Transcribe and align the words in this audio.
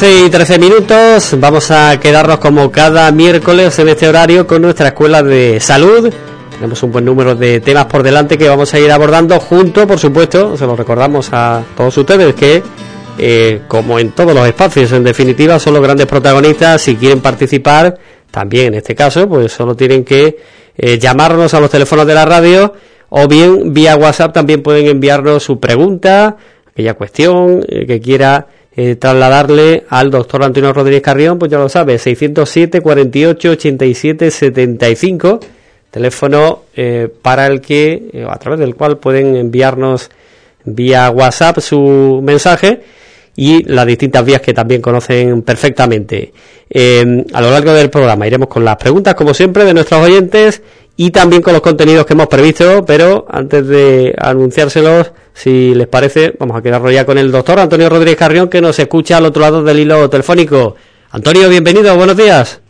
12 0.00 0.24
y 0.24 0.30
13 0.30 0.58
minutos. 0.58 1.36
Vamos 1.38 1.70
a 1.70 2.00
quedarnos 2.00 2.38
como 2.38 2.72
cada 2.72 3.12
miércoles 3.12 3.78
en 3.80 3.90
este 3.90 4.08
horario 4.08 4.46
con 4.46 4.62
nuestra 4.62 4.88
escuela 4.88 5.22
de 5.22 5.60
salud. 5.60 6.10
Tenemos 6.52 6.82
un 6.82 6.90
buen 6.90 7.04
número 7.04 7.34
de 7.34 7.60
temas 7.60 7.84
por 7.84 8.02
delante 8.02 8.38
que 8.38 8.48
vamos 8.48 8.72
a 8.72 8.78
ir 8.78 8.90
abordando 8.90 9.38
junto, 9.38 9.86
por 9.86 9.98
supuesto, 9.98 10.56
se 10.56 10.64
lo 10.64 10.74
recordamos 10.74 11.28
a 11.32 11.62
todos 11.76 11.98
ustedes 11.98 12.34
que, 12.34 12.62
eh, 13.18 13.60
como 13.68 13.98
en 13.98 14.12
todos 14.12 14.34
los 14.34 14.48
espacios, 14.48 14.90
en 14.92 15.04
definitiva, 15.04 15.58
son 15.58 15.74
los 15.74 15.82
grandes 15.82 16.06
protagonistas. 16.06 16.80
Si 16.80 16.96
quieren 16.96 17.20
participar, 17.20 17.98
también 18.30 18.68
en 18.68 18.74
este 18.76 18.94
caso, 18.94 19.28
pues 19.28 19.52
solo 19.52 19.74
tienen 19.74 20.02
que 20.02 20.38
eh, 20.78 20.98
llamarnos 20.98 21.52
a 21.52 21.60
los 21.60 21.68
teléfonos 21.68 22.06
de 22.06 22.14
la 22.14 22.24
radio 22.24 22.72
o 23.10 23.28
bien 23.28 23.74
vía 23.74 23.96
WhatsApp 23.96 24.32
también 24.32 24.62
pueden 24.62 24.86
enviarnos 24.86 25.42
su 25.42 25.60
pregunta, 25.60 26.38
aquella 26.70 26.94
cuestión 26.94 27.66
eh, 27.68 27.84
que 27.86 28.00
quiera 28.00 28.46
eh, 28.82 28.96
trasladarle 28.96 29.84
al 29.90 30.10
doctor 30.10 30.42
Antonio 30.42 30.72
Rodríguez 30.72 31.02
Carrión, 31.02 31.38
pues 31.38 31.50
ya 31.50 31.58
lo 31.58 31.68
sabe, 31.68 31.98
607 31.98 32.80
48 32.80 33.50
87 33.50 34.30
75, 34.30 35.38
teléfono 35.90 36.62
eh, 36.74 37.06
para 37.20 37.46
el 37.46 37.60
que, 37.60 38.08
eh, 38.10 38.26
a 38.26 38.38
través 38.38 38.58
del 38.58 38.74
cual 38.76 38.96
pueden 38.96 39.36
enviarnos 39.36 40.08
vía 40.64 41.10
WhatsApp 41.10 41.58
su 41.58 42.22
mensaje 42.24 42.80
y 43.36 43.64
las 43.64 43.84
distintas 43.84 44.24
vías 44.24 44.40
que 44.40 44.54
también 44.54 44.80
conocen 44.80 45.42
perfectamente. 45.42 46.32
a 46.74 47.40
lo 47.42 47.50
largo 47.50 47.74
del 47.74 47.90
programa 47.90 48.26
iremos 48.26 48.48
con 48.48 48.64
las 48.64 48.76
preguntas, 48.76 49.14
como 49.14 49.34
siempre, 49.34 49.66
de 49.66 49.74
nuestros 49.74 50.00
oyentes 50.02 50.62
y 51.02 51.12
también 51.12 51.40
con 51.40 51.54
los 51.54 51.62
contenidos 51.62 52.04
que 52.04 52.12
hemos 52.12 52.26
previsto, 52.26 52.84
pero 52.84 53.24
antes 53.30 53.66
de 53.66 54.14
anunciárselos, 54.18 55.12
si 55.32 55.74
les 55.74 55.86
parece, 55.86 56.34
vamos 56.38 56.58
a 56.58 56.60
quedarlo 56.60 56.90
ya 56.90 57.06
con 57.06 57.16
el 57.16 57.32
doctor 57.32 57.58
Antonio 57.58 57.88
Rodríguez 57.88 58.18
Carrión, 58.18 58.50
que 58.50 58.60
nos 58.60 58.78
escucha 58.78 59.16
al 59.16 59.24
otro 59.24 59.40
lado 59.40 59.62
del 59.64 59.78
hilo 59.78 60.10
telefónico. 60.10 60.76
Antonio, 61.10 61.48
bienvenido, 61.48 61.96
buenos 61.96 62.18
días. 62.18 62.60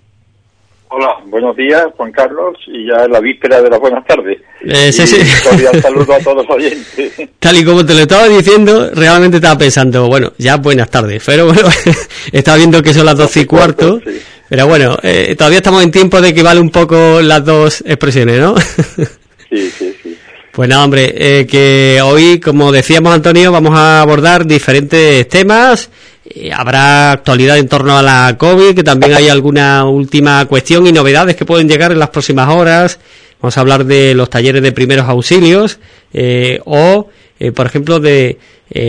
Hola, 0.93 1.19
buenos 1.27 1.57
días, 1.57 1.85
Juan 1.97 2.11
Carlos, 2.11 2.57
y 2.67 2.89
ya 2.89 3.05
es 3.05 3.11
la 3.11 3.21
víspera 3.21 3.63
de 3.63 3.71
las 3.71 3.79
buenas 3.79 4.05
tardes. 4.07 4.39
Eh, 4.63 4.91
sí, 4.93 5.07
sí. 5.07 5.19
cordial 5.49 5.81
saludo 5.81 6.15
a 6.15 6.19
todos 6.19 6.39
los 6.39 6.51
oyentes. 6.57 7.13
Tal 7.39 7.57
y 7.59 7.65
como 7.65 7.87
te 7.87 7.95
lo 7.95 8.01
estaba 8.01 8.27
diciendo, 8.29 8.91
realmente 8.93 9.37
estaba 9.37 9.57
pensando, 9.57 10.09
bueno, 10.09 10.33
ya 10.39 10.57
buenas 10.57 10.91
tardes, 10.91 11.23
pero 11.25 11.47
bueno, 11.47 11.69
estaba 12.33 12.57
viendo 12.57 12.83
que 12.83 12.93
son 12.93 13.07
las 13.07 13.17
doce 13.17 13.43
y 13.43 13.45
cuarto, 13.45 14.01
Sí. 14.05 14.21
pero 14.49 14.67
bueno, 14.67 14.97
eh, 15.05 15.37
todavía 15.39 15.59
estamos 15.59 15.85
en 15.85 15.93
tiempo 15.93 16.21
de 16.21 16.35
que 16.35 16.43
vale 16.43 16.61
un 16.61 16.71
poco 16.71 17.21
las 17.23 17.45
dos 17.45 17.83
expresiones, 17.87 18.41
¿no? 18.41 18.55
Sí, 19.51 19.69
sí, 19.69 19.97
sí. 20.01 20.17
Pues 20.53 20.69
nada, 20.69 20.85
hombre, 20.85 21.13
eh, 21.17 21.45
que 21.47 22.01
hoy, 22.05 22.39
como 22.39 22.71
decíamos 22.71 23.13
Antonio, 23.13 23.51
vamos 23.51 23.77
a 23.77 24.01
abordar 24.01 24.47
diferentes 24.47 25.29
temas. 25.29 25.91
Eh, 26.33 26.53
habrá 26.53 27.11
actualidad 27.11 27.59
en 27.59 27.67
torno 27.67 27.99
a 27.99 28.03
la 28.03 28.37
COVID, 28.39 28.77
que 28.77 28.85
también 28.85 29.15
hay 29.15 29.29
alguna 29.29 29.85
última 29.85 30.45
cuestión 30.47 30.87
y 30.87 30.93
novedades 30.93 31.35
que 31.35 31.45
pueden 31.45 31.69
llegar 31.69 31.91
en 31.91 31.99
las 31.99 32.11
próximas 32.11 32.49
horas. 32.49 33.01
Vamos 33.41 33.59
a 33.59 33.61
hablar 33.61 33.85
de 33.85 34.15
los 34.15 34.31
talleres 34.31 34.63
de 34.63 34.71
primeros 34.71 35.09
auxilios 35.09 35.81
eh, 36.13 36.61
o, 36.67 37.09
eh, 37.41 37.51
por 37.51 37.67
ejemplo, 37.67 37.99
de 37.99 38.39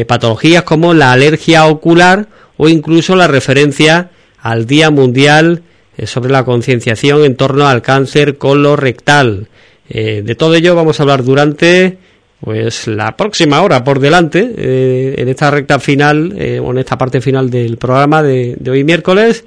patologías 0.07 0.61
como 0.61 0.93
la 0.93 1.11
alergia 1.11 1.65
ocular 1.65 2.27
o 2.57 2.69
incluso 2.69 3.15
la 3.15 3.27
referencia 3.27 4.11
al 4.37 4.67
Día 4.67 4.91
Mundial 4.91 5.63
sobre 6.05 6.31
la 6.31 6.45
concienciación 6.45 7.25
en 7.25 7.35
torno 7.35 7.67
al 7.67 7.81
cáncer 7.81 8.37
colorectal. 8.37 9.47
De 9.89 10.35
todo 10.37 10.53
ello 10.53 10.75
vamos 10.75 10.99
a 10.99 11.03
hablar 11.03 11.23
durante 11.23 11.97
pues 12.41 12.87
la 12.87 13.15
próxima 13.15 13.61
hora 13.61 13.83
por 13.83 13.99
delante 13.99 14.53
eh, 14.57 15.15
en 15.17 15.29
esta 15.29 15.51
recta 15.51 15.79
final 15.79 16.33
eh, 16.37 16.59
o 16.59 16.71
en 16.71 16.79
esta 16.79 16.97
parte 16.97 17.21
final 17.21 17.49
del 17.49 17.77
programa 17.77 18.21
de, 18.23 18.57
hoy 18.69 18.83
miércoles. 18.83 19.45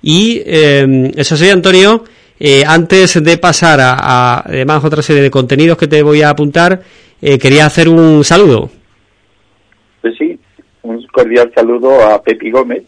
Y 0.00 0.42
eh, 0.46 1.12
eso 1.16 1.36
sí 1.36 1.50
Antonio 1.50 2.04
eh, 2.38 2.64
antes 2.66 3.22
de 3.22 3.38
pasar 3.38 3.80
a, 3.80 3.94
a, 3.94 4.40
además 4.40 4.84
otra 4.84 5.02
serie 5.02 5.22
de 5.22 5.30
contenidos 5.30 5.78
que 5.78 5.88
te 5.88 6.02
voy 6.02 6.22
a 6.22 6.30
apuntar 6.30 6.80
eh, 7.20 7.38
quería 7.38 7.66
hacer 7.66 7.88
un 7.88 8.22
saludo. 8.24 8.70
Pues 10.02 10.16
sí, 10.18 10.38
un 10.82 11.04
cordial 11.06 11.50
saludo 11.54 12.02
a 12.02 12.22
Pepi 12.22 12.50
Gómez, 12.50 12.84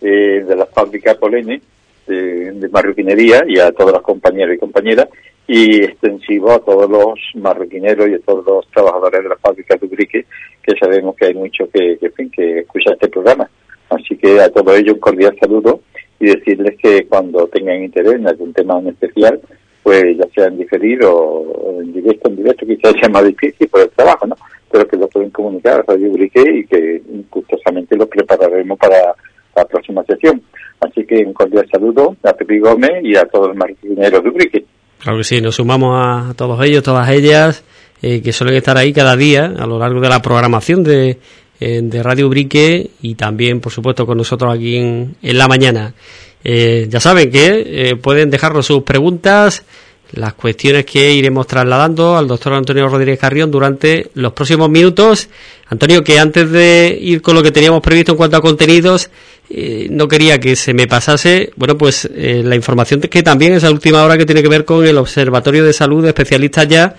eh, 0.00 0.44
de 0.46 0.56
la 0.56 0.66
fábrica 0.66 1.14
Polene, 1.14 1.60
de, 2.06 2.52
de 2.52 2.68
marroquinería, 2.68 3.44
y 3.46 3.58
a 3.58 3.70
todos 3.70 3.92
los 3.92 4.02
compañeros 4.02 4.56
y 4.56 4.58
compañeras, 4.58 5.08
y 5.52 5.82
extensivo 5.82 6.52
a 6.52 6.60
todos 6.60 6.88
los 6.88 7.18
marroquineros 7.34 8.08
y 8.08 8.14
a 8.14 8.20
todos 8.20 8.46
los 8.46 8.68
trabajadores 8.68 9.24
de 9.24 9.30
la 9.30 9.36
fábrica 9.38 9.74
de 9.74 9.84
Ubrique, 9.84 10.24
que 10.62 10.78
sabemos 10.78 11.16
que 11.16 11.26
hay 11.26 11.34
muchos 11.34 11.68
que, 11.70 11.98
que, 11.98 12.30
que 12.30 12.60
escuchan 12.60 12.92
este 12.92 13.08
programa. 13.08 13.50
Así 13.88 14.16
que 14.16 14.40
a 14.40 14.48
todos 14.48 14.78
ellos 14.78 14.94
un 14.94 15.00
cordial 15.00 15.36
saludo 15.40 15.80
y 16.20 16.26
decirles 16.26 16.78
que 16.80 17.04
cuando 17.08 17.48
tengan 17.48 17.82
interés 17.82 18.14
en 18.14 18.28
algún 18.28 18.52
tema 18.52 18.78
en 18.78 18.90
especial, 18.90 19.40
pues 19.82 20.16
ya 20.16 20.28
sea 20.36 20.46
en 20.46 20.58
diferido 20.58 21.12
o 21.12 21.82
en 21.82 21.94
directo, 21.94 22.28
en 22.28 22.36
directo 22.36 22.64
quizás 22.64 22.92
sea 23.00 23.08
más 23.08 23.26
difícil 23.26 23.66
por 23.66 23.80
el 23.80 23.90
trabajo, 23.90 24.28
¿no? 24.28 24.36
Pero 24.70 24.86
que 24.86 24.96
lo 24.98 25.08
pueden 25.08 25.30
comunicar 25.30 25.80
a 25.80 25.82
Radio 25.82 26.12
Ubrique 26.12 26.44
y 26.48 26.64
que 26.64 27.02
gustosamente 27.28 27.96
los 27.96 28.06
prepararemos 28.06 28.78
para 28.78 29.16
la 29.56 29.64
próxima 29.64 30.04
sesión. 30.04 30.40
Así 30.78 31.04
que 31.04 31.24
un 31.26 31.32
cordial 31.32 31.68
saludo 31.72 32.14
a 32.22 32.32
Pepi 32.34 32.60
Gómez 32.60 33.02
y 33.02 33.16
a 33.16 33.24
todos 33.24 33.48
los 33.48 33.56
marineros 33.56 34.22
de 34.22 34.30
Ubrique. 34.30 34.64
Claro 35.00 35.18
que 35.18 35.24
sí, 35.24 35.40
nos 35.40 35.56
sumamos 35.56 35.96
a 36.30 36.34
todos 36.34 36.62
ellos, 36.64 36.82
todas 36.82 37.08
ellas, 37.08 37.64
eh, 38.02 38.20
que 38.22 38.32
suelen 38.32 38.56
estar 38.56 38.76
ahí 38.76 38.92
cada 38.92 39.16
día 39.16 39.46
a 39.58 39.66
lo 39.66 39.78
largo 39.78 40.00
de 40.00 40.08
la 40.08 40.20
programación 40.20 40.84
de, 40.84 41.18
eh, 41.58 41.80
de 41.82 42.02
Radio 42.02 42.26
Ubrique 42.26 42.90
y 43.02 43.14
también, 43.14 43.60
por 43.60 43.72
supuesto, 43.72 44.06
con 44.06 44.18
nosotros 44.18 44.54
aquí 44.54 44.76
en, 44.76 45.16
en 45.22 45.38
la 45.38 45.48
mañana. 45.48 45.94
Eh, 46.42 46.86
ya 46.88 47.00
saben 47.00 47.30
que 47.30 47.64
eh, 47.66 47.96
pueden 47.96 48.30
dejarnos 48.30 48.66
sus 48.66 48.82
preguntas, 48.82 49.64
las 50.12 50.34
cuestiones 50.34 50.84
que 50.84 51.12
iremos 51.12 51.46
trasladando 51.46 52.16
al 52.16 52.26
doctor 52.26 52.54
Antonio 52.54 52.88
Rodríguez 52.88 53.18
Carrión 53.18 53.50
durante 53.50 54.10
los 54.14 54.32
próximos 54.32 54.68
minutos. 54.68 55.28
Antonio, 55.68 56.02
que 56.02 56.18
antes 56.18 56.50
de 56.50 56.98
ir 57.00 57.22
con 57.22 57.34
lo 57.34 57.42
que 57.42 57.52
teníamos 57.52 57.80
previsto 57.80 58.12
en 58.12 58.18
cuanto 58.18 58.36
a 58.36 58.40
contenidos, 58.40 59.10
eh, 59.48 59.86
no 59.90 60.08
quería 60.08 60.40
que 60.40 60.56
se 60.56 60.74
me 60.74 60.86
pasase, 60.86 61.50
bueno, 61.56 61.76
pues 61.78 62.08
eh, 62.12 62.42
la 62.44 62.56
información 62.56 63.00
que 63.00 63.22
también 63.22 63.52
es 63.52 63.62
la 63.62 63.70
última 63.70 64.02
hora 64.04 64.18
que 64.18 64.26
tiene 64.26 64.42
que 64.42 64.48
ver 64.48 64.64
con 64.64 64.86
el 64.86 64.98
Observatorio 64.98 65.64
de 65.64 65.72
Salud 65.72 66.02
de 66.02 66.08
especialistas 66.08 66.68
ya. 66.68 66.96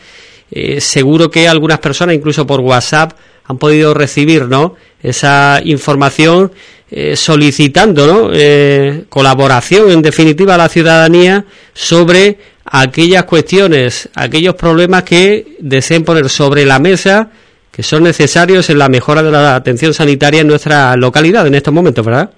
Eh, 0.52 0.82
seguro 0.82 1.32
que 1.32 1.48
algunas 1.48 1.80
personas, 1.80 2.16
incluso 2.16 2.46
por 2.46 2.60
WhatsApp, 2.60 3.14
han 3.46 3.58
podido 3.58 3.94
recibir, 3.94 4.48
¿no? 4.48 4.76
Esa 5.02 5.62
información 5.64 6.52
eh, 6.90 7.16
solicitando, 7.16 8.06
¿no? 8.06 8.32
Eh, 8.34 9.06
colaboración, 9.08 9.92
en 9.92 10.02
definitiva, 10.02 10.56
a 10.56 10.58
la 10.58 10.68
ciudadanía 10.68 11.46
sobre 11.74 12.38
aquellas 12.72 13.26
cuestiones, 13.26 14.10
aquellos 14.16 14.56
problemas 14.56 15.04
que 15.04 15.58
deseen 15.60 16.04
poner 16.04 16.30
sobre 16.30 16.66
la 16.66 16.80
mesa 16.80 17.30
que 17.70 17.84
son 17.84 18.04
necesarios 18.04 18.70
en 18.70 18.80
la 18.80 18.90
mejora 18.90 19.24
de 19.24 19.32
la 19.32 19.56
atención 19.56 19.94
sanitaria 19.94 20.42
en 20.42 20.48
nuestra 20.48 20.96
localidad 20.96 21.48
en 21.48 21.56
estos 21.56 21.74
momentos, 21.74 22.06
¿verdad? 22.06 22.32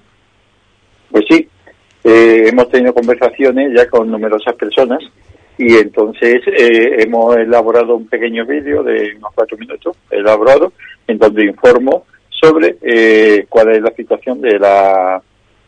Pues 1.10 1.24
sí, 1.28 1.48
eh, 2.04 2.48
hemos 2.48 2.68
tenido 2.68 2.92
conversaciones 2.94 3.72
ya 3.76 3.88
con 3.88 4.10
numerosas 4.10 4.54
personas 4.54 5.00
y 5.56 5.76
entonces 5.76 6.40
eh, 6.46 7.02
hemos 7.02 7.36
elaborado 7.36 7.96
un 7.96 8.08
pequeño 8.08 8.44
vídeo 8.44 8.82
de 8.82 9.14
unos 9.16 9.32
cuatro 9.34 9.56
minutos, 9.56 9.96
elaborado, 10.10 10.72
en 11.06 11.18
donde 11.18 11.46
informo 11.46 12.06
sobre 12.28 12.76
eh, 12.82 13.46
cuál 13.48 13.70
es 13.70 13.82
la 13.82 13.92
situación 13.92 14.40
de 14.40 14.58
la 14.58 15.22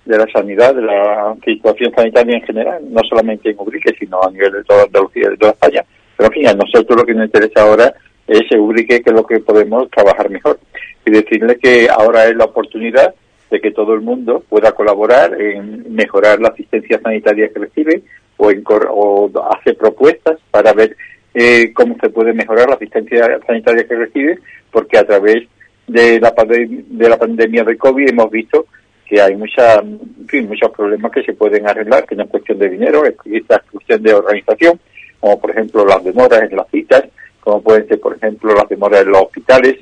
de 0.07 0.19
la 0.19 0.27
sanidad, 0.33 0.75
de 0.75 0.83
la 0.83 1.35
situación 1.45 1.93
sanitaria 1.95 2.37
en 2.37 2.43
general, 2.43 2.81
no 2.89 3.03
solamente 3.09 3.51
en 3.51 3.59
Ubrique, 3.59 3.95
sino 3.99 4.23
a 4.23 4.31
nivel 4.31 4.53
de 4.53 4.65
toda 4.65 4.85
Andalucía 4.85 5.29
de 5.29 5.37
toda 5.37 5.53
España. 5.53 5.85
Pero 6.17 6.29
en 6.29 6.33
fin, 6.33 6.47
a 6.49 6.55
nosotros 6.55 6.99
lo 6.99 7.05
que 7.05 7.15
nos 7.15 7.27
interesa 7.27 7.63
ahora 7.63 7.93
es 8.27 8.43
Ubrique 8.57 9.03
que 9.03 9.11
es 9.11 9.17
lo 9.17 9.27
que 9.27 9.41
podemos 9.41 9.91
trabajar 9.91 10.31
mejor. 10.31 10.59
Y 11.05 11.11
decirle 11.11 11.59
que 11.59 11.89
ahora 11.91 12.27
es 12.27 12.37
la 12.37 12.45
oportunidad 12.45 13.15
de 13.51 13.61
que 13.61 13.71
todo 13.71 13.95
el 13.95 14.01
mundo 14.01 14.43
pueda 14.49 14.73
colaborar 14.73 15.41
en 15.41 15.95
mejorar 15.95 16.41
la 16.41 16.49
asistencia 16.49 17.01
sanitaria 17.01 17.49
que 17.49 17.61
recibe 17.61 18.03
o, 18.37 18.51
en, 18.51 18.65
o 18.91 19.31
hace 19.51 19.75
propuestas 19.75 20.39
para 20.51 20.73
ver 20.73 20.97
eh, 21.35 21.73
cómo 21.75 21.97
se 22.01 22.11
puede 22.11 22.33
mejorar 22.33 22.69
la 22.69 22.77
asistencia 22.77 23.39
sanitaria 23.47 23.87
que 23.87 23.95
recibe, 23.95 24.39
porque 24.71 24.99
a 24.99 25.07
través 25.07 25.47
de 25.87 26.19
la, 26.19 26.35
de 26.35 27.09
la 27.09 27.19
pandemia 27.19 27.63
de 27.63 27.77
COVID 27.77 28.09
hemos 28.09 28.31
visto 28.31 28.67
que 29.07 29.21
hay 29.21 29.37
mucha, 29.37 29.77
en 29.77 30.27
fin, 30.29 30.49
muchos 30.49 30.71
problemas 30.73 31.13
que 31.13 31.23
se 31.23 31.33
pueden 31.33 31.67
arreglar, 31.69 32.05
que 32.05 32.17
no 32.17 32.25
es 32.25 32.31
cuestión 32.31 32.59
de 32.59 32.69
dinero, 32.69 33.05
es, 33.05 33.15
es 33.25 33.45
cuestión 33.71 34.03
de 34.03 34.15
organización, 34.15 34.81
como 35.21 35.41
por 35.41 35.51
ejemplo 35.51 35.87
las 35.87 36.03
demoras 36.03 36.43
en 36.43 36.57
las 36.57 36.69
citas, 36.71 37.05
como 37.41 37.63
pueden 37.63 37.87
ser 37.87 38.01
por 38.01 38.17
ejemplo 38.17 38.55
las 38.55 38.69
demoras 38.69 39.03
en 39.03 39.11
los 39.11 39.23
hospitales 39.23 39.77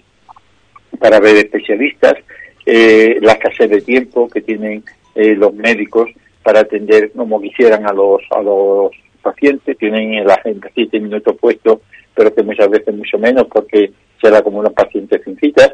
para 0.99 1.21
ver 1.21 1.37
especialistas, 1.37 2.15
eh, 2.67 3.19
la 3.21 3.32
escasez 3.32 3.71
de 3.71 3.81
tiempo 3.81 4.29
que 4.29 4.43
tienen 4.43 4.85
eh, 5.15 5.35
los 5.35 5.55
médicos 5.55 6.11
para 6.43 6.61
atender 6.61 7.11
como 7.12 7.41
quisieran 7.41 7.87
a 7.87 7.93
los 7.93 8.23
a 8.31 8.43
los 8.43 8.91
pacientes, 9.23 9.79
tienen 9.79 10.27
la 10.27 10.35
agenda 10.35 10.70
siete 10.75 11.00
minutos 11.00 11.35
puestos, 11.41 11.81
pero 12.15 12.35
que 12.35 12.43
muchas 12.43 12.69
veces 12.69 12.94
mucho 12.94 13.19
menos 13.19 13.47
porque 13.50 13.91
se 14.20 14.31
le 14.31 14.37
acumulan 14.37 14.75
pacientes 14.75 15.23
sin 15.25 15.37
citas. 15.38 15.73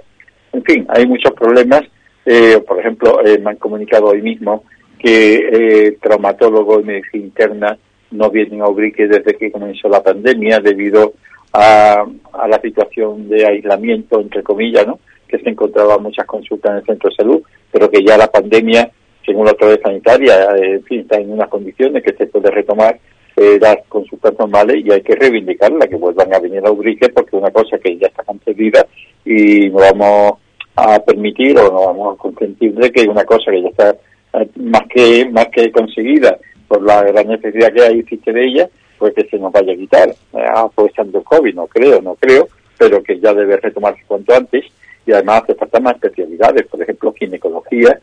En 0.53 0.63
fin, 0.63 0.87
hay 0.89 1.07
muchos 1.07 1.33
problemas 1.33 1.83
Eh, 2.25 2.61
por 2.67 2.79
ejemplo, 2.79 3.25
eh, 3.25 3.39
me 3.39 3.51
han 3.51 3.57
comunicado 3.57 4.07
hoy 4.07 4.23
mismo 4.23 4.65
que 4.99 5.49
eh, 5.87 5.97
traumatólogos 6.01 6.83
y 6.83 6.87
medicina 6.87 7.25
interna 7.25 7.79
no 8.11 8.31
vienen 8.31 8.61
a 8.61 8.69
Ubrique 8.69 9.07
desde 9.07 9.37
que 9.37 9.51
comenzó 9.51 9.89
la 9.89 10.03
pandemia 10.03 10.61
debido 10.61 11.15
a, 11.53 12.05
a, 12.33 12.49
la 12.49 12.61
situación 12.61 13.29
de 13.29 13.47
aislamiento, 13.47 14.21
entre 14.21 14.43
comillas, 14.43 14.87
¿no? 14.87 14.99
que 15.31 15.39
se 15.39 15.49
encontraba 15.49 15.99
muchas 15.99 16.27
consultas 16.27 16.73
en 16.73 16.79
el 16.79 16.85
centro 16.85 17.09
de 17.09 17.17
salud, 17.17 17.43
pero 17.71 17.89
que 17.89 18.05
ya 18.05 18.19
la 18.19 18.27
pandemia, 18.27 18.91
según 19.25 19.45
la 19.45 19.53
autoridad 19.53 19.81
sanitaria, 19.83 20.57
eh, 20.57 20.75
en 20.75 20.85
fin, 20.85 21.01
está 21.01 21.19
en 21.19 21.31
unas 21.31 21.49
condiciones 21.49 22.03
que 22.03 22.13
se 22.15 22.27
puede 22.27 22.51
retomar 22.51 22.99
eh, 23.37 23.59
las 23.61 23.77
consultas 23.89 24.35
normales 24.39 24.83
y 24.85 24.91
hay 24.91 25.03
que 25.03 25.15
reivindicarla, 25.15 25.87
que 25.87 25.97
vuelvan 25.97 26.35
a 26.35 26.41
venir 26.41 26.67
a 26.67 26.71
Ubrique 26.71 27.09
porque 27.11 27.37
es 27.37 27.41
una 27.41 27.51
cosa 27.51 27.79
que 27.79 27.97
ya 27.97 28.09
está 28.09 28.25
concedida 28.25 28.85
y 29.25 29.71
no 29.71 29.79
vamos 29.79 30.33
a 30.81 30.99
permitir 31.01 31.59
o 31.59 31.71
no 31.71 31.87
vamos 31.87 32.15
a 32.15 32.19
consentir 32.19 32.75
de 32.75 32.91
que 32.91 33.09
una 33.09 33.25
cosa 33.25 33.51
que 33.51 33.63
ya 33.63 33.69
está 33.69 33.97
eh, 34.35 34.49
más 34.57 34.83
que 34.89 35.29
más 35.31 35.49
que 35.49 35.71
conseguida 35.71 36.39
por 36.69 36.83
la 36.83 37.03
gran 37.03 37.29
necesidad 37.29 37.73
que 37.73 37.83
hay 37.83 37.99
existe 38.01 38.33
de 38.33 38.45
ella, 38.45 38.69
pues 38.99 39.15
que 39.15 39.25
se 39.25 39.39
nos 39.39 39.53
vaya 39.53 39.73
a 39.73 39.77
quitar, 39.77 40.09
eh, 40.09 40.47
aprovechando 40.55 41.19
el 41.19 41.25
COVID, 41.25 41.55
no 41.55 41.67
creo, 41.67 42.01
no 42.01 42.15
creo, 42.15 42.49
pero 42.79 43.03
que 43.03 43.19
ya 43.19 43.35
debe 43.35 43.57
retomarse 43.57 44.03
cuanto 44.07 44.35
antes 44.35 44.65
y 45.07 45.13
además 45.13 45.43
hace 45.43 45.55
falta 45.55 45.81
más 45.81 45.95
especialidades, 45.95 46.67
por 46.67 46.83
ejemplo, 46.83 47.13
ginecología, 47.19 47.99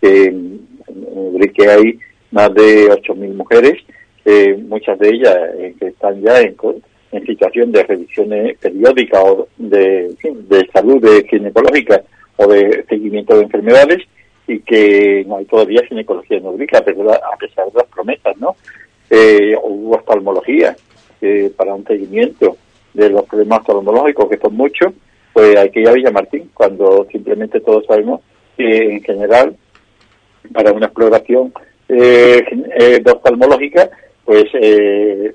que 0.00 0.34
hay 1.68 1.98
más 2.30 2.52
de 2.54 2.88
8.000 2.90 3.34
mujeres 3.34 3.78
eh, 4.24 4.56
muchas 4.68 4.98
de 4.98 5.08
ellas 5.08 5.36
eh, 5.58 5.74
que 5.78 5.88
están 5.88 6.20
ya 6.22 6.40
en, 6.40 6.54
en, 7.10 7.26
situación 7.26 7.72
de 7.72 7.82
revisiones 7.82 8.56
periódicas 8.58 9.20
o 9.24 9.48
de, 9.58 10.14
de 10.22 10.68
salud 10.72 11.02
de 11.02 11.26
ginecológica 11.28 12.02
de 12.46 12.84
seguimiento 12.88 13.36
de 13.36 13.44
enfermedades 13.44 14.02
y 14.46 14.60
que 14.60 15.24
no 15.26 15.36
hay 15.36 15.44
todavía 15.44 15.86
ginecología 15.88 16.38
en 16.38 16.46
Ubrica, 16.46 16.78
a 16.78 16.84
pesar 16.84 17.66
de 17.66 17.78
las 17.78 17.86
promesas, 17.86 18.36
¿no? 18.38 18.56
Eh, 19.10 19.56
hubo 19.62 19.96
oftalmología 19.96 20.76
eh, 21.20 21.52
para 21.56 21.74
un 21.74 21.84
seguimiento 21.84 22.56
de 22.94 23.10
los 23.10 23.24
problemas 23.24 23.60
oftalmológicos, 23.60 24.28
que 24.28 24.38
son 24.38 24.54
muchos, 24.56 24.92
pues 25.32 25.56
hay 25.56 25.70
que 25.70 25.80
ir 25.80 25.88
a 25.88 25.92
Villa 25.92 26.10
Martín, 26.10 26.50
cuando 26.52 27.06
simplemente 27.10 27.60
todos 27.60 27.86
sabemos 27.86 28.20
que 28.56 28.94
en 28.94 29.02
general, 29.02 29.56
para 30.52 30.72
una 30.72 30.86
exploración 30.86 31.52
eh, 31.88 32.44
eh, 32.78 33.02
oftalmológica, 33.06 33.90
pues 34.24 34.44
eh, 34.54 35.32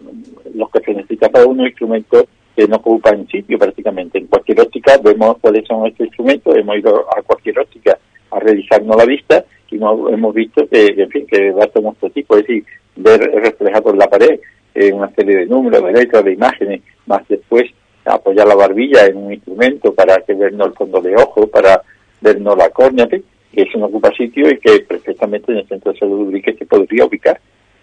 los 0.54 0.70
que 0.72 0.80
se 0.80 0.94
necesita 0.94 1.30
para 1.30 1.46
un 1.46 1.62
instrumento 1.62 2.28
que 2.58 2.68
no 2.68 2.78
ocupan 2.78 3.28
sitio 3.28 3.60
prácticamente. 3.60 4.18
En 4.18 4.26
cualquier 4.26 4.62
óptica 4.62 4.98
vemos 4.98 5.38
cuáles 5.40 5.68
son 5.68 5.86
estos 5.86 6.08
instrumentos, 6.08 6.56
hemos 6.56 6.78
ido 6.78 7.06
a 7.16 7.22
cualquier 7.22 7.60
óptica 7.60 8.00
a 8.32 8.40
revisarnos 8.40 8.98
la 8.98 9.06
vista 9.06 9.46
y 9.70 9.78
no, 9.78 10.10
hemos 10.10 10.34
visto 10.34 10.68
que, 10.68 10.88
en 10.98 11.10
fin, 11.10 11.28
que 11.28 11.52
datos 11.52 11.76
de 11.76 11.82
nuestro 11.82 12.10
tipo, 12.10 12.36
es 12.36 12.48
decir, 12.48 12.66
ver 12.96 13.20
reflejado 13.20 13.92
en 13.92 14.00
la 14.00 14.08
pared 14.08 14.40
eh, 14.74 14.92
una 14.92 15.10
serie 15.12 15.38
de 15.38 15.46
números, 15.46 15.84
de 15.84 15.92
letras, 15.92 16.26
de 16.26 16.34
imágenes, 16.34 16.82
más 17.06 17.22
después 17.28 17.70
apoyar 18.06 18.48
la 18.48 18.56
barbilla 18.56 19.06
en 19.06 19.18
un 19.18 19.34
instrumento 19.34 19.94
para 19.94 20.18
que 20.22 20.34
vernos 20.34 20.70
el 20.70 20.74
fondo 20.74 21.00
de 21.00 21.16
ojo, 21.16 21.46
para 21.46 21.84
vernos 22.22 22.58
la 22.58 22.70
córnea, 22.72 23.08
que 23.08 23.22
eso 23.54 23.78
no 23.78 23.86
ocupa 23.86 24.12
sitio 24.14 24.50
y 24.50 24.58
que 24.58 24.80
perfectamente 24.80 25.52
en 25.52 25.60
el 25.60 25.68
centro 25.68 25.92
de 25.92 26.00
salud 26.00 26.34
que 26.44 26.54
se 26.54 26.66
podría 26.66 27.06
ubicar. 27.06 27.40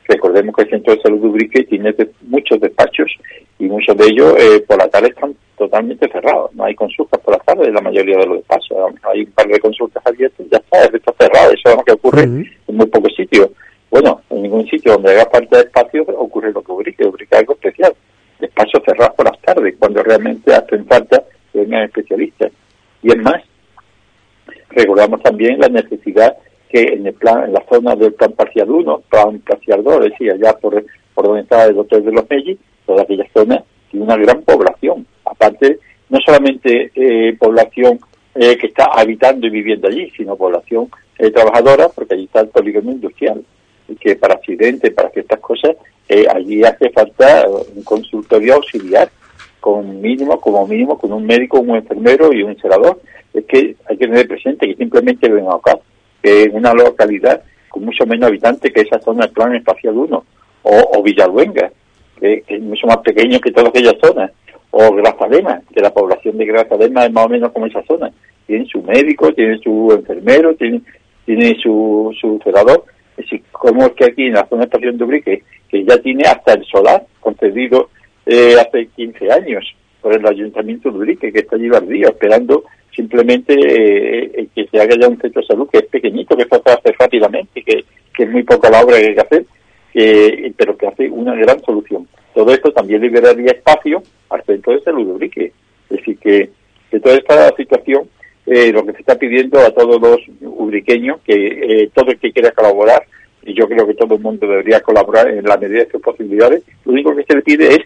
Recordemos 0.06 0.54
que 0.54 0.62
el 0.62 0.70
Centro 0.70 0.94
de 0.94 1.02
Salud 1.02 1.20
de 1.20 1.28
Ubrique 1.28 1.64
tiene 1.64 1.94
muchos 2.22 2.60
despachos 2.60 3.10
y 3.58 3.64
muchos 3.64 3.96
de 3.96 4.06
ellos 4.06 4.34
eh, 4.38 4.60
por 4.66 4.78
la 4.78 4.88
tarde 4.88 5.08
están 5.08 5.34
totalmente 5.56 6.08
cerrados. 6.08 6.54
No 6.54 6.64
hay 6.64 6.74
consultas 6.74 7.20
por 7.20 7.34
la 7.34 7.40
tarde 7.40 7.68
en 7.68 7.74
la 7.74 7.80
mayoría 7.80 8.18
de 8.18 8.26
los 8.26 8.36
despachos. 8.38 8.76
Hay 9.02 9.22
un 9.22 9.32
par 9.32 9.46
de 9.46 9.60
consultas 9.60 10.06
abiertas, 10.06 10.46
ya 10.50 10.58
está, 10.58 10.96
está 10.96 11.14
cerrado. 11.18 11.52
Eso 11.52 11.70
es 11.70 11.76
lo 11.76 11.84
que 11.84 11.92
ocurre 11.92 12.22
en 12.22 12.46
muy 12.68 12.86
pocos 12.86 13.14
sitios. 13.14 13.50
Bueno, 13.90 14.20
en 14.30 14.42
ningún 14.42 14.66
sitio 14.66 14.92
donde 14.92 15.12
haya 15.12 15.24
parte 15.24 15.56
de 15.56 15.62
espacio 15.62 16.02
ocurre 16.02 16.52
lo 16.52 16.62
que 16.62 16.72
Ubrique. 16.72 17.06
Ubrique 17.06 17.34
es 17.34 17.40
algo 17.40 17.54
especial. 17.54 17.94
Despachos 18.40 18.82
cerrados 18.84 19.14
por 19.14 19.26
las 19.26 19.40
tardes, 19.40 19.74
cuando 19.78 20.02
realmente 20.02 20.52
hacen 20.52 20.84
falta 20.86 21.22
vengan 21.54 21.84
especialistas. 21.84 22.52
Y 23.02 23.10
es 23.10 23.18
más, 23.18 23.42
recordamos 24.70 25.22
también 25.22 25.58
la 25.60 25.68
necesidad 25.68 26.36
que 26.74 26.94
en 26.94 27.06
el 27.06 27.14
plan, 27.14 27.44
en 27.44 27.52
la 27.52 27.64
zona 27.70 27.94
del 27.94 28.14
plan 28.14 28.32
parcial 28.32 28.68
1, 28.68 29.02
plan 29.08 29.38
parcial 29.46 29.84
2, 29.84 30.10
decía, 30.10 30.32
allá 30.32 30.54
por, 30.54 30.84
por 31.14 31.24
donde 31.24 31.42
estaba 31.42 31.66
el 31.66 31.76
doctor 31.76 32.02
de 32.02 32.10
los 32.10 32.28
Mellis, 32.28 32.58
toda 32.84 33.02
aquella 33.02 33.24
zona 33.32 33.62
tiene 33.88 34.04
una 34.04 34.16
gran 34.16 34.42
población. 34.42 35.06
Aparte, 35.24 35.78
no 36.08 36.18
solamente 36.26 36.90
eh, 36.96 37.36
población 37.38 38.00
eh, 38.34 38.56
que 38.56 38.66
está 38.66 38.86
habitando 38.86 39.46
y 39.46 39.50
viviendo 39.50 39.86
allí, 39.86 40.10
sino 40.16 40.34
población 40.34 40.88
eh, 41.16 41.30
trabajadora, 41.30 41.90
porque 41.90 42.14
allí 42.14 42.24
está 42.24 42.40
el 42.40 42.48
polígono 42.48 42.90
industrial. 42.90 43.44
Y 43.86 43.94
que 43.94 44.16
para 44.16 44.34
accidentes, 44.34 44.92
para 44.92 45.10
ciertas 45.10 45.38
cosas, 45.38 45.76
allí 46.08 46.64
hace 46.64 46.90
falta 46.90 47.46
un 47.48 47.84
consultorio 47.84 48.54
auxiliar, 48.54 49.08
con 49.60 50.00
mínimo, 50.00 50.40
como 50.40 50.66
mínimo, 50.66 50.98
con 50.98 51.12
un 51.12 51.24
médico, 51.24 51.60
un 51.60 51.76
enfermero 51.76 52.32
y 52.32 52.42
un 52.42 52.56
celador. 52.56 53.00
Es 53.32 53.44
que 53.44 53.76
hay 53.88 53.96
que 53.96 54.08
tener 54.08 54.26
presente 54.26 54.66
que 54.66 54.74
simplemente 54.74 55.28
ven 55.28 55.46
acá 55.46 55.78
que 56.24 56.44
es 56.44 56.54
una 56.54 56.72
localidad 56.72 57.42
con 57.68 57.84
mucho 57.84 58.06
menos 58.06 58.28
habitantes 58.28 58.72
que 58.72 58.80
esa 58.80 58.98
zona 58.98 59.26
del 59.26 59.34
Plan 59.34 59.54
Espacial 59.54 59.94
1, 59.94 60.24
o, 60.62 60.90
o 60.96 61.02
Villaluenga, 61.02 61.70
que, 62.18 62.42
es 62.46 62.62
mucho 62.62 62.86
más 62.86 62.96
pequeño 62.98 63.38
que 63.40 63.52
todas 63.52 63.68
aquellas 63.68 63.96
zonas, 64.02 64.30
o 64.70 64.90
Grazalema, 64.94 65.60
que 65.70 65.82
la 65.82 65.92
población 65.92 66.38
de 66.38 66.46
Grazalema 66.46 67.04
es 67.04 67.12
más 67.12 67.26
o 67.26 67.28
menos 67.28 67.52
como 67.52 67.66
esa 67.66 67.82
zona. 67.82 68.10
Tienen 68.46 68.66
su 68.68 68.82
médico, 68.82 69.34
tienen 69.34 69.58
su 69.60 69.92
enfermero, 69.92 70.54
tienen, 70.54 70.82
tiene 71.26 71.56
su, 71.62 72.10
su 72.18 72.40
celador. 72.42 72.84
Es 73.18 73.24
decir, 73.24 73.42
como 73.52 73.82
es 73.84 73.92
que 73.92 74.06
aquí 74.06 74.26
en 74.26 74.34
la 74.34 74.46
zona 74.48 74.64
espacial 74.64 74.96
de 74.96 75.04
Ubrique, 75.04 75.42
que 75.68 75.84
ya 75.84 75.98
tiene 75.98 76.24
hasta 76.24 76.54
el 76.54 76.64
solar 76.64 77.04
concedido 77.20 77.90
eh, 78.24 78.54
hace 78.58 78.86
15 78.96 79.30
años 79.30 79.64
por 80.00 80.14
el 80.14 80.26
Ayuntamiento 80.26 80.90
de 80.90 80.96
Ubrique, 80.96 81.30
que 81.30 81.40
está 81.40 81.56
allí 81.56 81.68
bardío, 81.68 82.08
esperando 82.08 82.64
simplemente 82.94 83.54
eh, 83.54 84.30
eh, 84.34 84.46
que 84.54 84.66
se 84.66 84.80
haga 84.80 84.96
ya 84.98 85.08
un 85.08 85.20
centro 85.20 85.40
de 85.40 85.46
salud 85.46 85.68
que 85.70 85.78
es 85.78 85.86
pequeñito, 85.86 86.36
que 86.36 86.44
se 86.44 86.58
puede 86.58 86.76
hacer 86.76 86.94
rápidamente, 86.98 87.62
que, 87.62 87.84
que 88.14 88.22
es 88.22 88.30
muy 88.30 88.42
poca 88.42 88.70
la 88.70 88.82
obra 88.82 88.98
que 88.98 89.06
hay 89.06 89.14
que 89.14 89.20
hacer, 89.20 89.44
pero 90.56 90.76
que 90.76 90.86
hace 90.86 91.08
una 91.10 91.34
gran 91.34 91.60
solución. 91.64 92.08
Todo 92.34 92.52
esto 92.52 92.72
también 92.72 93.00
liberaría 93.00 93.52
espacio 93.52 94.02
al 94.30 94.42
centro 94.44 94.72
de 94.72 94.80
salud 94.82 95.06
de 95.06 95.12
Urique. 95.12 95.52
Es 95.90 95.98
decir, 95.98 96.18
que, 96.18 96.50
que 96.90 97.00
toda 97.00 97.14
esta 97.14 97.54
situación, 97.56 98.08
eh, 98.46 98.72
lo 98.72 98.84
que 98.84 98.92
se 98.92 99.00
está 99.00 99.16
pidiendo 99.16 99.60
a 99.60 99.70
todos 99.70 100.00
los 100.00 100.18
ubriqueños, 100.40 101.20
que 101.24 101.90
todo 101.94 102.10
el 102.10 102.18
que 102.18 102.32
quiera 102.32 102.50
colaborar, 102.50 103.04
y 103.44 103.54
yo 103.54 103.68
creo 103.68 103.86
que 103.86 103.94
todo 103.94 104.14
el 104.14 104.22
mundo 104.22 104.46
debería 104.46 104.80
colaborar 104.80 105.28
en 105.28 105.44
la 105.44 105.56
medida 105.56 105.84
de 105.84 105.90
sus 105.90 106.00
posibilidades, 106.00 106.62
lo 106.84 106.92
único 106.92 107.14
que 107.14 107.24
se 107.24 107.36
le 107.36 107.42
pide 107.42 107.68
es 107.68 107.80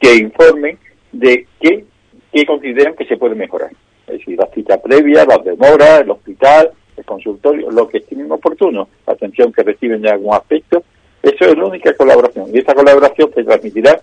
que 0.00 0.16
informen 0.16 0.78
de 1.12 1.46
qué, 1.60 1.84
qué 2.32 2.46
consideran 2.46 2.94
que 2.94 3.04
se 3.06 3.16
puede 3.16 3.34
mejorar 3.34 3.70
es 4.06 4.18
decir, 4.18 4.38
la 4.38 4.46
cita 4.46 4.80
previa, 4.80 5.24
las 5.24 5.44
demoras, 5.44 6.00
el 6.00 6.10
hospital, 6.10 6.70
el 6.96 7.04
consultorio, 7.04 7.70
lo 7.70 7.88
que 7.88 7.98
estimen 7.98 8.30
oportuno, 8.30 8.88
la 9.06 9.12
atención 9.14 9.52
que 9.52 9.62
reciben 9.62 10.02
de 10.02 10.10
algún 10.10 10.34
aspecto, 10.34 10.82
eso 11.22 11.44
es 11.44 11.56
la 11.56 11.66
única 11.66 11.94
colaboración. 11.94 12.50
Y 12.52 12.58
esa 12.58 12.74
colaboración 12.74 13.30
se 13.34 13.44
transmitirá 13.44 14.00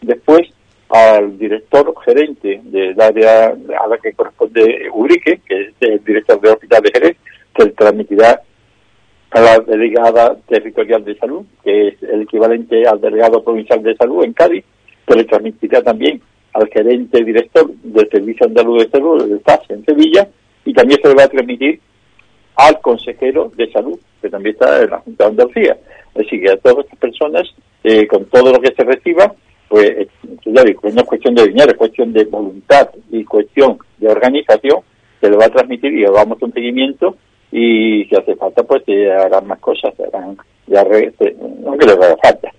después 0.00 0.48
al 0.88 1.38
director 1.38 1.92
gerente 2.04 2.60
del 2.64 3.00
área 3.00 3.48
a 3.48 3.86
la 3.88 3.98
que 3.98 4.12
corresponde 4.12 4.88
Ubrique, 4.92 5.40
que 5.46 5.62
es 5.62 5.74
el 5.80 6.04
director 6.04 6.40
del 6.40 6.52
Hospital 6.52 6.82
de 6.82 6.90
Jerez, 6.92 7.16
se 7.56 7.66
transmitirá 7.70 8.40
a 9.30 9.40
la 9.40 9.60
delegada 9.60 10.36
territorial 10.48 11.04
de 11.04 11.16
salud, 11.16 11.44
que 11.62 11.88
es 11.88 12.02
el 12.02 12.22
equivalente 12.22 12.86
al 12.86 13.00
delegado 13.00 13.42
provincial 13.42 13.82
de 13.82 13.96
salud 13.96 14.24
en 14.24 14.32
Cádiz, 14.32 14.64
se 15.06 15.16
le 15.16 15.24
transmitirá 15.24 15.82
también 15.82 16.20
al 16.52 16.68
gerente 16.68 17.24
director 17.24 17.70
del 17.82 18.08
Servicio 18.10 18.46
Andaluz 18.46 18.84
de 18.84 18.90
Salud, 18.90 19.28
del 19.28 19.42
SAS 19.44 19.60
en 19.70 19.84
Sevilla, 19.84 20.28
y 20.64 20.72
también 20.72 21.00
se 21.02 21.08
le 21.08 21.14
va 21.14 21.24
a 21.24 21.28
transmitir 21.28 21.80
al 22.56 22.80
consejero 22.80 23.50
de 23.56 23.70
salud, 23.70 23.98
que 24.20 24.28
también 24.28 24.54
está 24.54 24.82
en 24.82 24.90
la 24.90 24.98
Junta 24.98 25.24
de 25.24 25.30
Andalucía. 25.30 25.78
Decir, 26.14 26.42
que 26.42 26.50
a 26.50 26.56
todas 26.56 26.84
estas 26.84 26.98
personas, 26.98 27.48
eh, 27.84 28.06
con 28.06 28.26
todo 28.26 28.52
lo 28.52 28.60
que 28.60 28.74
se 28.74 28.84
reciba, 28.84 29.32
pues 29.68 29.88
eh, 29.90 30.08
ya 30.46 30.64
digo, 30.64 30.80
no 30.92 31.00
es 31.00 31.06
cuestión 31.06 31.34
de 31.34 31.46
dinero, 31.46 31.70
es 31.70 31.78
cuestión 31.78 32.12
de 32.12 32.24
voluntad 32.24 32.90
y 33.10 33.24
cuestión 33.24 33.78
de 33.98 34.08
organización, 34.08 34.80
se 35.20 35.30
le 35.30 35.36
va 35.36 35.46
a 35.46 35.50
transmitir 35.50 35.92
y 35.92 36.04
vamos 36.04 36.42
un 36.42 36.52
seguimiento 36.52 37.16
y 37.52 38.04
si 38.04 38.16
hace 38.16 38.34
falta, 38.36 38.62
pues 38.62 38.82
se 38.84 39.10
harán 39.10 39.46
más 39.46 39.58
cosas, 39.60 39.94
se 39.96 40.04
harán, 40.04 40.36
ya 40.66 40.82
no 40.82 41.78
que 41.78 41.86
les 41.86 41.96
haga 41.96 42.16
falta, 42.22 42.52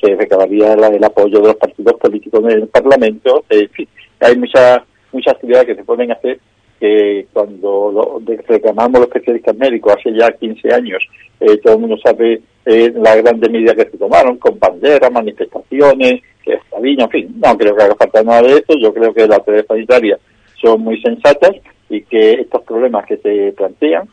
se 0.00 0.14
recabaría 0.14 0.74
el 0.74 1.04
apoyo 1.04 1.40
de 1.40 1.48
los 1.48 1.56
partidos 1.56 1.94
políticos 1.94 2.42
en 2.44 2.62
el 2.62 2.68
Parlamento. 2.68 3.44
en 3.50 3.68
fin, 3.70 3.88
hay 4.20 4.36
muchas 4.36 4.80
muchas 5.12 5.34
actividades 5.34 5.66
que 5.66 5.74
se 5.76 5.84
pueden 5.84 6.12
hacer 6.12 6.38
que 6.78 7.26
cuando 7.32 7.90
lo, 7.92 8.22
reclamamos 8.46 9.00
los 9.00 9.08
especialistas 9.08 9.56
médicos 9.56 9.96
hace 9.98 10.16
ya 10.16 10.30
15 10.30 10.74
años, 10.74 11.02
eh, 11.40 11.56
todo 11.58 11.74
el 11.74 11.80
mundo 11.80 11.96
sabe 12.04 12.40
eh, 12.64 12.92
las 12.94 13.16
grandes 13.16 13.50
medidas 13.50 13.74
que 13.74 13.90
se 13.90 13.98
tomaron, 13.98 14.36
con 14.36 14.58
banderas, 14.58 15.10
manifestaciones, 15.10 16.22
que 16.44 16.52
en 16.52 17.10
fin, 17.10 17.40
no 17.44 17.56
creo 17.56 17.74
que 17.74 17.82
haga 17.82 17.96
falta 17.96 18.22
nada 18.22 18.42
de 18.42 18.52
eso, 18.58 18.78
yo 18.80 18.94
creo 18.94 19.12
que 19.12 19.26
las 19.26 19.38
autoridades 19.38 19.66
sanitarias 19.66 20.20
son 20.60 20.82
muy 20.82 21.00
sensatas 21.00 21.52
y 21.90 22.02
que 22.02 22.32
estos 22.32 22.62
problemas 22.62 23.06
que 23.06 23.16
se 23.16 23.52
plantean 23.56 24.08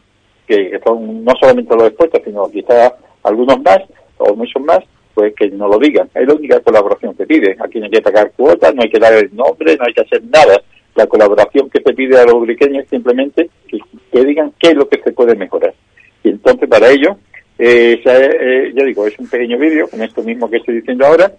que, 0.47 0.79
son 0.85 1.23
no 1.23 1.33
solamente 1.39 1.75
los 1.75 1.87
expuestos, 1.87 2.21
sino 2.23 2.49
quizás 2.49 2.93
algunos 3.23 3.61
más 3.61 3.79
o 4.17 4.35
muchos 4.35 4.61
más, 4.63 4.79
pues 5.15 5.33
que 5.33 5.49
no 5.49 5.67
lo 5.67 5.79
digan. 5.79 6.09
Es 6.13 6.27
la 6.27 6.33
única 6.33 6.59
colaboración 6.59 7.15
que 7.15 7.25
pide. 7.25 7.55
Aquí 7.59 7.79
no 7.79 7.85
hay 7.85 7.91
que 7.91 8.01
pagar 8.01 8.31
cuotas, 8.35 8.75
no 8.75 8.83
hay 8.83 8.89
que 8.89 8.99
dar 8.99 9.13
el 9.13 9.33
nombre, 9.33 9.75
no 9.77 9.85
hay 9.87 9.93
que 9.93 10.01
hacer 10.01 10.21
nada. 10.25 10.61
La 10.93 11.07
colaboración 11.07 11.69
que 11.69 11.81
se 11.81 11.93
pide 11.93 12.19
a 12.19 12.25
los 12.25 12.35
ubriqueños 12.35 12.83
es 12.83 12.89
simplemente 12.89 13.49
que, 13.67 14.25
digan 14.25 14.53
qué 14.59 14.69
es 14.69 14.75
lo 14.75 14.87
que 14.87 15.01
se 15.01 15.13
puede 15.13 15.35
mejorar. 15.35 15.73
Y 16.23 16.29
entonces 16.29 16.69
para 16.69 16.89
ello, 16.89 17.17
eh, 17.57 18.01
eh, 18.05 18.73
ya 18.75 18.83
digo, 18.83 19.07
es 19.07 19.17
un 19.17 19.27
pequeño 19.27 19.57
vídeo 19.57 19.87
con 19.87 20.01
esto 20.01 20.21
mismo 20.21 20.49
que 20.49 20.57
estoy 20.57 20.75
diciendo 20.75 21.05
ahora 21.05 21.31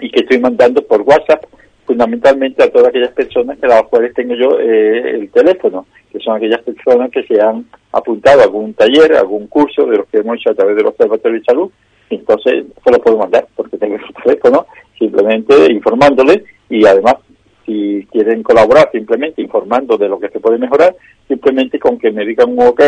y 0.00 0.10
que 0.10 0.20
estoy 0.20 0.38
mandando 0.38 0.82
por 0.82 1.02
WhatsApp 1.02 1.44
fundamentalmente 1.84 2.62
a 2.62 2.70
todas 2.70 2.88
aquellas 2.88 3.12
personas 3.12 3.58
que 3.58 3.66
las 3.66 3.82
cuales 3.84 4.12
tengo 4.14 4.34
yo 4.34 4.60
eh, 4.60 5.16
el 5.16 5.30
teléfono, 5.30 5.86
que 6.12 6.20
son 6.20 6.36
aquellas 6.36 6.62
personas 6.62 7.10
que 7.10 7.22
se 7.24 7.40
han 7.40 7.64
apuntado 7.92 8.40
a 8.40 8.44
algún 8.44 8.74
taller, 8.74 9.14
algún 9.14 9.46
curso 9.46 9.86
de 9.86 9.96
los 9.96 10.06
que 10.08 10.18
hemos 10.18 10.36
hecho 10.36 10.50
a 10.50 10.54
través 10.54 10.76
del 10.76 10.86
Observatorio 10.86 11.38
de 11.38 11.44
Salud, 11.44 11.70
entonces 12.10 12.66
se 12.84 12.90
lo 12.90 12.98
puedo 12.98 13.18
mandar 13.18 13.46
porque 13.54 13.78
tengo 13.78 13.96
su 13.98 14.12
teléfono, 14.22 14.66
simplemente 14.98 15.54
informándole 15.72 16.44
y 16.68 16.84
además 16.86 17.16
si 17.64 18.06
quieren 18.10 18.42
colaborar 18.42 18.88
simplemente 18.92 19.42
informando 19.42 19.96
de 19.98 20.08
lo 20.08 20.18
que 20.18 20.28
se 20.30 20.40
puede 20.40 20.58
mejorar, 20.58 20.94
simplemente 21.26 21.78
con 21.78 21.98
que 21.98 22.10
me 22.10 22.24
digan 22.24 22.50
un 22.50 22.68
ok 22.68 22.82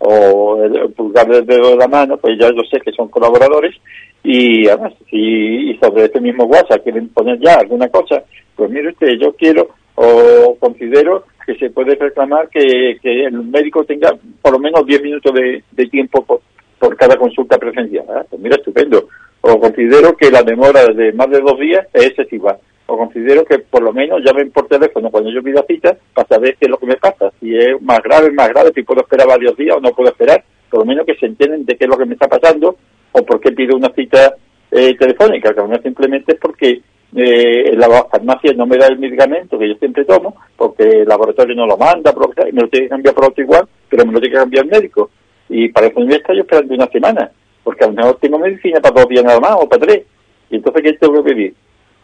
o 0.00 0.62
el 0.62 0.92
pulgar 0.92 1.26
del 1.26 1.46
dedo 1.46 1.70
de 1.70 1.76
la 1.76 1.88
mano, 1.88 2.18
pues 2.18 2.38
ya 2.38 2.48
yo 2.50 2.62
sé 2.70 2.80
que 2.80 2.92
son 2.92 3.08
colaboradores 3.08 3.74
y 4.22 4.68
además 4.68 4.92
si 5.10 5.76
sobre 5.82 6.04
este 6.04 6.20
mismo 6.20 6.44
WhatsApp 6.44 6.82
quieren 6.82 7.08
poner 7.08 7.38
ya 7.40 7.54
alguna 7.54 7.88
cosa, 7.88 8.22
pues 8.54 8.70
mire 8.70 8.90
usted, 8.90 9.18
yo 9.18 9.32
quiero 9.34 9.68
o 9.94 10.56
considero 10.60 11.24
que 11.44 11.56
se 11.56 11.70
puede 11.70 11.96
reclamar 11.96 12.48
que, 12.50 12.98
que 13.02 13.24
el 13.24 13.32
médico 13.32 13.84
tenga 13.84 14.14
por 14.42 14.52
lo 14.52 14.58
menos 14.58 14.86
10 14.86 15.02
minutos 15.02 15.32
de, 15.34 15.86
tiempo 15.86 16.22
por, 16.24 16.40
por, 16.78 16.96
cada 16.96 17.16
consulta 17.16 17.58
presencial. 17.58 18.04
¿eh? 18.08 18.24
Pues 18.28 18.40
mira, 18.40 18.56
estupendo. 18.56 19.08
O 19.40 19.60
considero 19.60 20.16
que 20.16 20.30
la 20.30 20.42
demora 20.42 20.86
de 20.86 21.12
más 21.12 21.30
de 21.30 21.40
dos 21.40 21.58
días 21.58 21.86
es 21.92 22.06
excesiva. 22.06 22.58
O 22.86 22.96
considero 22.96 23.44
que 23.44 23.58
por 23.58 23.82
lo 23.82 23.92
menos 23.92 24.20
llamen 24.24 24.50
por 24.50 24.66
teléfono 24.66 25.10
cuando 25.10 25.30
yo 25.30 25.42
pido 25.42 25.64
cita 25.68 25.96
para 26.14 26.26
saber 26.26 26.56
qué 26.58 26.66
es 26.66 26.70
lo 26.70 26.78
que 26.78 26.86
me 26.86 26.96
pasa. 26.96 27.30
Si 27.40 27.54
es 27.56 27.80
más 27.82 28.02
grave, 28.02 28.30
más 28.32 28.48
grave, 28.48 28.72
si 28.74 28.82
puedo 28.82 29.02
esperar 29.02 29.28
varios 29.28 29.56
días 29.56 29.76
o 29.76 29.80
no 29.80 29.92
puedo 29.92 30.10
esperar. 30.10 30.42
Por 30.70 30.80
lo 30.80 30.86
menos 30.86 31.06
que 31.06 31.14
se 31.16 31.26
entienden 31.26 31.64
de 31.64 31.76
qué 31.76 31.84
es 31.84 31.90
lo 31.90 31.96
que 31.96 32.06
me 32.06 32.14
está 32.14 32.28
pasando 32.28 32.76
o 33.12 33.22
por 33.24 33.40
qué 33.40 33.52
pido 33.52 33.76
una 33.76 33.90
cita 33.90 34.34
eh, 34.70 34.94
telefónica, 34.96 35.54
que 35.54 35.62
no 35.62 35.80
simplemente 35.82 36.32
es 36.32 36.38
porque 36.38 36.82
eh, 37.16 37.74
la 37.74 37.88
farmacia 38.10 38.52
no 38.54 38.66
me 38.66 38.76
da 38.76 38.86
el 38.86 38.98
medicamento 38.98 39.58
que 39.58 39.68
yo 39.68 39.74
siempre 39.76 40.04
tomo, 40.04 40.36
porque 40.56 40.82
el 40.82 41.08
laboratorio 41.08 41.54
no 41.54 41.66
lo 41.66 41.76
manda, 41.76 42.12
y 42.46 42.52
me 42.52 42.62
lo 42.62 42.68
tiene 42.68 42.86
que 42.86 42.90
cambiar 42.90 43.14
por 43.14 43.26
otro 43.26 43.42
igual, 43.42 43.66
pero 43.88 44.04
me 44.04 44.12
lo 44.12 44.20
tiene 44.20 44.34
que 44.34 44.40
cambiar 44.40 44.64
el 44.64 44.70
médico. 44.70 45.10
Y 45.48 45.68
para 45.68 45.86
eso 45.86 46.00
me 46.00 46.14
estoy 46.14 46.36
yo 46.36 46.42
esperando 46.42 46.74
una 46.74 46.86
semana, 46.88 47.30
porque 47.64 47.84
a 47.84 47.88
lo 47.88 47.94
mejor 47.94 48.18
tengo 48.20 48.38
medicina 48.38 48.80
para 48.80 49.00
dos 49.00 49.08
días 49.08 49.24
nada 49.24 49.40
más 49.40 49.56
o 49.60 49.68
para 49.68 49.86
tres. 49.86 50.04
Y 50.50 50.56
entonces, 50.56 50.82
¿qué 50.82 50.92
tengo 50.94 51.22
que 51.22 51.30
pedir? 51.30 51.54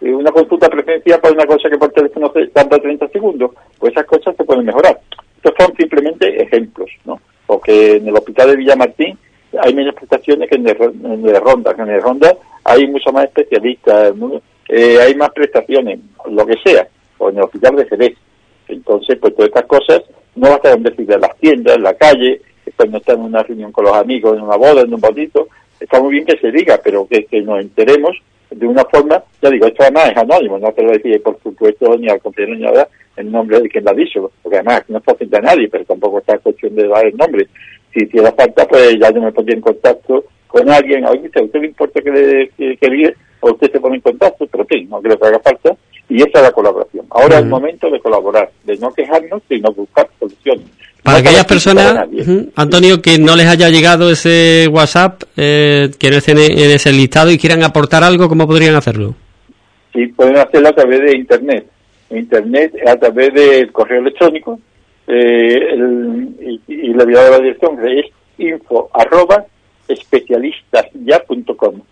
Una 0.01 0.33
consulta 0.33 0.69
presencial 0.69 1.21
para 1.21 1.35
una 1.35 1.47
cosa 1.47 1.71
que 1.71 1.79
por 1.79 1.91
teléfono 1.91 2.31
se 2.33 2.47
tarda 2.49 2.79
30 2.79 3.09
segundos, 3.09 3.53
pues 3.79 3.93
esas 3.93 4.07
cosas 4.07 4.37
se 4.37 4.45
pueden 4.45 4.67
mejorar. 4.67 5.01
Estos 5.37 5.55
son 5.59 5.75
simplemente 5.77 6.43
ejemplos, 6.43 6.91
¿no? 7.05 7.21
Porque 7.47 7.97
en 7.97 8.09
el 8.09 8.15
hospital 8.15 8.51
de 8.51 8.57
Villamartín 8.57 9.19
hay 9.61 9.75
menos 9.75 9.95
prestaciones 9.95 10.49
que 10.49 10.57
en 10.57 10.69
el, 10.69 11.41
Ronda, 11.41 11.75
que 11.75 11.83
en 11.83 11.91
el 11.91 12.03
Ronda 12.03 12.37
hay 12.65 12.87
mucho 12.89 13.13
más 13.13 13.25
especialistas, 13.25 14.15
eh, 14.69 14.99
hay 15.01 15.15
más 15.15 15.31
prestaciones, 15.31 16.01
lo 16.31 16.47
que 16.47 16.57
sea, 16.65 16.87
o 17.19 17.31
en 17.31 17.37
el 17.37 17.45
hospital 17.45 17.77
de 17.77 17.87
Jerez. 17.87 18.15
Entonces, 18.69 19.19
pues 19.21 19.35
todas 19.35 19.49
estas 19.49 19.67
cosas 19.67 20.03
no 20.35 20.49
va 20.49 20.61
a 20.63 20.73
en 20.73 20.83
de 20.83 21.19
las 21.19 21.37
tiendas, 21.39 21.77
en 21.77 21.83
la 21.83 21.95
calle, 21.95 22.41
no 22.89 22.99
está 22.99 23.13
en 23.15 23.21
una 23.21 23.43
reunión 23.43 23.73
con 23.73 23.85
los 23.85 23.97
amigos, 23.97 24.37
en 24.37 24.43
una 24.43 24.57
boda, 24.57 24.83
en 24.83 24.95
un 24.95 25.01
bautito. 25.01 25.49
Está 25.81 26.01
muy 26.01 26.13
bien 26.13 26.25
que 26.25 26.39
se 26.39 26.51
diga, 26.51 26.81
pero 26.83 27.07
que, 27.07 27.25
que 27.25 27.43
nos 27.43 27.61
enteremos 27.61 28.17
de 28.51 28.67
una 28.67 28.85
forma, 28.85 29.23
ya 29.43 29.51
digo, 29.51 29.67
esto 29.67 29.83
además 29.83 30.11
es 30.11 30.17
anónimo, 30.17 30.59
no 30.59 30.73
te 30.73 30.83
lo 30.83 30.93
decir 30.93 31.21
por 31.23 31.39
supuesto 31.43 31.97
ni 31.97 32.09
al 32.09 32.21
compañero 32.21 32.55
ni 32.55 32.63
nada 32.63 32.89
el 33.17 33.31
nombre 33.31 33.61
de 33.61 33.69
quien 33.69 33.85
lo 33.85 33.91
ha 33.91 33.95
dicho, 33.95 34.31
porque 34.43 34.59
además 34.59 34.85
no 34.89 34.99
está 34.99 35.15
frente 35.15 35.37
a 35.37 35.41
nadie, 35.41 35.69
pero 35.69 35.85
tampoco 35.85 36.19
está 36.19 36.39
cuestión 36.39 36.75
de 36.75 36.89
dar 36.89 37.07
el 37.07 37.17
nombre. 37.17 37.47
Si 37.93 38.05
hiciera 38.05 38.33
falta, 38.33 38.67
pues 38.67 38.97
ya 38.99 39.13
yo 39.13 39.21
me 39.21 39.33
pondría 39.33 39.57
en 39.57 39.63
contacto 39.63 40.25
con 40.49 40.69
alguien, 40.69 41.05
oye, 41.05 41.31
¿a 41.35 41.43
usted 41.43 41.61
le 41.61 41.67
importa 41.67 42.01
que 42.01 42.11
le 42.11 42.77
que, 42.77 43.15
o 43.41 43.53
usted 43.53 43.71
se 43.71 43.81
pone 43.81 43.97
en 43.97 44.01
contacto? 44.01 44.47
Pero 44.47 44.67
sí, 44.69 44.85
no 44.91 45.01
creo 45.01 45.19
que 45.19 45.27
haga 45.27 45.39
falta, 45.39 45.77
y 46.09 46.19
esa 46.19 46.39
es 46.39 46.43
la 46.43 46.53
colaboración. 46.53 47.07
Ahora 47.11 47.37
es 47.37 47.43
el 47.43 47.49
momento 47.49 47.89
de 47.89 48.01
colaborar, 48.01 48.51
de 48.65 48.77
no 48.79 48.93
quejarnos, 48.93 49.43
sino 49.49 49.73
buscar 49.73 50.09
soluciones. 50.19 50.67
Para 51.05 51.19
aquellas 51.19 51.45
personas, 51.45 52.09
Antonio, 52.57 53.03
que 53.03 53.19
no 53.19 53.37
les 53.37 53.47
haya 53.47 53.69
llegado 53.69 54.11
ese 54.11 54.67
WhatsApp, 54.73 55.23
eh, 55.37 55.91
que 55.99 56.11
no 56.11 56.17
estén 56.17 56.39
en 56.39 56.71
ese 56.71 56.93
listado 56.93 57.31
y 57.31 57.37
quieran 57.37 57.63
aportar 57.63 58.03
algo, 58.03 58.27
¿cómo 58.27 58.47
podrían 58.47 58.75
hacerlo? 58.75 59.15
Sí, 59.93 60.07
pueden 60.07 60.39
hacerlo 60.39 60.71
a 60.71 60.73
través 60.73 61.01
de 61.03 61.15
Internet. 61.19 61.67
Internet 62.09 62.73
a 62.87 62.97
través 62.97 63.35
del 63.35 63.71
correo 63.71 64.01
electrónico 64.01 64.59
eh, 65.07 65.75
el, 65.75 66.61
y, 66.67 66.95
la 66.95 67.05
vida 67.05 67.23
de 67.25 67.31
la 67.33 67.39
dirección 67.39 67.79
es 67.87 68.07
info 68.39 68.89
arroba 68.95 69.45
especialistasya.com. 69.87 71.83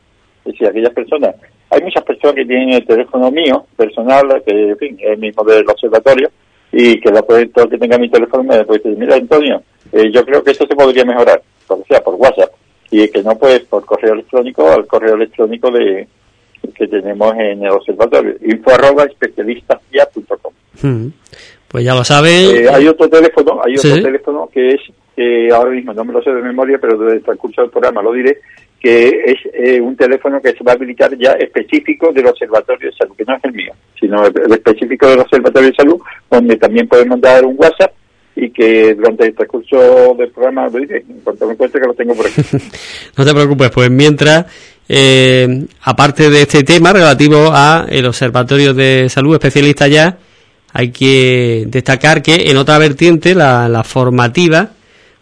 Es 0.47 0.52
decir, 0.52 0.69
aquellas 0.69 0.95
personas, 0.95 1.35
hay 1.69 1.83
muchas 1.83 2.02
personas 2.04 2.37
que 2.37 2.47
tienen 2.47 2.71
el 2.71 2.87
teléfono 2.87 3.31
mío, 3.31 3.66
personal, 3.76 4.42
que 4.47 4.71
en 4.71 4.78
fin, 4.78 4.97
es 4.99 5.11
el 5.11 5.19
mismo 5.19 5.45
del 5.45 5.69
observatorio, 5.69 6.31
y 6.73 6.99
que 7.00 7.11
la 7.11 7.23
puede, 7.23 7.47
todo 7.49 7.67
el 7.67 7.71
que 7.71 7.79
tenga 7.79 7.99
mi 7.99 8.11
teléfono 8.11 8.43
me 8.43 8.64
puede 8.64 8.81
decir, 8.81 8.99
mira 8.99 9.17
Antonio, 9.17 9.62
eh, 9.93 10.11
yo 10.11 10.25
creo 10.25 10.43
que 10.43 10.52
esto 10.52 10.67
se 10.67 10.75
podría 10.75 11.05
mejorar, 11.05 11.43
por 11.67 11.87
sea 11.87 12.00
por 12.00 12.14
WhatsApp, 12.14 12.50
y 12.91 13.07
que 13.09 13.23
no 13.23 13.37
pues 13.37 13.61
por 13.61 13.85
correo 13.85 14.14
electrónico 14.14 14.71
al 14.71 14.87
correo 14.87 15.14
electrónico 15.14 15.71
de 15.71 16.09
que 16.75 16.87
tenemos 16.87 17.35
en 17.35 17.64
el 17.64 17.71
observatorio, 17.71 18.35
info 18.41 18.71
arroba 18.71 19.05
especialistasya.com. 19.05 20.52
Hmm. 20.81 21.09
Pues 21.69 21.85
ya 21.85 21.95
lo 21.95 22.05
saben. 22.05 22.57
Eh, 22.57 22.69
hay 22.69 22.87
otro 22.87 23.09
teléfono, 23.09 23.61
hay 23.64 23.76
otro 23.76 24.02
teléfono 24.02 24.49
que 24.52 24.69
es, 24.69 24.81
que 25.17 25.49
ahora 25.52 25.71
mismo 25.71 25.93
no 25.93 26.05
me 26.05 26.12
lo 26.12 26.23
sé 26.23 26.31
de 26.31 26.43
memoria, 26.43 26.79
pero 26.81 26.97
desde 26.99 27.17
el 27.17 27.23
transcurso 27.23 27.62
del 27.62 27.71
programa 27.71 28.02
lo 28.02 28.12
diré, 28.12 28.38
que 28.83 29.09
es 29.27 29.39
eh, 29.53 29.81
un 29.81 29.97
teléfono 29.97 30.41
que 30.43 30.53
se 30.53 30.65
va 30.65 30.73
a 30.73 30.75
habilitar 30.75 31.17
ya 31.17 31.33
específico 31.33 32.12
del 32.12 32.27
Observatorio 32.27 32.91
de 32.91 32.97
Salud, 32.97 33.15
que 33.17 33.25
no 33.25 33.37
es 33.37 33.45
el 33.45 33.53
mío, 33.53 33.73
sino 33.99 34.27
el, 34.27 34.53
específico 34.53 35.09
del 35.09 35.21
Observatorio 35.21 35.69
de 35.69 35.77
Salud, 35.77 36.01
donde 36.29 36.57
también 36.57 36.89
pueden 36.89 37.09
mandar 37.09 37.45
un 37.45 37.55
WhatsApp 37.57 37.93
y 38.35 38.51
que 38.51 38.95
durante 38.95 39.27
el 39.27 39.35
transcurso 39.35 40.15
del 40.19 40.31
programa 40.31 40.69
lo 40.69 40.79
diré, 40.81 41.05
en 41.09 41.21
cuanto 41.21 41.47
me 41.47 41.57
que 41.57 41.79
lo 41.79 41.95
tengo 41.95 42.15
por 42.15 42.27
aquí. 42.27 42.43
no 43.17 43.25
te 43.25 43.33
preocupes, 43.33 43.71
pues 43.71 43.91
mientras, 43.91 44.47
eh, 44.89 45.65
aparte 45.83 46.29
de 46.29 46.43
este 46.43 46.65
tema 46.65 46.93
relativo 46.93 47.51
a 47.53 47.87
el 47.89 48.07
Observatorio 48.07 48.75
de 48.75 49.09
Salud 49.09 49.35
especialista 49.35 49.87
ya, 49.87 50.19
hay 50.73 50.91
que 50.91 51.65
destacar 51.69 52.23
que 52.23 52.51
en 52.51 52.57
otra 52.57 52.79
vertiente, 52.79 53.35
la, 53.35 53.83
formativa, 53.85 54.71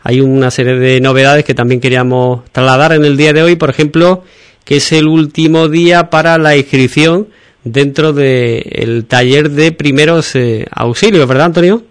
hay 0.02 0.21
una 0.21 0.50
serie 0.50 0.75
de 0.75 1.00
novedades 1.00 1.45
que 1.45 1.54
también 1.54 1.80
queríamos 1.80 2.45
trasladar 2.52 2.92
en 2.92 3.04
el 3.04 3.16
día 3.16 3.33
de 3.33 3.42
hoy, 3.42 3.57
por 3.57 3.71
ejemplo, 3.71 4.23
que 4.64 4.76
es 4.76 4.92
el 4.92 5.07
último 5.07 5.69
día 5.69 6.11
para 6.11 6.38
la 6.38 6.57
inscripción 6.57 7.28
dentro 7.64 8.12
del 8.12 9.04
taller 9.07 9.50
de 9.50 9.73
primeros 9.73 10.35
eh, 10.37 10.66
auxilios, 10.71 11.28
¿verdad, 11.28 11.47
Antonio? 11.47 11.83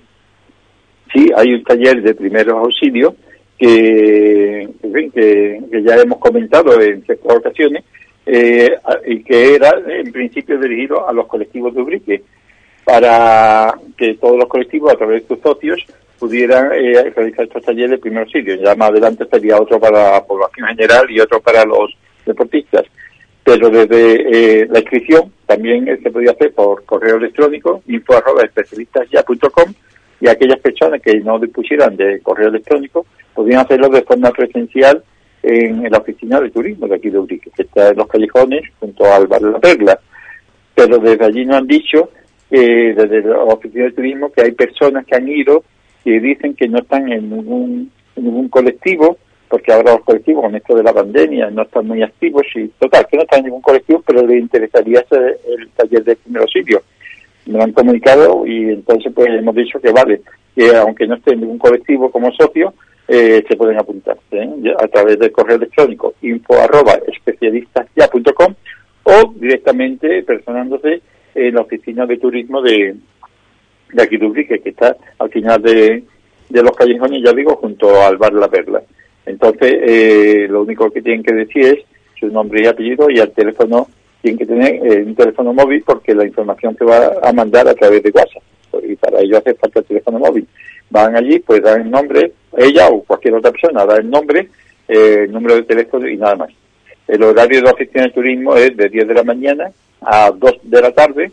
Sí, 1.14 1.30
hay 1.36 1.54
un 1.54 1.64
taller 1.64 2.02
de 2.02 2.16
primeros 2.16 2.56
auxilios 2.56 3.14
que, 3.58 4.68
que, 5.14 5.84
ya 5.84 5.96
hemos 5.96 6.20
comentado 6.20 6.80
en 6.82 7.04
ciertas 7.04 7.36
ocasiones 7.36 7.84
eh, 8.26 8.72
y 9.06 9.24
que 9.24 9.56
era 9.56 9.72
en 9.88 10.12
principio 10.12 10.60
dirigido 10.60 11.08
a 11.08 11.14
los 11.14 11.28
colectivos 11.28 11.74
de 11.76 11.82
Ubrique 11.82 12.24
para 12.86 13.76
que 13.98 14.16
todos 14.16 14.38
los 14.38 14.48
colectivos, 14.48 14.94
a 14.94 14.98
través 14.98 15.22
de 15.22 15.36
sus 15.36 15.44
socios, 15.44 15.86
pudieran 16.20 16.72
eh, 16.74 17.12
realizar 17.16 17.46
estos 17.46 17.64
talleres 17.64 17.92
de 17.92 17.98
primer 17.98 18.24
auxilio. 18.24 18.56
Ya 18.56 18.76
más 18.76 18.90
adelante 18.90 19.26
sería 19.32 19.60
otro 19.60 19.80
para 19.80 20.12
la 20.14 20.24
población 20.24 20.68
general 20.68 21.10
y 21.10 21.20
otro 21.20 21.40
para 21.40 21.64
los 21.66 21.96
deportistas. 22.26 22.86
Pero 23.44 23.70
desde 23.70 24.62
eh, 24.62 24.68
la 24.70 24.80
inscripción 24.80 25.32
también 25.46 25.88
eh, 25.88 26.00
se 26.04 26.12
podía 26.12 26.32
hacer 26.32 26.54
por 26.54 26.84
correo 26.86 27.16
electrónico, 27.16 27.82
info 27.88 28.18
arroba 28.18 28.44
y 30.22 30.28
aquellas 30.28 30.60
personas 30.60 31.02
que 31.02 31.20
no 31.22 31.40
dispusieran 31.40 31.96
de 31.96 32.20
correo 32.22 32.50
electrónico 32.50 33.06
podían 33.34 33.62
hacerlo 33.62 33.88
de 33.88 34.02
forma 34.02 34.32
presencial 34.32 35.02
en, 35.42 35.90
la 35.90 35.98
oficina 35.98 36.42
de 36.42 36.52
turismo 36.52 36.88
de 36.88 36.96
aquí 36.96 37.10
de 37.10 37.20
Urique, 37.20 37.50
que 37.56 37.64
está 37.64 37.90
en 37.90 37.98
los 37.98 38.08
callejones 38.08 38.64
junto 38.80 39.06
al 39.06 39.28
bar 39.28 39.42
la 39.42 39.60
Perla. 39.60 40.00
Pero 40.76 40.98
desde 40.98 41.26
allí 41.26 41.46
nos 41.46 41.58
han 41.58 41.68
dicho 41.68 42.10
eh, 42.52 42.94
desde 42.96 43.22
la 43.22 43.44
oficina 43.44 43.86
de 43.86 43.92
turismo 43.92 44.32
que 44.32 44.42
hay 44.42 44.52
personas 44.52 45.06
que 45.06 45.16
han 45.16 45.28
ido 45.28 45.64
y 46.04 46.20
dicen 46.20 46.56
que 46.56 46.68
no 46.68 46.80
están 46.80 47.12
en 47.12 47.30
ningún, 47.30 47.92
ningún 48.16 48.50
colectivo, 48.50 49.18
porque 49.48 49.74
ahora 49.74 49.94
los 49.94 50.04
colectivos 50.04 50.44
con 50.44 50.56
esto 50.56 50.76
de 50.76 50.84
la 50.84 50.94
pandemia 50.94 51.50
no 51.50 51.64
están 51.64 51.88
muy 51.88 52.02
activos 52.04 52.46
y 52.56 52.68
total, 52.80 53.08
que 53.10 53.18
no 53.18 53.24
están 53.24 53.40
en 53.40 53.46
ningún 53.46 53.62
colectivo, 53.62 54.04
pero 54.06 54.26
les 54.26 54.40
interesaría 54.40 55.00
hacer 55.00 55.40
el 55.48 55.70
taller 55.70 56.04
de 56.04 56.16
primer 56.16 56.44
auxilio. 56.44 56.84
Me 57.46 57.58
lo 57.58 57.64
han 57.64 57.74
comunicado 57.74 58.46
y 58.46 58.70
entonces 58.70 59.12
pues 59.14 59.30
hemos 59.30 59.56
dicho 59.56 59.80
que 59.80 59.92
vale, 59.92 60.22
que 60.56 60.76
aunque 60.76 61.08
no 61.08 61.16
esté 61.16 61.34
en 61.34 61.42
ningún 61.42 61.58
colectivo 61.58 62.12
como 62.12 62.32
socio, 62.34 62.74
eh, 63.08 63.44
se 63.48 63.58
pueden 63.58 63.80
apuntar 63.80 64.18
¿eh? 64.32 64.74
a 64.78 64.88
través 64.88 65.18
del 65.18 65.32
correo 65.32 65.56
electrónico 65.56 66.14
info 66.22 66.54
arroba 66.62 66.94
especialistasya.com 67.08 68.54
o 69.02 69.34
directamente 69.36 70.22
personándose 70.22 71.02
en 71.34 71.56
la 71.56 71.62
oficina 71.62 72.06
de 72.06 72.18
turismo 72.18 72.62
de, 72.62 72.96
de 73.94 74.04
aquí 74.04 74.18
de 74.18 74.26
Ubrique, 74.26 74.60
que 74.60 74.70
está 74.70 74.96
al 75.18 75.30
final 75.30 75.62
de, 75.62 76.04
de 76.50 76.64
los 76.64 76.76
callejones, 76.76 77.22
ya 77.24 77.34
digo, 77.34 77.56
junto 77.56 78.02
al 78.02 78.18
bar 78.18 78.34
La 78.34 78.48
Perla. 78.48 78.82
Entonces, 79.26 79.74
eh, 79.82 80.48
lo 80.50 80.64
único 80.64 80.90
que 80.90 81.02
tienen 81.02 81.24
que 81.24 81.34
decir 81.34 81.66
es 81.66 81.86
su 82.20 82.28
nombre 82.28 82.64
y 82.64 82.68
apellido 82.68 83.10
y 83.10 83.20
al 83.20 83.32
teléfono, 83.32 83.88
tienen 84.22 84.40
que 84.40 84.46
tener 84.46 84.76
eh, 84.86 85.04
un 85.06 85.16
teléfono 85.16 85.54
móvil 85.54 85.84
porque 85.86 86.14
la 86.14 86.26
información 86.26 86.76
que 86.76 86.84
va 86.84 87.14
a 87.22 87.32
mandar 87.32 87.68
a 87.68 87.74
través 87.74 88.04
de 88.04 88.12
WhatsApp. 88.12 88.44
Y 88.84 88.96
para 88.96 89.20
ello 89.20 89.38
hace 89.38 89.54
falta 89.56 89.80
el 89.80 89.86
teléfono 89.86 90.20
móvil. 90.20 90.48
Van 90.90 91.16
allí, 91.16 91.40
pues 91.40 91.62
dan 91.62 91.82
el 91.82 91.92
nombre, 91.92 92.34
ella 92.58 92.88
o 92.90 93.04
cualquier 93.04 93.36
otra 93.36 93.52
persona 93.52 93.86
da 93.86 93.98
el 93.98 94.10
nombre, 94.10 94.50
eh, 94.88 95.26
el 95.26 95.32
número 95.32 95.56
de 95.56 95.64
teléfono 95.64 96.08
y 96.08 96.18
nada 96.18 96.36
más. 96.36 96.50
El 97.08 97.24
horario 97.24 97.60
de 97.60 97.64
la 97.64 97.72
oficina 97.72 98.04
de 98.04 98.12
turismo 98.12 98.56
es 98.56 98.76
de 98.76 98.90
10 98.90 99.08
de 99.08 99.14
la 99.14 99.24
mañana 99.24 99.72
a 100.02 100.32
2 100.32 100.60
de 100.64 100.82
la 100.82 100.92
tarde 100.92 101.32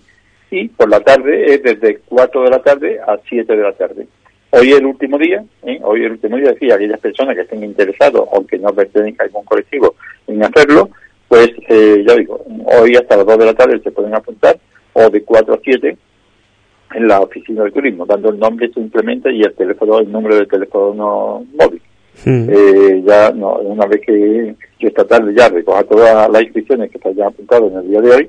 y 0.61 0.69
por 0.69 0.89
la 0.89 1.01
tarde 1.01 1.55
es 1.55 1.63
desde 1.63 1.99
4 2.09 2.43
de 2.45 2.51
la 2.51 2.63
tarde 2.63 2.99
a 3.07 3.19
7 3.29 3.57
de 3.57 3.63
la 3.63 3.73
tarde. 3.73 4.07
Hoy 4.51 4.71
es 4.71 4.79
el 4.79 4.87
último 4.87 5.19
día, 5.19 5.45
¿eh? 5.65 5.79
hoy 5.83 6.01
es 6.01 6.07
el 6.07 6.13
último 6.13 6.37
día, 6.39 6.53
decía 6.53 6.77
aquellas 6.77 7.01
personas 7.01 7.35
que 7.35 7.43
estén 7.43 7.63
interesados, 7.63 8.27
aunque 8.33 8.59
no 8.59 8.73
pertenezcan 8.73 9.27
a 9.27 9.29
algún 9.29 9.45
colectivo, 9.45 9.95
en 10.27 10.43
hacerlo, 10.43 10.89
pues 11.29 11.51
eh, 11.69 12.05
ya 12.07 12.15
digo, 12.15 12.43
hoy 12.81 12.97
hasta 12.97 13.17
las 13.19 13.27
2 13.27 13.39
de 13.39 13.45
la 13.45 13.55
tarde 13.55 13.81
se 13.83 13.91
pueden 13.91 14.15
apuntar, 14.15 14.59
o 14.95 15.11
de 15.11 15.23
4 15.23 15.55
a 15.55 15.59
7 15.63 15.97
en 16.95 17.09
la 17.09 17.21
oficina 17.21 17.65
de 17.65 17.73
turismo, 17.73 18.07
dando 18.07 18.31
el 18.31 18.39
nombre 18.39 18.71
simplemente 18.73 19.31
y 19.33 19.43
el 19.43 19.53
teléfono, 19.55 19.99
el 19.99 20.11
número 20.11 20.37
de 20.37 20.47
teléfono 20.47 21.45
móvil. 21.55 21.83
Eh, 22.25 23.03
ya 23.05 23.31
no, 23.31 23.57
una 23.57 23.85
vez 23.87 24.01
que 24.01 24.55
yo 24.79 24.89
esta 24.89 25.05
tarde 25.05 25.35
ya 25.37 25.51
recoja 25.51 25.85
todas 25.85 26.31
las 26.31 26.43
inscripciones 26.43 26.91
que 26.91 26.99
se 26.99 27.09
hayan 27.09 27.27
apuntado 27.27 27.69
en 27.69 27.77
el 27.77 27.89
día 27.89 28.01
de 28.01 28.11
hoy, 28.11 28.29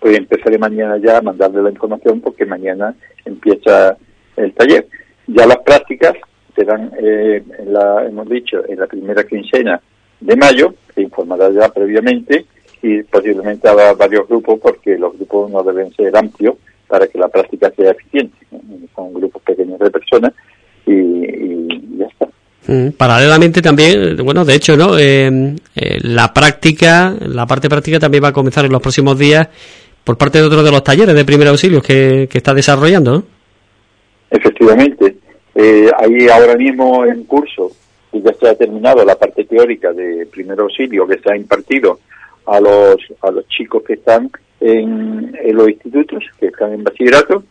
pues 0.00 0.16
empezaré 0.16 0.58
mañana 0.58 0.98
ya 0.98 1.18
a 1.18 1.22
mandarle 1.22 1.62
la 1.62 1.70
información 1.70 2.20
porque 2.20 2.44
mañana 2.44 2.94
empieza 3.24 3.96
el 4.36 4.52
taller. 4.52 4.86
Ya 5.26 5.46
las 5.46 5.58
prácticas 5.58 6.14
serán, 6.54 6.92
eh, 7.00 7.42
la, 7.66 8.04
hemos 8.06 8.28
dicho, 8.28 8.62
en 8.68 8.80
la 8.80 8.86
primera 8.86 9.24
quincena 9.24 9.80
de 10.20 10.36
mayo, 10.36 10.74
se 10.94 11.02
informará 11.02 11.50
ya 11.50 11.68
previamente 11.68 12.46
y 12.82 13.02
posiblemente 13.02 13.68
habrá 13.68 13.94
varios 13.94 14.28
grupos 14.28 14.60
porque 14.60 14.98
los 14.98 15.14
grupos 15.14 15.50
no 15.50 15.62
deben 15.62 15.92
ser 15.94 16.16
amplios 16.16 16.56
para 16.86 17.06
que 17.06 17.18
la 17.18 17.28
práctica 17.28 17.72
sea 17.76 17.92
eficiente. 17.92 18.36
Son 18.94 19.12
grupos 19.14 19.42
pequeños 19.42 19.78
de 19.78 19.90
personas 19.90 20.32
y, 20.86 21.98
ya 21.98 22.06
está. 22.06 22.28
Mm, 22.66 22.90
paralelamente 22.90 23.60
también, 23.62 24.16
bueno, 24.18 24.44
de 24.44 24.54
hecho, 24.54 24.76
¿no? 24.76 24.98
Eh, 24.98 25.56
eh, 25.74 25.98
la 26.02 26.32
práctica, 26.32 27.14
la 27.20 27.46
parte 27.46 27.68
práctica 27.68 27.98
también 27.98 28.24
va 28.24 28.28
a 28.28 28.32
comenzar 28.32 28.64
en 28.64 28.72
los 28.72 28.82
próximos 28.82 29.18
días 29.18 29.48
por 30.04 30.16
parte 30.18 30.38
de 30.38 30.44
otro 30.44 30.62
de 30.62 30.70
los 30.70 30.84
talleres 30.84 31.14
de 31.14 31.24
primer 31.24 31.48
auxilio 31.48 31.80
que, 31.80 32.28
que 32.30 32.38
está 32.38 32.54
desarrollando. 32.54 33.24
Efectivamente. 34.30 35.16
Eh, 35.54 35.88
ahí 35.96 36.28
ahora 36.28 36.56
mismo 36.56 37.04
en 37.04 37.24
curso, 37.24 37.70
y 38.12 38.20
ya 38.20 38.32
se 38.34 38.48
ha 38.48 38.54
terminado 38.56 39.04
la 39.04 39.14
parte 39.14 39.44
teórica 39.44 39.92
de 39.92 40.26
primer 40.26 40.58
auxilio 40.58 41.06
que 41.06 41.18
se 41.18 41.32
ha 41.32 41.36
impartido 41.36 42.00
a 42.46 42.60
los, 42.60 42.96
a 43.22 43.30
los 43.30 43.46
chicos 43.48 43.82
que 43.86 43.94
están 43.94 44.30
en, 44.60 45.32
los 45.52 45.68
institutos, 45.68 46.24
que 46.38 46.46
están 46.46 46.72
en 46.72 46.82
bachillerato, 46.82 47.44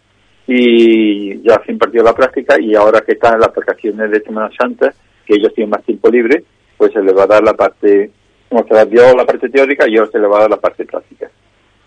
y 0.48 1.42
ya 1.42 1.62
se 1.66 1.72
impartió 1.72 2.04
la 2.04 2.14
práctica, 2.14 2.60
y 2.60 2.76
ahora 2.76 3.02
que 3.02 3.14
están 3.14 3.36
en 3.36 3.40
las 3.40 3.56
vacaciones 3.56 4.12
de 4.12 4.22
Semana 4.22 4.50
Santa, 4.58 4.94
que 5.26 5.36
ellos 5.36 5.54
tienen 5.54 5.70
más 5.72 5.84
tiempo 5.84 6.10
libre, 6.10 6.44
pues 6.78 6.92
se 6.92 7.02
les 7.02 7.16
va 7.16 7.24
a 7.24 7.28
dar 7.28 7.44
la 7.44 7.54
parte, 7.54 8.12
como 8.50 8.68
se 8.68 8.74
les 8.74 8.90
dio 8.90 9.16
la 9.16 9.26
parte 9.26 9.48
teórica, 9.50 9.88
y 9.88 9.98
ahora 9.98 10.12
se 10.12 10.20
les 10.20 10.30
va 10.30 10.38
a 10.38 10.42
dar 10.42 10.50
la 10.50 10.60
parte 10.60 10.86
práctica. 10.86 11.30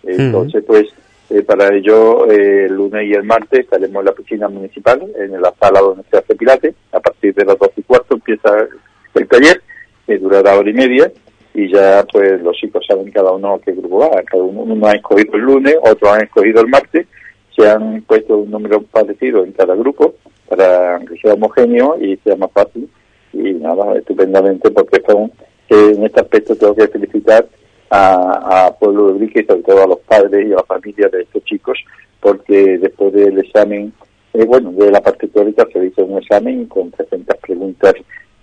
Entonces, 0.07 0.63
pues, 0.65 0.87
eh, 1.29 1.41
para 1.43 1.75
ello, 1.75 2.29
eh, 2.31 2.65
el 2.65 2.73
lunes 2.73 3.05
y 3.05 3.13
el 3.13 3.23
martes 3.23 3.59
estaremos 3.59 3.99
en 3.99 4.05
la 4.05 4.13
piscina 4.13 4.47
municipal, 4.47 5.01
en 5.17 5.41
la 5.41 5.53
sala 5.59 5.81
donde 5.81 6.03
se 6.09 6.17
hace 6.17 6.35
pilates. 6.35 6.73
A 6.93 6.99
partir 6.99 7.33
de 7.33 7.45
las 7.45 7.57
dos 7.57 7.71
y 7.75 7.83
cuarto 7.83 8.15
empieza 8.15 8.67
el 9.13 9.27
taller, 9.27 9.61
que 10.05 10.17
durará 10.17 10.57
hora 10.57 10.69
y 10.69 10.73
media, 10.73 11.11
y 11.53 11.69
ya 11.69 12.05
pues 12.11 12.41
los 12.41 12.55
chicos 12.55 12.85
saben 12.87 13.11
cada 13.11 13.31
uno 13.31 13.59
qué 13.65 13.73
grupo 13.73 13.99
va. 13.99 14.21
Cada 14.23 14.43
uno, 14.43 14.61
uno 14.61 14.87
ha 14.87 14.93
escogido 14.93 15.35
el 15.35 15.41
lunes, 15.41 15.75
otros 15.81 16.11
han 16.11 16.23
escogido 16.23 16.61
el 16.61 16.67
martes, 16.67 17.07
se 17.55 17.69
han 17.69 18.01
puesto 18.03 18.37
un 18.37 18.51
número 18.51 18.81
parecido 18.83 19.43
en 19.43 19.51
cada 19.51 19.75
grupo 19.75 20.13
para 20.47 20.99
que 20.99 21.17
sea 21.17 21.33
homogéneo 21.33 21.97
y 21.99 22.15
sea 22.17 22.35
más 22.35 22.51
fácil. 22.51 22.89
Y 23.33 23.53
nada, 23.55 23.97
estupendamente, 23.97 24.71
porque 24.71 25.01
son 25.05 25.31
que 25.67 25.75
en 25.75 26.05
este 26.05 26.21
aspecto 26.21 26.55
tengo 26.55 26.75
que 26.75 26.87
felicitar 26.87 27.45
a, 27.89 28.73
Pueblo 28.79 29.07
de 29.07 29.13
Brique 29.13 29.41
y 29.41 29.45
sobre 29.45 29.63
todo 29.63 29.83
a 29.83 29.87
los 29.87 29.99
padres 29.99 30.47
y 30.47 30.53
a 30.53 30.57
la 30.57 30.63
familia 30.63 31.07
de 31.09 31.21
estos 31.21 31.43
chicos, 31.45 31.77
porque 32.19 32.77
después 32.77 33.13
del 33.13 33.39
examen, 33.39 33.93
eh, 34.33 34.45
bueno, 34.45 34.71
de 34.71 34.91
la 34.91 35.01
parte 35.01 35.27
teórica 35.27 35.67
se 35.71 35.85
hizo 35.85 36.05
un 36.05 36.17
examen 36.17 36.65
con 36.65 36.91
300 36.91 37.37
preguntas 37.37 37.93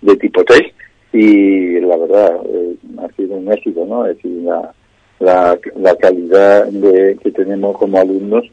de 0.01 0.15
tipo 0.17 0.43
test 0.43 0.73
y 1.13 1.79
la 1.79 1.97
verdad 1.97 2.39
eh, 2.45 2.75
ha 2.97 3.07
sido 3.15 3.35
un 3.35 3.51
éxito, 3.51 3.85
¿no? 3.85 4.05
Es 4.05 4.17
decir, 4.17 4.43
la, 4.43 4.73
la, 5.19 5.95
calidad 5.95 6.65
de, 6.67 7.17
que 7.23 7.31
tenemos 7.31 7.77
como 7.77 7.99
alumnos 7.99 8.45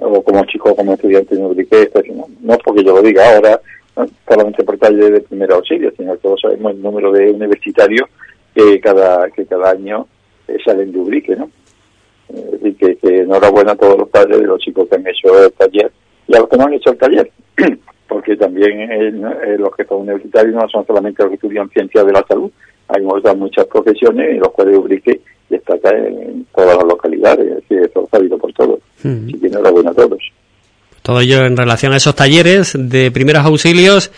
o 0.00 0.22
como 0.22 0.44
chicos, 0.46 0.74
como 0.74 0.94
estudiantes 0.94 1.38
en 1.38 1.44
Ubrique, 1.44 1.90
no, 2.14 2.26
no 2.40 2.58
porque 2.58 2.84
yo 2.84 2.94
lo 2.94 3.02
diga 3.02 3.34
ahora, 3.34 3.60
solamente 4.28 4.64
por 4.64 4.76
taller 4.78 5.12
de 5.12 5.20
primer 5.20 5.52
auxilio, 5.52 5.92
sino 5.96 6.12
que 6.12 6.18
todos 6.18 6.40
sabemos 6.40 6.72
el 6.72 6.82
número 6.82 7.12
de 7.12 7.30
universitarios 7.30 8.08
que 8.54 8.80
cada, 8.80 9.28
que 9.30 9.44
cada 9.46 9.70
año 9.70 10.06
eh, 10.48 10.56
salen 10.64 10.92
de 10.92 10.98
Ubrique, 10.98 11.36
¿no? 11.36 11.50
y 12.62 12.72
que, 12.74 12.96
enhorabuena 13.02 13.72
a 13.72 13.76
todos 13.76 13.98
los 13.98 14.08
padres 14.08 14.40
de 14.40 14.46
los 14.46 14.58
chicos 14.60 14.88
que 14.88 14.96
han 14.96 15.06
hecho 15.06 15.44
el 15.44 15.52
taller 15.52 15.92
y 16.26 16.34
a 16.34 16.40
los 16.40 16.48
que 16.48 16.56
no 16.56 16.64
han 16.64 16.74
hecho 16.74 16.90
el 16.90 16.98
taller, 16.98 17.30
porque 18.08 18.36
también 18.36 18.80
eh, 18.80 19.12
eh, 19.46 19.56
los 19.58 19.74
que 19.76 19.84
son 19.84 20.02
universitarios 20.02 20.54
no 20.54 20.68
son 20.68 20.86
solamente 20.86 21.22
los 21.22 21.30
que 21.30 21.36
estudian 21.36 21.68
ciencias 21.70 22.06
de 22.06 22.12
la 22.12 22.24
salud, 22.26 22.50
hay 22.88 23.04
otras 23.06 23.36
muchas 23.36 23.66
profesiones 23.66 24.34
y 24.34 24.38
los 24.38 24.50
cuales 24.52 24.78
Ubrique 24.78 25.20
destaca 25.48 25.90
en 25.90 26.46
todas 26.54 26.76
las 26.76 26.86
localidades, 26.86 27.62
eso 27.68 28.00
lo 28.00 28.08
sabido 28.10 28.38
por 28.38 28.52
todos. 28.52 28.80
Así 28.98 29.38
que 29.38 29.46
enhorabuena 29.46 29.90
a 29.90 29.94
todos. 29.94 30.18
Todo 31.02 31.20
ello 31.20 31.44
en 31.44 31.56
relación 31.56 31.92
a 31.92 31.96
esos 31.96 32.14
talleres 32.14 32.74
de 32.78 33.10
primeros 33.10 33.44
auxilios. 33.44 34.10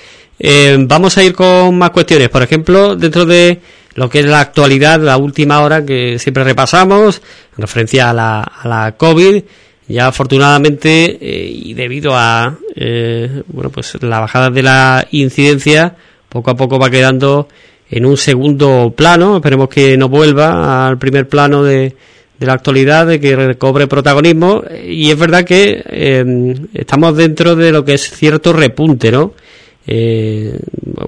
vamos 0.79 1.19
a 1.19 1.25
ir 1.25 1.35
con 1.35 1.77
más 1.77 1.91
cuestiones. 1.91 2.29
Por 2.29 2.43
ejemplo, 2.43 2.95
dentro 2.95 3.25
de 3.25 3.59
lo 3.97 4.11
que 4.11 4.21
es 4.21 4.27
la 4.27 4.41
actualidad, 4.41 5.01
la 5.01 5.17
última 5.17 5.61
hora 5.61 5.85
que 5.85 6.19
siempre 6.19 6.45
repasamos, 6.45 7.23
en 7.57 7.63
referencia 7.63 8.11
a 8.11 8.13
la, 8.13 8.41
a 8.41 8.69
la 8.69 8.93
COVID, 8.93 9.43
ya 9.89 10.09
afortunadamente 10.09 11.19
eh, 11.21 11.51
y 11.51 11.75
debido 11.75 12.13
a 12.15 12.59
eh, 12.75 13.43
bueno 13.47 13.71
pues 13.71 14.03
la 14.03 14.21
bajada 14.21 14.51
de 14.51 14.63
la 14.63 15.07
incidencia 15.13 15.95
poco 16.29 16.51
a 16.51 16.57
poco 16.57 16.79
va 16.79 16.91
quedando 16.91 17.49
en 17.89 18.05
un 18.05 18.17
segundo 18.17 18.93
plano. 18.95 19.37
Esperemos 19.37 19.69
que 19.69 19.97
no 19.97 20.09
vuelva 20.09 20.87
al 20.89 20.99
primer 20.99 21.29
plano 21.29 21.63
de, 21.63 21.95
de 22.39 22.47
la 22.47 22.55
actualidad 22.55 23.07
de 23.07 23.21
que 23.21 23.37
recobre 23.37 23.87
protagonismo. 23.87 24.65
Y 24.85 25.11
es 25.11 25.19
verdad 25.19 25.45
que 25.45 25.83
eh, 25.87 26.55
estamos 26.75 27.17
dentro 27.17 27.55
de 27.55 27.73
lo 27.73 27.85
que 27.85 27.95
es 27.95 28.11
cierto 28.11 28.53
repunte 28.53 29.11
no 29.11 29.33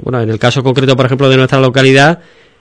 bueno 0.05 0.21
en 0.21 0.31
el 0.31 0.39
caso 0.39 0.63
concreto 0.63 0.95
por 0.95 1.05
ejemplo 1.05 1.29
de 1.29 1.37
nuestra 1.37 1.59
localidad 1.59 2.21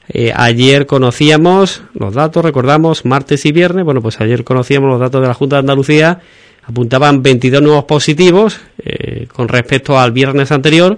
eh, 0.10 0.32
ayer 0.34 0.86
conocíamos 0.86 1.82
los 1.94 2.14
datos, 2.14 2.42
recordamos, 2.44 3.06
martes 3.06 3.46
y 3.46 3.52
viernes, 3.52 3.84
bueno, 3.84 4.02
pues 4.02 4.22
ayer 4.22 4.46
conocíamos 4.46 4.90
los 4.90 5.00
datos 5.00 5.22
de 5.22 5.28
la 5.28 5.34
Junta 5.34 5.56
de 5.58 5.62
Andalucía, 5.62 6.22
apuntaban 6.64 7.22
22 7.22 7.62
nuevos 7.62 7.84
positivos 7.84 8.62
eh, 8.84 9.28
con 9.32 9.48
respecto 9.50 10.00
al 10.00 10.14
viernes 10.14 10.52
anterior 10.52 10.98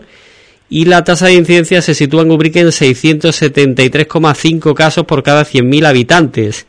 y 0.69 0.85
la 0.85 1.03
tasa 1.03 1.25
de 1.27 1.33
incidencia 1.33 1.81
se 1.81 1.95
sitúa 1.95 2.21
en 2.21 2.31
Ubrique 2.31 2.59
en 2.59 2.67
673,5 2.67 4.73
casos 4.75 5.05
por 5.05 5.23
cada 5.23 5.43
100.000 5.43 5.87
habitantes. 5.87 6.67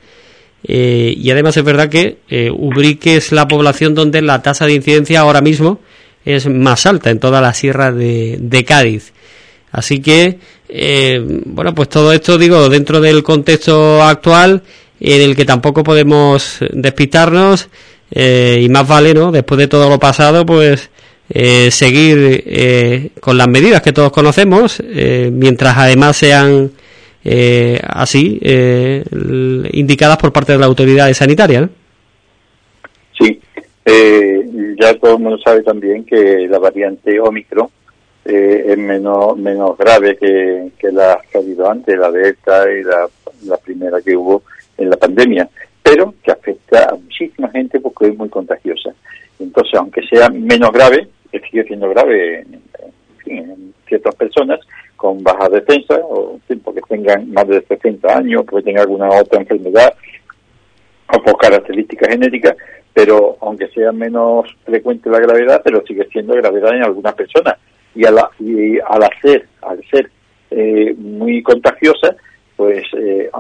Eh, 0.62 1.14
y 1.16 1.31
además 1.31 1.57
es 1.59 1.64
verdad 1.64 1.90
que 1.90 2.18
Ubrique 2.55 3.16
es 3.16 3.33
la 3.33 3.48
población 3.48 3.94
donde 3.94 4.22
la 4.22 4.40
tasa 4.42 4.64
de 4.66 4.74
incidencia 4.74 5.20
ahora 5.20 5.42
mismo 5.42 5.81
es 6.24 6.48
más 6.48 6.87
alta 6.87 7.11
en 7.11 7.18
toda 7.18 7.42
la 7.42 7.53
sierra 7.53 7.92
de, 7.92 8.38
de 8.40 8.64
Cádiz. 8.64 9.12
Así 9.72 10.00
que 10.00 10.38
eh, 10.72 11.20
bueno, 11.46 11.74
pues 11.74 11.88
todo 11.88 12.12
esto, 12.12 12.38
digo, 12.38 12.68
dentro 12.68 13.00
del 13.00 13.22
contexto 13.22 14.02
actual, 14.02 14.62
en 15.00 15.22
el 15.22 15.35
que 15.35 15.44
tampoco 15.44 15.83
podemos 15.83 16.59
despistarnos, 16.70 17.68
eh, 18.12 18.61
y 18.62 18.68
más 18.68 18.87
vale, 18.87 19.12
¿no? 19.12 19.33
Después 19.33 19.59
de 19.59 19.66
todo 19.66 19.88
lo 19.88 19.98
pasado, 19.98 20.46
pues 20.46 20.90
eh, 21.28 21.70
seguir 21.70 23.12
con 23.20 23.37
las 23.37 23.48
medidas 23.48 23.83
que 23.83 23.92
todos 23.92 24.12
conocemos, 24.12 24.80
mientras 25.33 25.76
además 25.76 26.16
sean 26.16 26.70
así 27.83 28.40
indicadas 29.72 30.18
por 30.18 30.33
parte 30.33 30.52
de 30.52 30.59
la 30.59 30.66
autoridad 30.66 31.12
sanitaria. 31.12 31.68
Sí, 33.18 33.40
ya 34.80 34.94
todo 34.98 35.16
el 35.16 35.22
mundo 35.22 35.38
sabe 35.44 35.62
también 35.62 36.04
que 36.04 36.46
la 36.48 36.59
variante 36.59 37.18
Omicron 37.20 37.68
eh, 38.24 38.64
es 38.68 38.78
menos, 38.78 39.37
menos 39.37 39.76
grave 39.78 40.16
que, 40.16 40.70
que 40.78 40.92
la 40.92 41.20
que 41.30 41.38
ha 41.38 41.40
habido 41.40 41.70
antes, 41.70 41.98
la 41.98 42.11
Delta 42.11 42.70
y 42.70 42.83
la, 42.83 43.09
la 43.44 43.56
primera 43.59 44.00
que 44.00 44.16
hubo 44.16 44.42
en 44.76 44.90
la 44.90 44.96
pandemia, 44.96 45.48
pero 45.83 46.14
que 46.22 46.30
afecta 46.30 46.88
a 46.90 46.94
muchísima 46.94 47.48
gente 47.50 47.80
porque 47.80 48.09
es 48.09 48.16
muy 48.16 48.28
contagiosa. 48.28 48.94
Entonces, 49.38 49.74
aunque 49.74 50.02
sea 50.06 50.28
menos 50.28 50.70
grave, 50.72 51.09
que 51.30 51.40
sigue 51.40 51.64
siendo 51.64 51.88
grave 51.88 52.40
en, 52.40 52.62
en 53.26 53.74
ciertas 53.87 54.14
personas 54.14 54.61
con 54.96 55.22
baja 55.22 55.48
defensa, 55.48 55.98
o 56.02 56.38
porque 56.62 56.83
tengan 56.88 57.30
más 57.33 57.48
de 57.48 57.62
60 57.62 58.18
años, 58.18 58.44
porque 58.46 58.66
tengan 58.66 58.83
alguna 58.83 59.09
otra 59.09 59.40
enfermedad 59.40 59.94
o 61.12 61.22
por 61.22 61.38
características 61.38 62.11
genéticas, 62.11 62.54
pero 62.92 63.38
aunque 63.40 63.68
sea 63.68 63.92
menos 63.92 64.46
frecuente 64.64 65.09
la 65.09 65.20
gravedad, 65.20 65.62
pero 65.64 65.83
sigue 65.87 66.06
siendo 66.12 66.35
gravedad 66.35 66.74
en 66.74 66.85
algunas 66.85 67.14
personas. 67.14 67.56
Y, 67.94 68.05
a 68.05 68.11
la, 68.11 68.31
y 68.38 68.79
al 68.79 69.03
hacer, 69.03 69.46
al 69.62 69.83
ser 69.90 70.11
eh, 70.50 70.94
muy 70.96 71.42
contagiosa, 71.42 72.14
pues, 72.57 72.85
eh, 72.96 73.31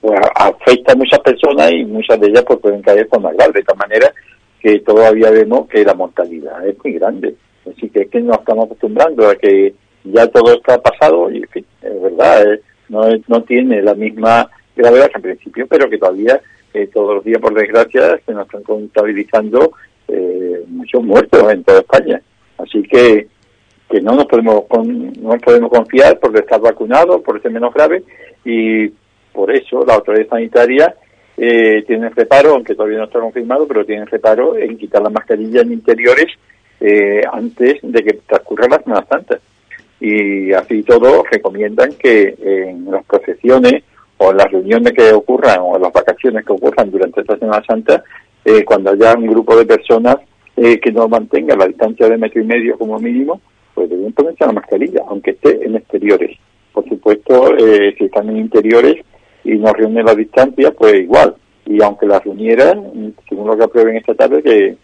pues, 0.00 0.20
afecta 0.34 0.92
a 0.92 0.96
muchas 0.96 1.20
personas 1.20 1.72
y 1.72 1.84
muchas 1.84 2.20
de 2.20 2.28
ellas 2.28 2.44
pues, 2.46 2.60
pueden 2.60 2.82
caer 2.82 3.08
con 3.08 3.22
más 3.22 3.34
grave, 3.34 3.52
de 3.54 3.62
tal 3.62 3.76
manera 3.76 4.12
que 4.60 4.80
todavía 4.80 5.30
vemos 5.30 5.68
que 5.68 5.84
la 5.84 5.94
mortalidad 5.94 6.66
es 6.66 6.76
muy 6.82 6.94
grande. 6.94 7.34
Así 7.70 7.88
que 7.88 8.02
es 8.02 8.10
que 8.10 8.20
nos 8.20 8.38
estamos 8.38 8.66
acostumbrando 8.66 9.28
a 9.28 9.36
que 9.36 9.74
ya 10.04 10.26
todo 10.28 10.54
está 10.54 10.80
pasado 10.80 11.30
y, 11.30 11.38
en 11.38 11.48
fin, 11.48 11.66
es 11.82 12.02
verdad, 12.02 12.52
eh, 12.52 12.60
no, 12.88 13.02
no 13.28 13.42
tiene 13.42 13.82
la 13.82 13.94
misma 13.94 14.48
gravedad 14.76 15.08
que 15.08 15.16
al 15.16 15.22
principio, 15.22 15.66
pero 15.66 15.88
que 15.88 15.98
todavía 15.98 16.40
eh, 16.74 16.88
todos 16.92 17.14
los 17.16 17.24
días, 17.24 17.40
por 17.40 17.54
desgracia, 17.54 18.20
se 18.26 18.32
nos 18.32 18.44
están 18.44 18.62
contabilizando 18.62 19.72
eh, 20.08 20.62
muchos 20.68 21.02
muertos 21.02 21.50
en 21.50 21.64
toda 21.64 21.78
España. 21.80 22.20
Así 22.58 22.82
que 22.82 23.28
que 23.88 24.00
no 24.00 24.14
nos 24.14 24.26
podemos 24.26 24.64
no 24.70 25.32
nos 25.32 25.42
podemos 25.42 25.70
confiar 25.70 26.18
por 26.18 26.36
estar 26.36 26.60
vacunados, 26.60 27.22
por 27.22 27.40
ser 27.40 27.52
menos 27.52 27.72
grave 27.72 28.02
y 28.44 28.88
por 29.32 29.50
eso 29.54 29.84
la 29.86 29.94
autoridad 29.94 30.28
sanitaria 30.28 30.94
eh, 31.36 31.84
tiene 31.86 32.08
reparo, 32.10 32.54
aunque 32.54 32.74
todavía 32.74 32.98
no 32.98 33.04
está 33.04 33.20
confirmado, 33.20 33.66
pero 33.68 33.84
tiene 33.84 34.06
reparo 34.06 34.56
en 34.56 34.78
quitar 34.78 35.02
las 35.02 35.12
mascarillas 35.12 35.64
en 35.64 35.72
interiores 35.72 36.26
eh, 36.80 37.22
antes 37.30 37.78
de 37.82 38.02
que 38.02 38.14
transcurra 38.26 38.68
la 38.68 38.82
Semana 38.82 39.06
Santa. 39.08 39.38
Y 40.00 40.52
así 40.52 40.82
todo 40.82 41.22
recomiendan 41.30 41.92
que 41.94 42.34
en 42.38 42.90
las 42.90 43.04
procesiones 43.04 43.82
o 44.18 44.30
en 44.30 44.36
las 44.36 44.50
reuniones 44.50 44.92
que 44.92 45.12
ocurran 45.12 45.58
o 45.60 45.76
en 45.76 45.82
las 45.82 45.92
vacaciones 45.92 46.44
que 46.44 46.52
ocurran 46.52 46.90
durante 46.90 47.20
esta 47.20 47.38
Semana 47.38 47.62
Santa, 47.66 48.02
eh, 48.44 48.64
cuando 48.64 48.90
haya 48.90 49.14
un 49.14 49.26
grupo 49.26 49.56
de 49.56 49.66
personas 49.66 50.16
eh, 50.56 50.78
que 50.80 50.92
no 50.92 51.08
mantenga 51.08 51.56
la 51.56 51.66
distancia 51.66 52.08
de 52.08 52.16
metro 52.16 52.40
y 52.40 52.44
medio 52.44 52.78
como 52.78 52.98
mínimo, 52.98 53.40
pues 53.76 53.90
deben 53.90 54.12
ponerse 54.14 54.46
la 54.46 54.52
mascarilla, 54.52 55.02
aunque 55.06 55.32
esté 55.32 55.62
en 55.64 55.76
exteriores. 55.76 56.36
Por 56.72 56.88
supuesto, 56.88 57.54
eh, 57.58 57.94
si 57.96 58.06
están 58.06 58.30
en 58.30 58.38
interiores 58.38 58.96
y 59.44 59.52
no 59.52 59.70
reúnen 59.74 60.06
la 60.06 60.14
distancia, 60.14 60.70
pues 60.70 60.94
igual. 60.94 61.34
Y 61.66 61.82
aunque 61.82 62.06
la 62.06 62.18
reunieran, 62.18 63.14
según 63.28 63.48
lo 63.48 63.56
que 63.56 63.64
aprueben 63.64 63.96
esta 63.96 64.14
tarde, 64.14 64.42
que, 64.42 64.76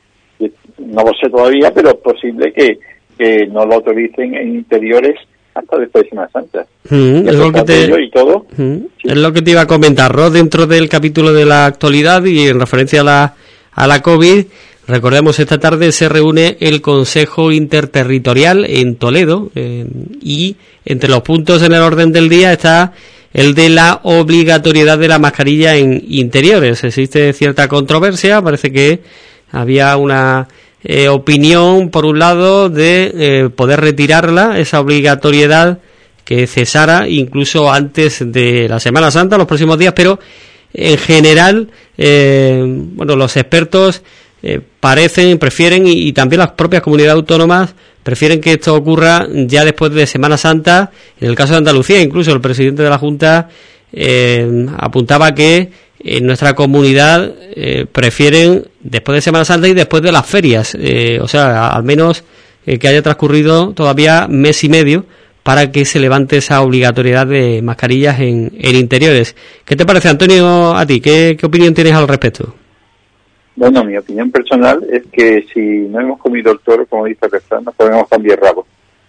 no 0.78 1.02
lo 1.04 1.12
sé 1.14 1.30
todavía, 1.30 1.72
pero 1.72 1.88
es 1.88 1.96
posible 1.96 2.52
que, 2.52 2.78
que 3.16 3.46
no 3.46 3.64
lo 3.64 3.76
autoricen 3.76 4.34
en 4.34 4.56
interiores 4.56 5.18
hasta 5.54 5.78
después 5.78 6.04
de 6.04 6.10
Semana 6.10 6.28
Santa. 6.30 6.66
Mm, 6.90 7.28
es, 7.28 7.34
lo 7.34 7.52
que 7.52 7.62
te, 7.62 8.02
y 8.02 8.10
todo. 8.10 8.46
Mm, 8.58 8.76
es 9.04 9.16
lo 9.16 9.32
que 9.32 9.40
te 9.40 9.52
iba 9.52 9.62
a 9.62 9.66
comentar, 9.66 10.12
Ro, 10.12 10.30
dentro 10.30 10.66
del 10.66 10.88
capítulo 10.90 11.32
de 11.32 11.46
la 11.46 11.64
actualidad 11.64 12.24
y 12.24 12.48
en 12.48 12.60
referencia 12.60 13.00
a 13.00 13.04
la, 13.04 13.34
a 13.72 13.86
la 13.86 14.02
COVID. 14.02 14.44
Recordemos, 14.86 15.38
esta 15.38 15.58
tarde 15.58 15.92
se 15.92 16.08
reúne 16.08 16.56
el 16.60 16.80
Consejo 16.80 17.52
Interterritorial 17.52 18.64
en 18.64 18.96
Toledo 18.96 19.50
y 19.54 20.56
entre 20.84 21.08
los 21.08 21.22
puntos 21.22 21.62
en 21.62 21.72
el 21.72 21.82
orden 21.82 22.10
del 22.10 22.28
día 22.28 22.52
está 22.52 22.92
el 23.32 23.54
de 23.54 23.70
la 23.70 24.00
obligatoriedad 24.02 24.98
de 24.98 25.08
la 25.08 25.18
mascarilla 25.18 25.76
en 25.76 26.02
interiores. 26.08 26.84
Existe 26.84 27.32
cierta 27.32 27.68
controversia, 27.68 28.42
parece 28.42 28.72
que 28.72 29.02
había 29.50 29.96
una 29.96 30.48
eh, 30.84 31.08
opinión, 31.08 31.90
por 31.90 32.04
un 32.04 32.18
lado, 32.18 32.68
de 32.68 33.12
eh, 33.14 33.48
poder 33.50 33.80
retirarla, 33.80 34.58
esa 34.58 34.80
obligatoriedad 34.80 35.78
que 36.24 36.46
cesara 36.46 37.08
incluso 37.08 37.70
antes 37.72 38.22
de 38.32 38.68
la 38.68 38.80
Semana 38.80 39.10
Santa, 39.10 39.38
los 39.38 39.46
próximos 39.46 39.78
días, 39.78 39.92
pero 39.94 40.18
en 40.74 40.98
general, 40.98 41.68
eh, 41.98 42.64
bueno, 42.66 43.16
los 43.16 43.36
expertos 43.36 44.02
parecen, 44.80 45.38
prefieren, 45.38 45.86
y, 45.86 46.12
también 46.12 46.40
las 46.40 46.52
propias 46.52 46.82
comunidades 46.82 47.14
autónomas 47.14 47.74
prefieren 48.02 48.40
que 48.40 48.52
esto 48.52 48.74
ocurra 48.74 49.26
ya 49.30 49.64
después 49.64 49.92
de 49.92 50.06
Semana 50.06 50.36
Santa. 50.36 50.90
En 51.20 51.28
el 51.28 51.36
caso 51.36 51.52
de 51.52 51.58
Andalucía, 51.58 52.00
incluso 52.00 52.32
el 52.32 52.40
presidente 52.40 52.82
de 52.82 52.90
la 52.90 52.98
Junta 52.98 53.48
apuntaba 54.78 55.34
que 55.34 55.70
en 56.04 56.26
nuestra 56.26 56.54
comunidad 56.54 57.32
eh, 57.54 57.86
prefieren 57.90 58.66
después 58.80 59.16
de 59.16 59.22
Semana 59.22 59.44
Santa 59.44 59.68
y 59.68 59.74
después 59.74 60.02
de 60.02 60.12
las 60.12 60.26
ferias, 60.26 60.76
eh, 60.78 61.18
o 61.20 61.28
sea, 61.28 61.68
al 61.68 61.84
menos 61.84 62.24
eh, 62.66 62.78
que 62.78 62.88
haya 62.88 63.02
transcurrido 63.02 63.72
todavía 63.72 64.26
mes 64.28 64.64
y 64.64 64.68
medio 64.68 65.06
para 65.42 65.72
que 65.72 65.84
se 65.84 65.98
levante 65.98 66.36
esa 66.36 66.60
obligatoriedad 66.62 67.26
de 67.26 67.62
mascarillas 67.62 68.20
en, 68.20 68.52
interiores. 68.60 69.34
¿Qué 69.64 69.74
te 69.74 69.84
parece, 69.84 70.08
Antonio, 70.08 70.76
a 70.76 70.86
ti? 70.86 71.00
¿Qué, 71.00 71.36
opinión 71.42 71.74
tienes 71.74 71.94
al 71.94 72.06
respecto? 72.06 72.54
Bueno, 73.54 73.84
mi 73.84 73.96
opinión 73.96 74.30
personal 74.30 74.82
es 74.90 75.04
que 75.12 75.44
si 75.52 75.60
no 75.60 76.00
hemos 76.00 76.18
comido 76.18 76.52
el 76.52 76.60
toro, 76.60 76.86
como 76.86 77.04
dice 77.04 77.28
persona, 77.28 77.70
podemos 77.70 78.08
cambiar 78.08 78.40
rabo. 78.40 78.66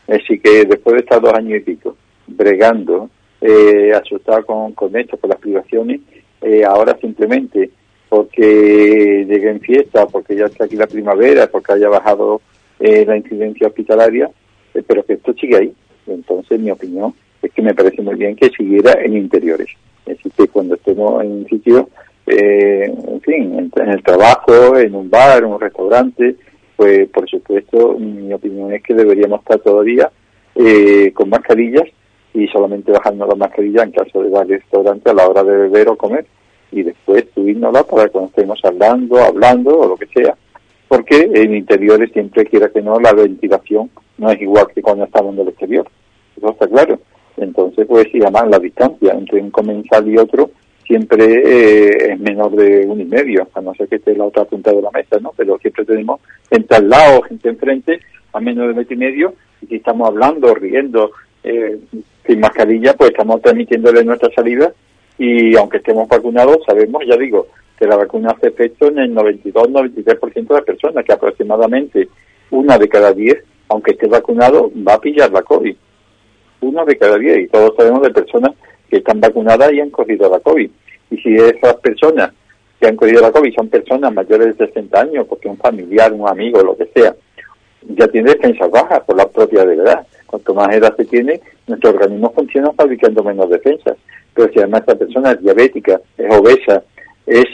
Así 0.07 0.37
que 0.39 0.65
después 0.65 0.95
de 0.95 1.01
estar 1.01 1.21
dos 1.21 1.33
años 1.33 1.59
y 1.59 1.61
pico 1.61 1.95
bregando, 2.27 3.09
eh, 3.41 3.91
asustado 3.93 4.45
con, 4.45 4.73
con 4.73 4.95
esto, 4.95 5.17
con 5.17 5.29
las 5.29 5.39
privaciones, 5.39 6.01
eh, 6.41 6.63
ahora 6.65 6.97
simplemente 6.99 7.69
porque 8.09 9.25
llegue 9.27 9.49
en 9.49 9.59
fiesta, 9.59 10.05
porque 10.05 10.35
ya 10.35 10.45
está 10.45 10.65
aquí 10.65 10.75
la 10.75 10.85
primavera, 10.85 11.47
porque 11.47 11.73
haya 11.73 11.89
bajado 11.89 12.41
eh, 12.79 13.03
la 13.07 13.17
incidencia 13.17 13.67
hospitalaria, 13.67 14.29
eh, 14.73 14.83
pero 14.85 15.03
que 15.03 15.13
esto 15.13 15.33
sigue 15.33 15.57
ahí. 15.57 15.73
Entonces, 16.05 16.59
mi 16.59 16.69
opinión 16.69 17.13
es 17.41 17.51
que 17.51 17.61
me 17.63 17.73
parece 17.73 18.03
muy 18.03 18.15
bien 18.15 18.35
que 18.35 18.49
siguiera 18.49 19.01
en 19.01 19.17
interiores. 19.17 19.69
Es 20.05 20.17
decir, 20.17 20.31
que 20.37 20.47
cuando 20.47 20.75
estemos 20.75 21.23
en 21.23 21.31
un 21.31 21.47
sitio, 21.47 21.89
en 22.25 23.21
fin, 23.21 23.71
en, 23.75 23.89
el 23.89 24.03
trabajo, 24.03 24.77
en 24.77 24.95
un 24.95 25.09
bar, 25.09 25.39
en 25.39 25.49
un 25.51 25.59
restaurante, 25.59 26.35
pues 26.75 27.09
por 27.09 27.29
supuesto, 27.29 27.97
mi 27.99 28.31
opinión 28.33 28.73
es 28.73 28.81
que 28.83 28.93
deberíamos 28.93 29.41
estar 29.41 29.59
todavía 29.59 30.09
con 31.13 31.29
mascarillas 31.29 31.87
y 32.33 32.47
solamente 32.47 32.91
bajando 32.91 33.27
la 33.27 33.35
mascarilla 33.35 33.83
en 33.83 33.91
caso 33.91 34.21
de 34.21 34.29
ir 34.29 34.35
al 34.35 34.49
restaurante 34.49 35.09
a 35.09 35.13
la 35.13 35.27
hora 35.27 35.43
de 35.43 35.57
beber 35.57 35.89
o 35.89 35.97
comer 35.97 36.25
y 36.73 36.81
después 36.83 37.25
subirnosla 37.35 37.83
para 37.83 38.09
cuando 38.09 38.29
estemos 38.29 38.59
hablando, 38.63 39.19
hablando 39.19 39.79
o 39.79 39.87
lo 39.89 39.95
que 39.95 40.07
sea. 40.07 40.35
Porque 40.87 41.29
en 41.33 41.55
interiores 41.55 42.11
siempre 42.11 42.45
quiera 42.45 42.69
que 42.69 42.81
no, 42.81 42.99
la 42.99 43.13
ventilación 43.13 43.89
no 44.17 44.31
es 44.31 44.41
igual 44.41 44.67
que 44.73 44.81
cuando 44.81 45.05
estamos 45.05 45.33
en 45.33 45.41
el 45.41 45.47
exterior. 45.49 45.87
Eso 46.35 46.49
está 46.49 46.67
claro. 46.67 46.99
Entonces, 47.37 47.85
pues 47.87 48.07
sí, 48.11 48.19
además 48.21 48.49
la 48.49 48.59
distancia 48.59 49.13
entre 49.13 49.41
un 49.41 49.51
comensal 49.51 50.07
y 50.07 50.17
otro 50.17 50.51
siempre 50.85 51.25
eh, 51.25 52.13
es 52.13 52.19
menor 52.19 52.51
de 52.55 52.85
uno 52.85 53.01
y 53.01 53.05
medio, 53.05 53.47
a 53.53 53.61
no 53.61 53.73
ser 53.75 53.87
que 53.87 53.95
esté 53.95 54.15
la 54.15 54.25
otra 54.25 54.45
punta 54.45 54.71
de 54.71 54.81
la 54.81 54.91
mesa, 54.91 55.17
¿no? 55.21 55.33
Pero 55.35 55.57
siempre 55.59 55.85
tenemos 55.85 56.21
gente 56.49 56.75
al 56.75 56.89
lado, 56.89 57.21
gente 57.23 57.49
enfrente, 57.49 57.99
a 58.33 58.39
menos 58.39 58.67
de 58.67 58.73
metro 58.73 58.93
y 58.93 58.97
medio, 58.97 59.33
y 59.61 59.67
si 59.67 59.75
estamos 59.75 60.07
hablando, 60.07 60.53
riendo, 60.55 61.11
eh, 61.43 61.79
sin 62.25 62.39
mascarilla, 62.39 62.93
pues 62.95 63.11
estamos 63.11 63.41
transmitiéndole 63.41 64.03
nuestra 64.03 64.29
salida 64.33 64.73
y 65.17 65.55
aunque 65.55 65.77
estemos 65.77 66.07
vacunados, 66.07 66.59
sabemos, 66.65 67.03
ya 67.05 67.17
digo, 67.17 67.47
que 67.77 67.85
la 67.85 67.97
vacuna 67.97 68.31
hace 68.31 68.47
efecto 68.47 68.87
en 68.87 68.99
el 68.99 69.15
92-93% 69.15 70.47
de 70.47 70.53
las 70.53 70.63
personas, 70.63 71.05
que 71.05 71.13
aproximadamente 71.13 72.09
una 72.51 72.77
de 72.77 72.87
cada 72.87 73.13
diez, 73.13 73.43
aunque 73.69 73.91
esté 73.91 74.07
vacunado, 74.07 74.71
va 74.87 74.95
a 74.95 75.01
pillar 75.01 75.31
la 75.31 75.41
COVID. 75.41 75.75
Una 76.61 76.85
de 76.85 76.97
cada 76.97 77.17
diez, 77.17 77.39
y 77.39 77.47
todos 77.47 77.75
sabemos 77.75 78.01
de 78.01 78.11
personas 78.11 78.51
que 78.93 78.99
están 78.99 79.19
vacunadas 79.19 79.73
y 79.73 79.81
han 79.81 79.89
cogido 79.89 80.29
la 80.29 80.39
COVID. 80.39 80.69
Y 81.09 81.17
si 81.17 81.33
esas 81.33 81.73
personas 81.77 82.31
que 82.79 82.85
han 82.85 82.95
cogido 82.95 83.21
la 83.21 83.31
COVID 83.31 83.55
son 83.55 83.67
personas 83.67 84.13
mayores 84.13 84.55
de 84.55 84.67
60 84.67 85.01
años, 85.01 85.25
porque 85.27 85.47
un 85.47 85.57
familiar, 85.57 86.13
un 86.13 86.29
amigo, 86.29 86.61
lo 86.61 86.77
que 86.77 86.85
sea, 86.93 87.15
ya 87.81 88.07
tiene 88.09 88.35
defensas 88.35 88.69
bajas 88.69 89.01
por 89.01 89.17
la 89.17 89.27
propia 89.27 89.63
edad. 89.63 90.05
Cuanto 90.27 90.53
más 90.53 90.75
edad 90.75 90.95
se 90.95 91.05
tiene, 91.05 91.41
nuestro 91.65 91.89
organismo 91.89 92.31
funciona 92.33 92.71
fabricando 92.73 93.23
menos 93.23 93.49
defensas. 93.49 93.97
Pero 94.35 94.53
si 94.53 94.59
además 94.59 94.81
esta 94.81 94.95
persona 94.95 95.31
es 95.31 95.41
diabética, 95.41 95.99
es 96.15 96.35
obesa, 96.35 96.83
es 97.25 97.45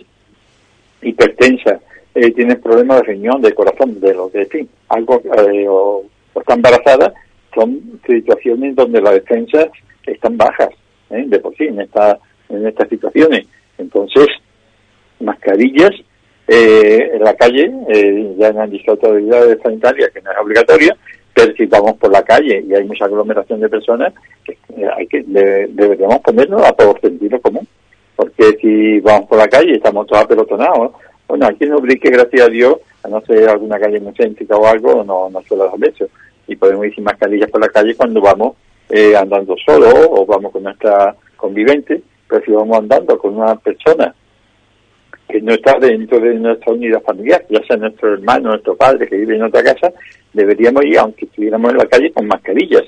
hipertensa, 1.02 1.80
eh, 2.15 2.32
tiene 2.32 2.58
problemas 2.58 2.97
de 2.97 3.13
riñón, 3.13 3.41
de 3.41 3.54
corazón, 3.54 3.97
de 4.02 4.13
lo 4.13 4.30
que, 4.30 4.45
en 4.52 4.67
algo, 4.89 5.21
eh, 5.23 5.65
o, 5.69 6.04
está 6.36 6.56
embarazada, 6.56 7.13
son 7.56 8.02
situaciones 8.06 8.75
donde 8.75 9.02
las 9.02 9.13
defensas 9.13 9.67
están 10.06 10.36
bajas, 10.36 10.69
¿eh? 11.10 11.26
de 11.28 11.39
por 11.39 11.56
sí, 11.56 11.65
en, 11.65 11.82
esta, 11.82 12.17
en 12.50 12.67
estas 12.67 12.89
situaciones. 12.89 13.45
Entonces, 13.78 14.28
mascarillas 15.19 15.91
eh, 16.52 17.12
en 17.13 17.24
la 17.24 17.36
calle, 17.36 17.72
eh, 17.89 18.36
ya 18.39 18.48
han 18.48 18.72
dicho 18.72 18.91
autoridades 18.91 19.60
sanitarias 19.62 20.10
que 20.12 20.22
no 20.22 20.32
es 20.32 20.38
obligatoria, 20.39 20.98
Pero 21.32 21.54
si 21.54 21.67
vamos 21.67 21.93
por 21.98 22.12
la 22.12 22.24
calle 22.24 22.65
y 22.67 22.74
hay 22.74 22.86
mucha 22.86 23.06
aglomeración 23.06 23.60
de 23.60 23.69
personas, 23.69 24.13
eh, 24.48 24.88
hay 24.98 25.06
que 25.06 25.24
deberíamos 25.24 26.19
ponernos 26.22 26.63
a 26.63 26.74
por 26.74 27.00
sentido 27.02 27.39
común. 27.39 27.67
Porque 28.15 28.58
si 28.60 29.00
vamos 29.00 29.30
por 29.30 29.38
la 29.38 29.48
calle 29.48 29.76
estamos 29.76 30.08
todos 30.08 30.24
apelotonados, 30.24 30.93
bueno, 31.28 31.45
aquí 31.45 31.65
en 31.65 31.76
Ubrique, 31.76 32.10
gracias 32.10 32.48
a 32.48 32.50
Dios, 32.50 32.78
a 33.04 33.08
no 33.10 33.22
ser 33.22 33.48
alguna 33.48 33.80
calle 33.80 34.00
muy 34.00 34.13
o 34.50 34.67
algo, 34.67 35.04
no, 35.04 35.30
no 35.30 35.41
suele 35.43 35.65
dar 35.65 35.88
eso. 35.88 36.06
Y 36.48 36.56
podemos 36.56 36.88
ir 36.88 36.95
sin 36.95 37.04
mascarillas 37.04 37.52
por 37.52 37.62
la 37.62 37.69
calle 37.69 37.95
cuando 37.95 38.22
vamos 38.22 38.56
eh, 38.89 39.15
andando 39.15 39.56
solo 39.65 39.88
o 40.10 40.25
vamos 40.25 40.52
con 40.52 40.63
nuestra 40.63 41.15
convivente, 41.38 42.02
pero 42.28 42.43
si 42.43 42.52
vamos 42.52 42.78
andando 42.78 43.17
con 43.17 43.36
una 43.38 43.56
persona 43.56 44.13
que 45.28 45.41
no 45.41 45.54
está 45.54 45.78
dentro 45.80 46.19
de 46.19 46.34
nuestra 46.36 46.73
unidad 46.73 47.02
familiar, 47.04 47.45
ya 47.49 47.63
sea 47.65 47.78
nuestro 47.78 48.13
hermano, 48.13 48.49
nuestro 48.49 48.75
padre 48.75 49.08
que 49.08 49.15
vive 49.15 49.36
en 49.36 49.43
otra 49.43 49.63
casa, 49.63 49.93
deberíamos 50.34 50.84
ir, 50.86 50.97
aunque 50.97 51.25
estuviéramos 51.25 51.71
en 51.71 51.78
la 51.78 51.86
calle, 51.86 52.12
con 52.12 52.28
mascarillas. 52.28 52.84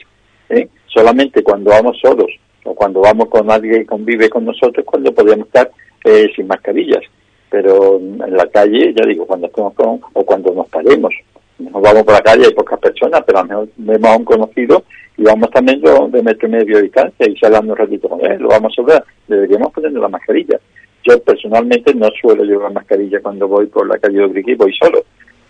¿eh? 0.49 0.67
Solamente 0.87 1.43
cuando 1.43 1.69
vamos 1.69 1.99
solos 2.01 2.31
o 2.63 2.73
cuando 2.73 3.01
vamos 3.01 3.29
con 3.29 3.49
alguien 3.49 3.81
que 3.81 3.85
convive 3.85 4.29
con 4.29 4.45
nosotros, 4.45 4.83
cuando 4.85 5.13
podemos 5.13 5.47
estar 5.47 5.69
eh, 6.03 6.31
sin 6.35 6.47
mascarillas. 6.47 7.03
Pero 7.49 7.97
en 7.97 8.35
la 8.35 8.47
calle, 8.47 8.93
ya 8.95 9.05
digo, 9.05 9.27
cuando 9.27 9.47
estemos 9.47 9.73
con, 9.75 9.99
o 10.13 10.25
cuando 10.25 10.51
nos 10.53 10.67
paremos, 10.69 11.13
nos 11.61 11.81
vamos 11.81 12.03
por 12.03 12.13
la 12.13 12.21
calle, 12.21 12.45
hay 12.45 12.53
pocas 12.53 12.79
personas, 12.79 13.21
pero 13.25 13.39
a 13.39 13.41
lo 13.43 13.47
mejor 13.47 13.67
vemos 13.77 14.09
a 14.09 14.17
un 14.17 14.25
conocido 14.25 14.83
y 15.17 15.23
vamos 15.23 15.49
también 15.51 15.81
de 15.81 16.23
metro 16.23 16.47
y 16.47 16.51
medio 16.51 16.77
de 16.77 16.83
distancia 16.83 17.27
y 17.27 17.45
hablando 17.45 17.73
un 17.73 17.77
ratito 17.77 18.09
con 18.09 18.25
él, 18.25 18.39
lo 18.39 18.49
vamos 18.49 18.73
a 18.77 18.81
hablar, 18.81 19.05
deberíamos 19.27 19.71
ponernos 19.71 20.01
la 20.01 20.09
mascarilla. 20.09 20.59
Yo 21.03 21.21
personalmente 21.23 21.93
no 21.93 22.09
suelo 22.21 22.43
llevar 22.43 22.71
mascarilla 22.71 23.19
cuando 23.21 23.47
voy 23.47 23.67
por 23.67 23.87
la 23.87 23.97
calle 23.97 24.17
de 24.17 24.25
Obrique, 24.25 24.55
voy 24.55 24.73
solo. 24.73 25.03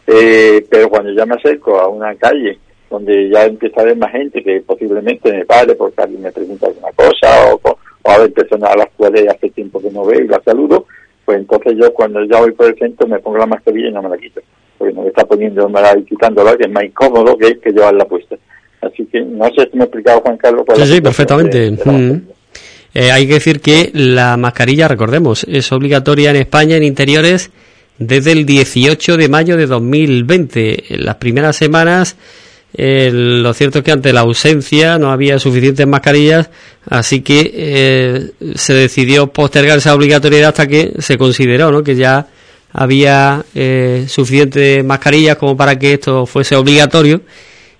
Eh, 0.07 0.65
pero 0.69 0.89
cuando 0.89 1.11
ya 1.11 1.25
me 1.25 1.35
acerco 1.35 1.79
a 1.79 1.87
una 1.87 2.15
calle 2.15 2.57
donde 2.89 3.29
ya 3.29 3.45
empieza 3.45 3.79
a 3.79 3.83
haber 3.83 3.97
más 3.97 4.11
gente 4.11 4.43
que 4.43 4.61
posiblemente 4.61 5.31
me 5.31 5.45
pare 5.45 5.75
porque 5.75 6.01
alguien 6.01 6.23
me 6.23 6.31
pregunta 6.31 6.67
alguna 6.67 6.91
cosa 6.91 7.53
o, 7.53 7.61
o 7.63 7.77
a 8.03 8.17
ver 8.17 8.33
personas 8.33 8.71
a 8.71 8.77
las 8.77 8.89
cuales 8.97 9.27
hace 9.29 9.49
tiempo 9.51 9.81
que 9.81 9.91
no 9.91 10.05
veo 10.05 10.21
y 10.21 10.27
las 10.27 10.43
saludo, 10.43 10.85
pues 11.23 11.37
entonces 11.37 11.75
yo 11.77 11.93
cuando 11.93 12.23
ya 12.25 12.39
voy 12.39 12.51
por 12.51 12.67
el 12.67 12.77
centro 12.77 13.07
me 13.07 13.19
pongo 13.19 13.37
la 13.37 13.45
mascarilla 13.45 13.89
y 13.89 13.93
no 13.93 14.01
me 14.01 14.09
la 14.09 14.17
quito. 14.17 14.41
Porque 14.81 14.99
me 14.99 15.07
está 15.07 15.23
poniendo, 15.25 15.69
me 15.69 15.79
la 15.79 15.95
quitándola, 15.95 16.57
que 16.57 16.63
es 16.63 16.71
más 16.71 16.83
incómodo 16.83 17.37
que, 17.37 17.59
que 17.59 17.69
llevarla 17.69 18.03
puesta. 18.05 18.35
Así 18.81 19.05
que 19.05 19.21
no 19.21 19.45
sé 19.55 19.69
si 19.69 19.77
me 19.77 19.83
ha 19.83 19.85
explicado 19.85 20.21
Juan 20.21 20.37
Carlos. 20.37 20.65
sí, 20.75 20.85
sí, 20.85 21.01
perfectamente. 21.01 21.69
Mm. 21.69 22.21
Eh, 22.95 23.11
hay 23.11 23.27
que 23.27 23.35
decir 23.35 23.61
que 23.61 23.91
la 23.93 24.37
mascarilla, 24.37 24.87
recordemos, 24.87 25.43
es 25.43 25.71
obligatoria 25.71 26.31
en 26.31 26.37
España 26.37 26.77
en 26.77 26.83
interiores 26.83 27.51
desde 27.99 28.31
el 28.31 28.47
18 28.47 29.17
de 29.17 29.29
mayo 29.29 29.55
de 29.55 29.67
2020. 29.67 30.95
En 30.95 31.05
las 31.05 31.15
primeras 31.17 31.55
semanas, 31.55 32.17
lo 32.73 33.53
cierto 33.53 33.79
es 33.79 33.83
que 33.85 33.91
ante 33.91 34.13
la 34.13 34.21
ausencia 34.21 34.97
no 34.97 35.11
había 35.11 35.37
suficientes 35.37 35.85
mascarillas, 35.85 36.49
así 36.89 37.21
que 37.21 37.51
eh, 37.53 38.31
se 38.55 38.73
decidió 38.73 39.27
postergar 39.27 39.77
esa 39.77 39.93
obligatoriedad 39.93 40.49
hasta 40.49 40.67
que 40.67 40.93
se 40.97 41.19
consideró 41.19 41.71
¿no? 41.71 41.83
que 41.83 41.95
ya 41.95 42.27
había 42.73 43.43
eh, 43.55 44.05
suficientes 44.07 44.83
mascarillas 44.83 45.37
como 45.37 45.57
para 45.57 45.77
que 45.77 45.93
esto 45.93 46.25
fuese 46.25 46.55
obligatorio 46.55 47.21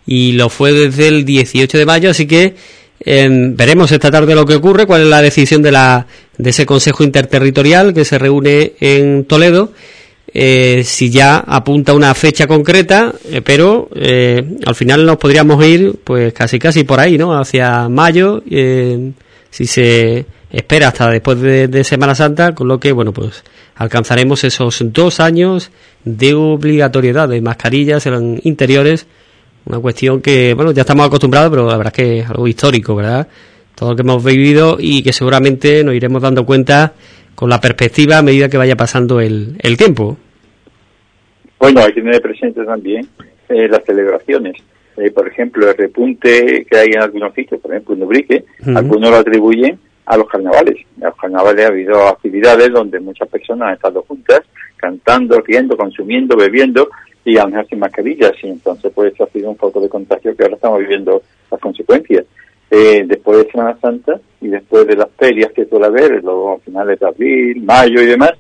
y 0.06 0.34
lo 0.34 0.50
fue 0.50 0.74
desde 0.74 1.08
el 1.08 1.26
18 1.26 1.78
de 1.78 1.86
mayo, 1.86 2.10
así 2.12 2.26
que 2.26 2.56
em, 3.00 3.56
veremos 3.56 3.92
esta 3.92 4.12
tarde 4.12 4.36
lo 4.36 4.46
que 4.46 4.56
ocurre, 4.56 4.86
cuál 4.86 5.02
es 5.02 5.08
la 5.08 5.22
decisión 5.22 5.62
de, 5.62 5.72
la, 5.72 6.08
de 6.38 6.50
ese 6.50 6.66
Consejo 6.66 7.04
Interterritorial 7.04 7.94
que 7.94 8.06
se 8.06 8.18
reúne 8.18 8.74
en 8.80 9.26
Toledo, 9.26 9.72
eh, 10.34 10.84
si 10.86 11.10
ya 11.10 11.40
apunta 11.40 11.94
una 11.94 12.14
fecha 12.14 12.48
concreta, 12.48 13.14
eh, 13.30 13.42
pero 13.42 13.90
eh, 13.94 14.42
al 14.66 14.76
final 14.76 15.06
nos 15.06 15.18
podríamos 15.18 15.64
ir 15.66 15.96
pues 16.04 16.32
casi 16.32 16.58
casi 16.58 16.86
por 16.86 17.02
ahí, 17.02 17.18
¿no? 17.18 17.38
Hacia 17.38 17.90
mayo, 17.90 18.42
si 19.50 19.68
se 19.68 20.26
espera 20.50 20.88
hasta 20.88 21.10
después 21.10 21.40
de, 21.42 21.68
de, 21.68 21.84
Semana 21.84 22.16
Santa, 22.16 22.56
con 22.56 22.70
lo 22.70 22.80
que, 22.80 22.94
bueno, 22.94 23.12
pues 23.12 23.44
alcanzaremos 23.76 24.44
esos 24.44 24.84
dos 24.94 25.20
años 25.20 25.72
de 26.04 26.34
obligatoriedad 26.34 27.30
de 27.30 27.42
mascarillas 27.42 28.06
en 28.06 28.40
interiores 28.44 29.08
una 29.66 29.80
cuestión 29.80 30.22
que, 30.22 30.54
bueno, 30.54 30.72
ya 30.72 30.82
estamos 30.82 31.06
acostumbrados, 31.06 31.50
pero 31.50 31.68
la 31.68 31.78
verdad 31.78 31.94
es 31.96 32.04
que 32.04 32.20
es 32.20 32.30
algo 32.30 32.48
histórico, 32.48 32.96
¿verdad? 32.96 33.28
Todo 33.76 33.92
lo 33.92 33.96
que 33.96 34.02
hemos 34.02 34.24
vivido 34.24 34.78
y 34.80 35.04
que 35.04 35.14
seguramente 35.14 35.84
nos 35.84 35.94
iremos 35.94 36.22
dando 36.22 36.46
cuenta 36.46 36.94
con 37.36 37.50
la 37.50 37.62
perspectiva 37.62 38.18
a 38.18 38.22
medida 38.22 38.50
que 38.50 38.58
vaya 38.58 38.76
pasando 38.76 39.20
el, 39.20 39.56
el 39.60 39.78
tiempo. 39.78 40.18
Bueno, 41.60 41.82
hay 41.82 41.94
que 41.94 42.02
tener 42.02 42.22
presente 42.22 42.64
también 42.66 43.08
eh, 43.50 43.68
las 43.68 43.84
celebraciones. 43.86 44.56
Eh, 44.98 45.12
por 45.12 45.28
ejemplo, 45.28 45.70
el 45.70 45.78
repunte 45.78 46.66
que 46.70 46.78
hay 46.78 46.90
en 46.90 47.02
algunos 47.02 47.34
sitios, 47.34 47.62
por 47.62 47.72
ejemplo 47.72 47.96
en 47.96 48.04
Ubrique, 48.04 48.44
algunos 48.76 49.12
lo 49.12 49.18
atribuyen 49.18 49.80
a 50.12 50.18
los 50.18 50.28
carnavales. 50.28 50.76
En 50.98 51.04
los 51.06 51.16
carnavales 51.16 51.66
ha 51.66 51.70
habido 51.70 52.06
actividades 52.06 52.70
donde 52.74 53.00
muchas 53.00 53.30
personas 53.30 53.70
han 53.70 53.74
estado 53.76 54.04
juntas, 54.04 54.42
cantando, 54.76 55.40
riendo, 55.40 55.78
consumiendo, 55.78 56.36
bebiendo, 56.36 56.90
y 57.24 57.38
a 57.38 57.44
lo 57.44 57.52
mejor 57.52 57.68
sin 57.68 57.80
mascarillas 57.80 58.34
y 58.44 58.48
entonces 58.48 58.92
pues 58.94 59.14
ha 59.22 59.26
sido 59.28 59.50
un 59.50 59.56
foco 59.56 59.80
de 59.80 59.88
contagio 59.88 60.36
que 60.36 60.44
ahora 60.44 60.56
estamos 60.56 60.80
viviendo 60.80 61.22
las 61.50 61.62
consecuencias. 61.62 62.26
Eh, 62.70 63.06
después 63.08 63.38
de 63.38 63.52
Semana 63.52 63.78
Santa 63.80 64.20
y 64.42 64.50
después 64.50 64.86
de 64.86 64.98
las 64.98 65.08
ferias 65.18 65.54
que 65.54 65.66
suele 65.66 65.86
haber, 65.86 66.22
los 66.22 66.62
finales 66.64 67.00
de 67.00 67.08
abril, 67.08 67.64
mayo 67.64 68.02
y 68.02 68.08
demás, 68.08 68.34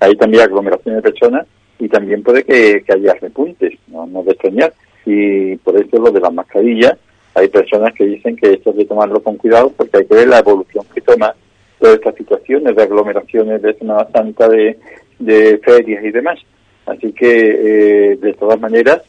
hay 0.00 0.16
también 0.16 0.44
aglomeraciones 0.44 1.02
de 1.02 1.10
personas 1.10 1.46
y 1.78 1.88
también 1.88 2.22
puede 2.22 2.42
que, 2.42 2.82
haya 2.88 3.14
repuntes, 3.20 3.74
no, 3.88 4.06
no 4.06 4.22
de 4.22 4.32
extrañar. 4.32 4.72
Y 5.04 5.56
por 5.56 5.76
eso 5.76 5.98
lo 5.98 6.10
de 6.10 6.20
las 6.20 6.32
mascarillas, 6.32 6.94
hay 7.38 7.48
personas 7.48 7.94
que 7.94 8.04
dicen 8.04 8.36
que 8.36 8.52
esto 8.52 8.70
hay 8.70 8.78
que 8.78 8.84
tomarlo 8.84 9.22
con 9.22 9.36
cuidado 9.36 9.72
porque 9.76 9.98
hay 9.98 10.06
que 10.06 10.14
ver 10.14 10.28
la 10.28 10.40
evolución 10.40 10.84
que 10.92 11.00
toma 11.00 11.34
todas 11.78 11.94
estas 11.96 12.14
situaciones 12.16 12.74
de 12.74 12.82
aglomeraciones 12.82 13.62
de 13.62 13.74
Semana 13.74 14.08
Santa, 14.12 14.48
de, 14.48 14.78
de 15.18 15.58
ferias 15.58 16.04
y 16.04 16.10
demás. 16.10 16.38
Así 16.86 17.12
que, 17.12 17.28
eh, 17.30 18.16
de 18.16 18.32
todas 18.34 18.58
maneras, 18.58 19.02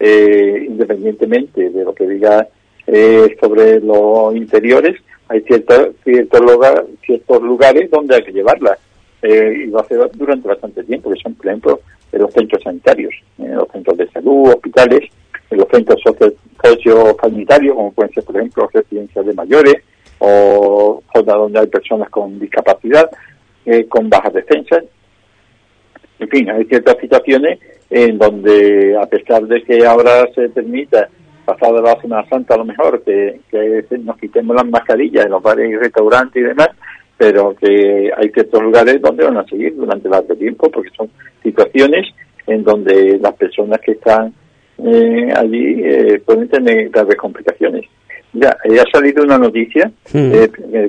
eh, 0.00 0.64
independientemente 0.68 1.70
de 1.70 1.84
lo 1.84 1.94
que 1.94 2.06
diga 2.06 2.48
eh, 2.86 3.36
sobre 3.40 3.80
los 3.80 4.34
interiores, 4.34 4.96
hay 5.28 5.40
ciertos, 5.42 5.90
ciertos, 6.04 6.40
lugar, 6.40 6.84
ciertos 7.04 7.42
lugares 7.42 7.90
donde 7.90 8.16
hay 8.16 8.22
que 8.22 8.32
llevarla. 8.32 8.78
y 9.22 9.70
va 9.70 9.80
a 9.80 9.88
ser 9.88 9.98
durante 10.14 10.48
bastante 10.48 10.84
tiempo, 10.84 11.10
que 11.10 11.20
son, 11.20 11.34
por 11.34 11.46
ejemplo, 11.46 11.80
los 12.12 12.32
centros 12.32 12.62
sanitarios, 12.62 13.14
los 13.38 13.68
centros 13.72 13.96
de 13.96 14.06
salud, 14.10 14.50
hospitales, 14.50 15.10
en 15.50 15.58
los 15.58 15.68
centros 15.68 16.00
socio-sanitarios, 16.62 17.74
como 17.74 17.92
pueden 17.92 18.12
ser, 18.12 18.24
por 18.24 18.36
ejemplo, 18.36 18.70
residencias 18.72 19.26
de 19.26 19.34
mayores 19.34 19.76
o 20.18 21.02
zonas 21.12 21.36
donde 21.36 21.60
hay 21.60 21.66
personas 21.66 22.08
con 22.10 22.38
discapacidad, 22.38 23.10
con 23.88 24.08
bajas 24.10 24.32
defensas, 24.32 24.84
en 26.18 26.28
fin, 26.28 26.50
hay 26.50 26.64
ciertas 26.64 26.96
situaciones 27.00 27.58
en 27.90 28.18
donde, 28.18 28.96
a 28.96 29.06
pesar 29.06 29.46
de 29.46 29.62
que 29.62 29.84
ahora 29.84 30.26
se 30.34 30.48
permita, 30.48 31.08
pasada 31.44 31.82
la 31.82 32.00
Semana 32.00 32.28
Santa 32.28 32.54
a 32.54 32.58
lo 32.58 32.64
mejor, 32.64 33.02
que, 33.02 33.40
nos 34.02 34.16
quitemos 34.18 34.56
las 34.56 34.66
mascarillas 34.66 35.26
en 35.26 35.32
los 35.32 35.42
bares 35.42 35.70
y 35.70 35.76
restaurantes 35.76 36.40
y 36.40 36.46
demás, 36.46 36.70
pero 37.16 37.54
que 37.54 38.10
hay 38.16 38.30
ciertos 38.30 38.62
lugares 38.62 39.00
donde 39.00 39.24
van 39.24 39.36
a 39.36 39.44
seguir 39.44 39.76
durante 39.76 40.08
largo 40.08 40.34
tiempo, 40.34 40.70
porque 40.70 40.90
son 40.96 41.10
situaciones 41.42 42.06
en 42.46 42.64
donde 42.64 43.18
las 43.18 43.34
personas 43.34 43.80
que 43.80 43.92
están 43.92 44.32
eh, 44.78 45.32
allí 45.36 45.82
eh, 45.84 46.22
pueden 46.24 46.48
tener 46.48 46.88
graves 46.90 47.16
complicaciones. 47.16 47.84
Ya, 48.32 48.56
eh, 48.64 48.80
ha 48.80 48.90
salido 48.90 49.22
una 49.22 49.38
noticia, 49.38 49.90
hmm. 50.12 50.32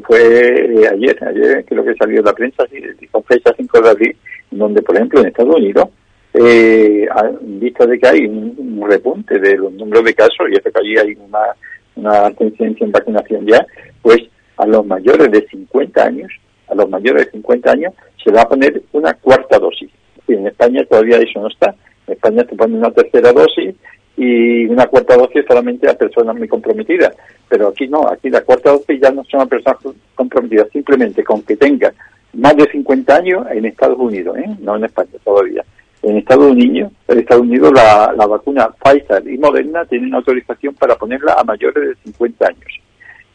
fue 0.03 0.87
ayer, 0.91 1.23
ayer 1.23 1.65
creo 1.65 1.85
que 1.85 1.93
salió 1.93 2.19
en 2.19 2.25
la 2.25 2.33
prensa, 2.33 2.63
con 3.11 3.23
fecha 3.23 3.53
5 3.55 3.81
de 3.81 3.89
abril, 3.89 4.17
donde, 4.49 4.81
por 4.81 4.95
ejemplo, 4.95 5.19
en 5.19 5.27
Estados 5.27 5.55
Unidos, 5.55 5.89
eh, 6.37 7.07
vista 7.41 7.85
de 7.85 7.97
que 7.97 8.07
hay 8.07 8.25
un, 8.25 8.83
repunte 8.89 9.39
de 9.39 9.55
los 9.55 9.71
números 9.71 10.03
de 10.03 10.13
casos 10.13 10.47
y 10.51 10.55
es 10.55 10.61
que 10.61 10.71
allí 10.75 10.97
hay 10.97 11.17
una, 11.17 11.55
una 11.95 12.31
tendencia 12.31 12.85
en 12.85 12.91
vacunación 12.91 13.45
ya, 13.45 13.65
pues 14.01 14.19
a 14.57 14.65
los 14.65 14.85
mayores 14.85 15.31
de 15.31 15.47
50 15.47 16.03
años, 16.03 16.31
a 16.67 16.75
los 16.75 16.89
mayores 16.89 17.25
de 17.25 17.31
50 17.31 17.71
años, 17.71 17.93
se 18.21 18.31
va 18.31 18.41
a 18.41 18.49
poner 18.49 18.81
una 18.91 19.13
cuarta 19.13 19.57
dosis. 19.59 19.89
Y 20.27 20.33
en 20.33 20.47
España 20.47 20.83
todavía 20.89 21.17
eso 21.17 21.39
no 21.39 21.47
está. 21.47 21.73
España 22.07 22.45
se 22.47 22.55
pone 22.55 22.77
una 22.77 22.91
tercera 22.91 23.31
dosis 23.31 23.75
y 24.17 24.65
una 24.65 24.87
cuarta 24.87 25.17
dosis 25.17 25.43
solamente 25.47 25.89
a 25.89 25.93
personas 25.93 26.35
muy 26.35 26.47
comprometidas. 26.47 27.15
Pero 27.49 27.69
aquí 27.69 27.87
no, 27.87 28.07
aquí 28.07 28.29
la 28.29 28.41
cuarta 28.41 28.71
dosis 28.71 28.99
ya 29.01 29.11
no 29.11 29.23
son 29.25 29.41
a 29.41 29.45
personas 29.45 29.79
comprometidas, 30.15 30.69
simplemente 30.71 31.23
con 31.23 31.41
que 31.43 31.57
tenga 31.57 31.93
más 32.33 32.55
de 32.55 32.69
50 32.69 33.15
años 33.15 33.45
en 33.51 33.65
Estados 33.65 33.97
Unidos, 33.97 34.37
¿eh? 34.37 34.55
no 34.59 34.75
en 34.75 34.85
España 34.85 35.11
todavía. 35.23 35.63
En 36.01 36.17
Estados 36.17 36.51
Unidos, 36.51 36.91
en 37.07 37.19
Estados 37.19 37.43
Unidos 37.43 37.73
la, 37.73 38.13
la 38.15 38.27
vacuna 38.27 38.69
Pfizer 38.83 39.27
y 39.27 39.37
Moderna 39.37 39.85
tienen 39.85 40.13
autorización 40.13 40.75
para 40.75 40.95
ponerla 40.95 41.33
a 41.33 41.43
mayores 41.43 41.89
de 41.89 41.95
50 42.03 42.47
años. 42.47 42.81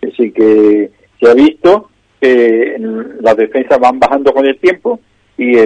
Así 0.02 0.30
que 0.30 0.90
se 1.18 1.30
ha 1.30 1.35
visto 1.35 1.90
que 2.20 2.76
las 3.20 3.37
defensas 3.37 3.78
van 3.80 3.98
bajando 3.98 4.33
con 4.33 4.46
el 4.46 4.59
tiempo 4.59 5.00
y 5.40 5.57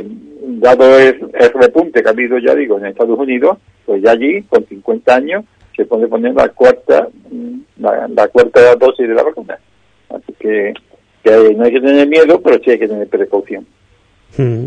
dado 0.60 0.98
el, 1.00 1.18
repunte 1.60 2.00
que 2.00 2.08
ha 2.08 2.12
habido, 2.12 2.38
ya 2.38 2.54
digo, 2.54 2.78
en 2.78 2.87
Estados 2.87 3.18
Unidos, 3.18 3.58
pues 3.84 4.00
ya 4.02 4.12
allí, 4.12 4.40
con 4.42 4.64
50 4.64 5.14
años, 5.14 5.44
se 5.76 5.84
puede 5.84 6.06
poner 6.06 6.32
la 6.32 6.48
cuarta 6.50 7.08
la, 7.78 8.28
cuarta 8.28 8.76
dosis 8.76 9.08
de 9.08 9.14
la 9.14 9.24
vacuna. 9.24 9.58
Así 10.10 10.32
que, 10.38 10.72
no 11.56 11.64
hay 11.64 11.72
que 11.72 11.80
tener 11.80 12.06
miedo, 12.06 12.40
pero 12.40 12.60
sí 12.62 12.70
hay 12.70 12.78
que 12.78 12.87
tener 12.87 13.08
precaución. 13.08 13.66
Hmm. 14.37 14.66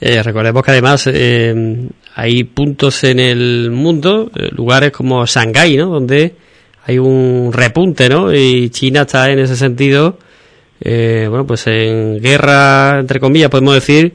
Eh, 0.00 0.22
recordemos 0.22 0.62
que 0.62 0.70
además 0.70 1.06
eh, 1.06 1.88
hay 2.14 2.44
puntos 2.44 3.04
en 3.04 3.18
el 3.18 3.70
mundo, 3.70 4.30
eh, 4.36 4.48
lugares 4.50 4.90
como 4.90 5.24
Shanghái, 5.24 5.78
¿no? 5.78 5.86
Donde 5.86 6.34
hay 6.84 6.98
un 6.98 7.52
repunte, 7.54 8.10
¿no? 8.10 8.34
Y 8.34 8.68
China 8.68 9.02
está 9.02 9.30
en 9.30 9.38
ese 9.38 9.56
sentido, 9.56 10.18
bueno, 10.84 11.46
pues 11.46 11.66
en 11.68 12.20
guerra, 12.20 12.98
entre 12.98 13.20
comillas, 13.20 13.48
podemos 13.48 13.74
decir, 13.74 14.12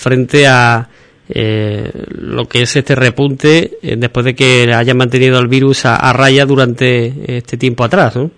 frente 0.00 0.46
a 0.46 0.88
eh, 1.28 1.90
lo 2.08 2.46
que 2.46 2.62
es 2.62 2.74
este 2.74 2.94
repunte 2.94 3.78
eh, 3.82 3.94
después 3.96 4.24
de 4.24 4.34
que 4.34 4.72
hayan 4.74 4.96
mantenido 4.96 5.38
el 5.38 5.46
virus 5.46 5.84
a, 5.84 6.12
raya 6.12 6.44
durante 6.44 7.36
este 7.36 7.56
tiempo 7.56 7.84
atrás, 7.84 8.16
¿no? 8.16 8.30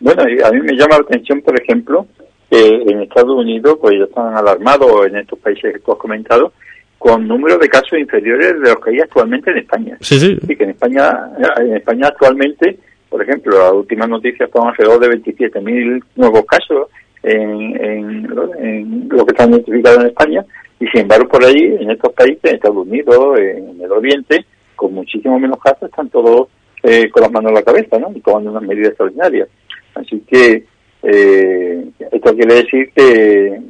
Bueno, 0.00 0.22
a 0.22 0.50
mí 0.50 0.60
me 0.60 0.74
llama 0.74 0.96
la 0.96 1.02
atención, 1.02 1.42
por 1.42 1.60
ejemplo, 1.60 2.06
que 2.50 2.66
en 2.86 3.02
Estados 3.02 3.36
Unidos 3.36 3.78
pues 3.80 3.94
ya 3.98 4.04
están 4.04 4.34
alarmados 4.34 5.06
en 5.06 5.16
estos 5.16 5.38
países 5.38 5.72
que 5.72 5.78
tú 5.80 5.92
has 5.92 5.98
comentado 5.98 6.52
con 6.98 7.26
números 7.26 7.58
de 7.60 7.68
casos 7.68 7.98
inferiores 7.98 8.52
de 8.60 8.70
los 8.70 8.80
que 8.80 8.90
hay 8.90 9.00
actualmente 9.00 9.50
en 9.50 9.58
España. 9.58 9.96
Sí, 10.00 10.18
sí. 10.18 10.38
Y 10.48 10.56
que 10.56 10.64
en 10.64 10.70
España, 10.70 11.30
en 11.58 11.76
España 11.76 12.08
actualmente, 12.08 12.78
por 13.08 13.22
ejemplo, 13.22 13.58
las 13.58 13.72
últimas 13.72 14.08
noticias 14.08 14.48
son 14.52 14.68
alrededor 14.68 15.00
de 15.00 15.18
27.000 15.18 16.02
nuevos 16.16 16.44
casos 16.46 16.88
en, 17.26 17.84
en, 17.84 19.08
lo 19.08 19.26
que 19.26 19.32
están 19.32 19.50
notificados 19.50 20.00
en 20.00 20.06
España 20.06 20.44
y 20.78 20.86
sin 20.88 21.02
embargo, 21.02 21.28
por 21.28 21.44
ahí, 21.44 21.76
en 21.80 21.90
estos 21.90 22.12
países, 22.12 22.44
en 22.44 22.56
Estados 22.56 22.86
Unidos, 22.86 23.38
en 23.38 23.80
el 23.80 23.90
Oriente, 23.90 24.44
con 24.74 24.92
muchísimo 24.92 25.38
menos 25.38 25.58
casos, 25.60 25.88
están 25.88 26.08
todos 26.10 26.48
eh, 26.82 27.08
con 27.10 27.22
las 27.22 27.32
manos 27.32 27.50
en 27.50 27.54
la 27.54 27.62
cabeza, 27.62 27.98
¿no? 27.98 28.12
Y 28.14 28.20
tomando 28.20 28.50
unas 28.50 28.62
medidas 28.62 28.90
extraordinarias. 28.90 29.48
Así 29.94 30.22
que 30.28 30.64
eh, 31.02 31.84
esto 32.12 32.34
quiere 32.34 32.54
decir 32.54 32.90
que, 32.94 33.60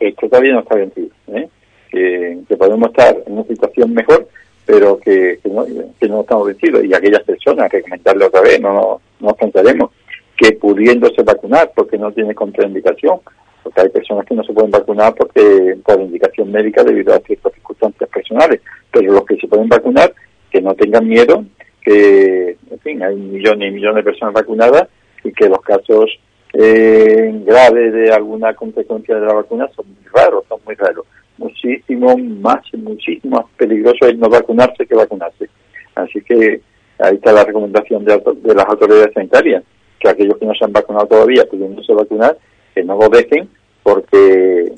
esto 0.00 0.28
todavía 0.28 0.52
no 0.52 0.60
está 0.60 0.76
vencido, 0.76 1.08
¿eh? 1.34 1.48
que, 1.90 2.56
podemos 2.56 2.88
estar 2.88 3.16
en 3.26 3.32
una 3.32 3.44
situación 3.44 3.92
mejor, 3.92 4.28
pero 4.64 4.98
que, 4.98 5.40
no, 5.44 5.66
que 6.00 6.08
no 6.08 6.20
estamos 6.20 6.46
vencidos. 6.46 6.84
Y 6.84 6.94
aquellas 6.94 7.22
personas, 7.24 7.68
que 7.68 7.82
comentarle 7.82 8.26
otra 8.26 8.42
vez, 8.42 8.60
no, 8.60 8.72
no, 8.72 9.00
no 9.20 9.28
nos 9.28 9.36
contaremos, 9.36 9.90
que 10.36 10.52
pudiéndose 10.52 11.22
vacunar 11.22 11.72
porque 11.74 11.98
no 11.98 12.12
tiene 12.12 12.34
contraindicación 12.34 13.20
porque 13.64 13.80
hay 13.80 13.88
personas 13.88 14.26
que 14.26 14.34
no 14.34 14.44
se 14.44 14.52
pueden 14.52 14.70
vacunar 14.70 15.14
porque 15.14 15.76
por 15.84 16.00
indicación 16.00 16.52
médica 16.52 16.84
debido 16.84 17.14
a 17.14 17.20
ciertas 17.20 17.52
circunstancias 17.54 18.08
personales, 18.10 18.60
pero 18.92 19.12
los 19.12 19.24
que 19.24 19.36
se 19.36 19.48
pueden 19.48 19.68
vacunar, 19.68 20.14
que 20.50 20.60
no 20.60 20.74
tengan 20.74 21.08
miedo, 21.08 21.44
que, 21.82 22.56
en 22.70 22.78
fin, 22.80 23.02
hay 23.02 23.16
millones 23.16 23.70
y 23.70 23.74
millones 23.74 24.04
de 24.04 24.10
personas 24.10 24.34
vacunadas 24.34 24.88
y 25.24 25.32
que 25.32 25.48
los 25.48 25.60
casos 25.62 26.10
eh, 26.52 27.32
graves 27.44 27.92
de 27.94 28.12
alguna 28.12 28.54
consecuencia 28.54 29.16
de 29.16 29.26
la 29.26 29.32
vacuna 29.32 29.68
son 29.74 29.86
muy 29.86 30.04
raros, 30.12 30.44
son 30.48 30.60
muy 30.64 30.74
raros. 30.74 31.06
Muchísimo 31.38 32.16
más, 32.16 32.62
muchísimo 32.74 33.38
más 33.38 33.46
peligroso 33.56 34.06
es 34.06 34.16
no 34.18 34.28
vacunarse 34.28 34.86
que 34.86 34.94
vacunarse. 34.94 35.48
Así 35.94 36.20
que 36.20 36.60
ahí 36.98 37.14
está 37.14 37.32
la 37.32 37.44
recomendación 37.44 38.04
de, 38.04 38.22
de 38.42 38.54
las 38.54 38.66
autoridades 38.66 39.12
sanitarias, 39.14 39.64
que 40.04 40.10
aquellos 40.10 40.38
que 40.38 40.46
no 40.46 40.54
se 40.54 40.64
han 40.64 40.72
vacunado 40.72 41.06
todavía, 41.06 41.46
pudiéndose 41.46 41.94
vacunar, 41.94 42.36
que 42.74 42.84
no 42.84 42.96
lo 42.96 43.08
dejen 43.08 43.48
porque, 43.82 44.72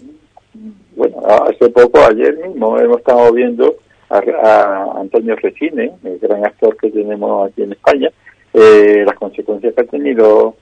bueno, 0.95 1.17
hace 1.27 1.69
poco, 1.71 2.01
ayer 2.09 2.37
mismo, 2.37 2.79
hemos 2.79 2.99
estado 2.99 3.33
viendo 3.33 3.77
a, 4.09 5.01
Antonio 5.01 5.37
Resine, 5.37 5.93
el 6.05 6.19
gran 6.19 6.45
actor 6.47 6.77
que 6.77 6.91
tenemos 6.91 7.49
aquí 7.49 7.63
en 7.63 7.73
España, 7.73 8.11
eh, 8.55 9.05
las 9.05 9.17
consecuencias 9.17 9.75
que 9.75 9.81
ha 9.81 9.85
tenido 9.85 10.55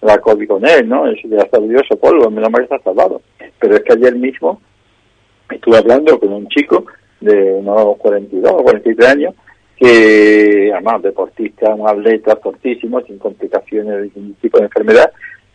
la 0.00 0.18
COVID 0.18 0.48
con 0.48 0.66
él, 0.66 0.88
¿no? 0.88 1.06
Es 1.06 1.20
que 1.20 1.36
ha 1.36 1.48
salido 1.48 1.80
ese 1.80 1.96
polvo, 1.96 2.30
menos 2.30 2.50
mal 2.50 2.66
que 2.66 2.74
está 2.74 2.82
salvado. 2.82 3.22
Pero 3.58 3.76
es 3.76 3.82
que 3.82 3.92
ayer 3.92 4.16
mismo 4.16 4.60
estuve 5.50 5.78
hablando 5.78 6.18
con 6.18 6.32
un 6.32 6.48
chico 6.48 6.84
de 7.20 7.52
unos 7.52 7.96
42 7.98 8.52
o 8.52 8.62
43 8.64 9.08
años, 9.08 9.34
que 9.76 10.70
además 10.72 11.02
deportista, 11.02 11.74
un 11.74 11.88
atleta 11.88 12.36
fortísimo, 12.36 13.00
sin 13.02 13.18
complicaciones 13.18 13.96
de 13.96 14.10
ningún 14.14 14.34
tipo 14.34 14.58
de 14.58 14.64
enfermedad, 14.64 15.10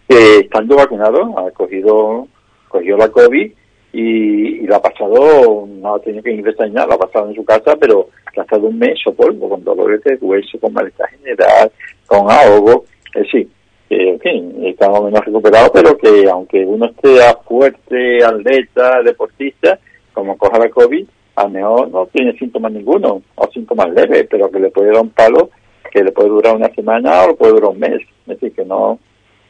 que 0.07 0.39
estando 0.39 0.75
vacunado 0.75 1.37
ha 1.39 1.51
cogido, 1.51 2.27
cogió 2.67 2.97
la 2.97 3.09
COVID 3.09 3.51
y, 3.93 4.67
la 4.67 4.77
ha 4.77 4.81
pasado, 4.81 5.67
no 5.67 5.95
ha 5.95 5.99
tenido 5.99 6.23
que 6.23 6.31
ingresar 6.31 6.69
nada, 6.71 6.87
la 6.87 6.95
ha 6.95 6.99
pasado 6.99 7.29
en 7.29 7.35
su 7.35 7.45
casa, 7.45 7.75
pero 7.79 8.09
ha 8.35 8.41
estado 8.41 8.67
un 8.67 8.77
mes 8.77 8.99
o 9.05 9.13
polvo, 9.13 9.49
con 9.49 9.63
dolores 9.63 10.03
de 10.03 10.17
hueso, 10.21 10.59
con 10.59 10.73
malestar 10.73 11.09
general, 11.09 11.71
con 12.05 12.29
ahogo, 12.29 12.85
es 13.15 13.27
que, 13.31 13.47
en 13.89 14.19
fin, 14.19 14.65
estamos 14.65 15.05
menos 15.05 15.25
recuperados, 15.25 15.71
pero 15.73 15.97
que 15.97 16.29
aunque 16.29 16.65
uno 16.65 16.87
esté 16.87 17.19
fuerte, 17.47 18.23
atleta, 18.23 19.01
deportista, 19.01 19.79
como 20.13 20.37
coja 20.37 20.59
la 20.59 20.69
COVID, 20.69 21.07
a 21.37 21.43
lo 21.43 21.49
mejor 21.49 21.89
no 21.91 22.07
tiene 22.07 22.35
síntomas 22.37 22.71
ninguno, 22.71 23.21
o 23.35 23.51
síntomas 23.51 23.89
leves, 23.91 24.27
pero 24.29 24.49
que 24.49 24.59
le 24.59 24.71
puede 24.71 24.91
dar 24.91 25.03
un 25.03 25.11
palo 25.11 25.51
que 25.91 26.03
le 26.03 26.11
puede 26.11 26.29
durar 26.29 26.55
una 26.55 26.69
semana 26.69 27.25
o 27.25 27.35
puede 27.35 27.53
durar 27.53 27.69
un 27.69 27.79
mes. 27.79 28.01
Es 28.01 28.27
decir, 28.27 28.51
que 28.53 28.65
no, 28.65 28.99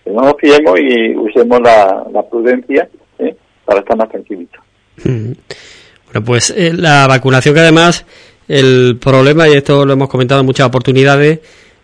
no 0.05 0.21
nos 0.21 0.35
fiemos 0.37 0.77
y 0.79 1.15
usemos 1.15 1.61
la, 1.61 2.23
prudencia 2.29 2.89
¿eh? 3.19 3.35
para 3.65 3.79
estar 3.79 3.97
más 3.97 4.09
tranquilitos. 4.09 4.61
Bueno, 5.03 6.25
pues 6.25 6.53
eh, 6.55 6.73
la 6.73 7.07
vacunación 7.07 7.55
que 7.55 7.61
además 7.61 8.05
el 8.49 8.97
problema, 9.01 9.47
y 9.47 9.53
esto 9.53 9.85
lo 9.85 9.93
hemos 9.93 10.09
comentado 10.09 10.41
en 10.41 10.45
muchas 10.45 10.67
oportunidades, 10.67 11.39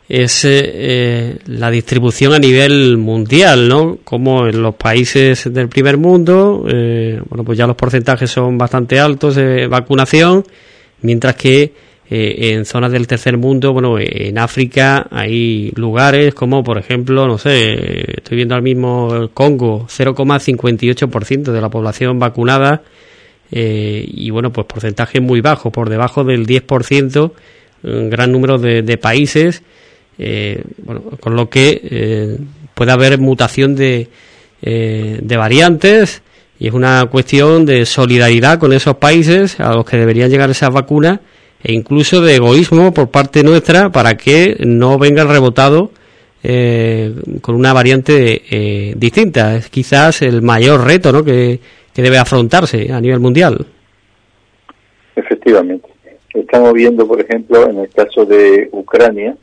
es 0.09 0.45
eh, 0.45 1.37
la 1.45 1.71
distribución 1.71 2.33
a 2.33 2.39
nivel 2.39 2.97
mundial, 2.97 3.67
¿no? 3.67 3.99
Como 4.03 4.47
en 4.47 4.61
los 4.61 4.75
países 4.75 5.51
del 5.53 5.69
primer 5.69 5.97
mundo, 5.97 6.63
bueno, 6.63 7.43
pues 7.43 7.57
ya 7.57 7.67
los 7.67 7.75
porcentajes 7.75 8.29
son 8.29 8.57
bastante 8.57 8.99
altos 8.99 9.35
de 9.35 9.67
vacunación, 9.67 10.43
mientras 11.01 11.35
que 11.35 11.73
eh, 12.09 12.53
en 12.53 12.65
zonas 12.65 12.91
del 12.91 13.07
tercer 13.07 13.37
mundo, 13.37 13.73
bueno, 13.73 13.95
en 13.97 14.37
África 14.37 15.07
hay 15.09 15.71
lugares 15.75 16.35
como, 16.35 16.63
por 16.63 16.77
ejemplo, 16.77 17.27
no 17.27 17.37
sé, 17.39 18.17
estoy 18.17 18.35
viendo 18.35 18.53
al 18.53 18.61
mismo 18.61 19.15
el 19.15 19.29
Congo, 19.31 19.87
0,58% 19.87 21.51
de 21.51 21.61
la 21.61 21.69
población 21.69 22.19
vacunada 22.19 22.83
eh, 23.51 24.05
y, 24.07 24.29
bueno, 24.31 24.51
pues 24.51 24.67
porcentaje 24.67 25.21
muy 25.21 25.41
bajo, 25.41 25.71
por 25.71 25.89
debajo 25.89 26.23
del 26.23 26.45
10%, 26.45 27.31
un 27.83 28.09
gran 28.09 28.31
número 28.31 28.57
de, 28.57 28.97
países, 28.97 29.63
eh, 30.17 30.63
bueno, 30.79 31.03
con 31.19 31.35
lo 31.35 31.49
que 31.49 32.37
puede 32.73 32.91
haber 32.91 33.19
mutación 33.19 33.75
de, 33.75 34.09
de 34.61 35.37
variantes 35.37 36.21
y 36.59 36.67
es 36.67 36.73
una 36.73 37.05
cuestión 37.11 37.65
de 37.65 37.85
solidaridad 37.85 38.59
con 38.59 38.73
esos 38.73 38.95
países 38.97 39.59
a 39.59 39.73
los 39.73 39.85
que 39.85 39.97
deberían 39.97 40.29
llegar 40.29 40.49
esas 40.49 40.71
vacunas 40.71 41.19
e 41.63 41.73
incluso 41.73 42.21
de 42.21 42.35
egoísmo 42.35 42.93
por 42.93 43.09
parte 43.09 43.43
nuestra 43.43 43.89
para 43.89 44.15
que 44.15 44.57
no 44.59 44.99
venga 44.99 45.23
rebotado 45.23 45.91
eh, 46.45 47.13
con 47.41 47.55
una 47.55 47.71
variante 47.71 48.41
eh, 48.49 48.93
distinta. 48.97 49.55
Es 49.55 49.69
quizás 49.69 50.21
el 50.21 50.41
mayor 50.41 50.85
reto 50.85 51.13
¿no? 51.13 51.23
que, 51.23 51.59
debe 51.95 52.17
afrontarse 52.17 52.91
a 52.91 52.99
nivel 52.99 53.19
mundial. 53.19 53.65
Efectivamente. 55.15 55.87
Estamos 56.33 56.73
viendo, 56.73 57.07
por 57.07 57.21
ejemplo, 57.21 57.69
en 57.69 57.79
el 57.79 57.89
caso 57.89 58.25
de 58.25 58.67
Ucrania, 58.71 59.35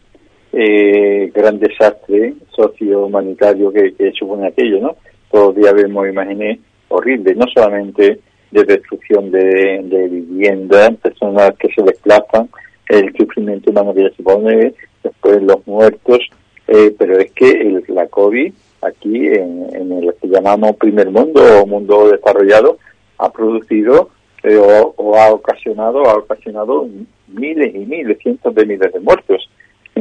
eh, 0.52 1.30
gran 1.34 1.58
desastre 1.58 2.34
socio-humanitario 2.54 3.72
que, 3.72 4.12
supone 4.18 4.48
aquello, 4.48 4.80
¿no? 4.80 5.52
Días 5.52 5.74
vemos 5.74 6.08
imágenes 6.08 6.58
horribles, 6.88 7.36
no 7.36 7.46
solamente 7.54 8.20
de 8.50 8.64
destrucción 8.64 9.30
de, 9.30 9.80
de 9.84 10.08
viviendas, 10.08 10.96
personas 10.96 11.52
que 11.58 11.68
se 11.72 11.82
desplazan, 11.82 12.48
el 12.88 13.14
sufrimiento 13.16 13.70
humano 13.70 13.94
que 13.94 14.02
ya 14.02 14.10
se 14.10 14.22
pone, 14.22 14.74
después 15.04 15.42
los 15.42 15.64
muertos, 15.66 16.18
eh, 16.66 16.94
pero 16.98 17.18
es 17.18 17.30
que 17.32 17.82
la 17.88 18.06
COVID 18.06 18.52
aquí 18.82 19.26
en, 19.26 19.66
en, 19.74 19.92
el 19.92 20.14
que 20.20 20.28
llamamos 20.28 20.76
primer 20.76 21.10
mundo 21.10 21.42
o 21.60 21.66
mundo 21.66 22.08
desarrollado 22.08 22.78
ha 23.18 23.30
producido 23.30 24.10
eh, 24.42 24.56
o, 24.56 25.16
ha 25.16 25.32
ocasionado 25.32 26.08
ha 26.08 26.16
ocasionado 26.16 26.88
miles 27.28 27.74
y 27.74 27.78
miles, 27.78 28.18
cientos 28.22 28.54
de 28.54 28.64
miles 28.64 28.92
de 28.92 29.00
muertos. 29.00 29.50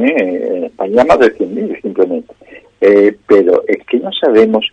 ¿Eh? 0.04 0.56
En 0.56 0.64
España 0.64 1.04
más 1.04 1.18
de 1.18 1.34
100.000 1.36 1.82
simplemente. 1.82 2.34
pero 3.26 3.62
es 3.68 3.84
que 3.86 3.98
no 3.98 4.10
sabemos 4.12 4.66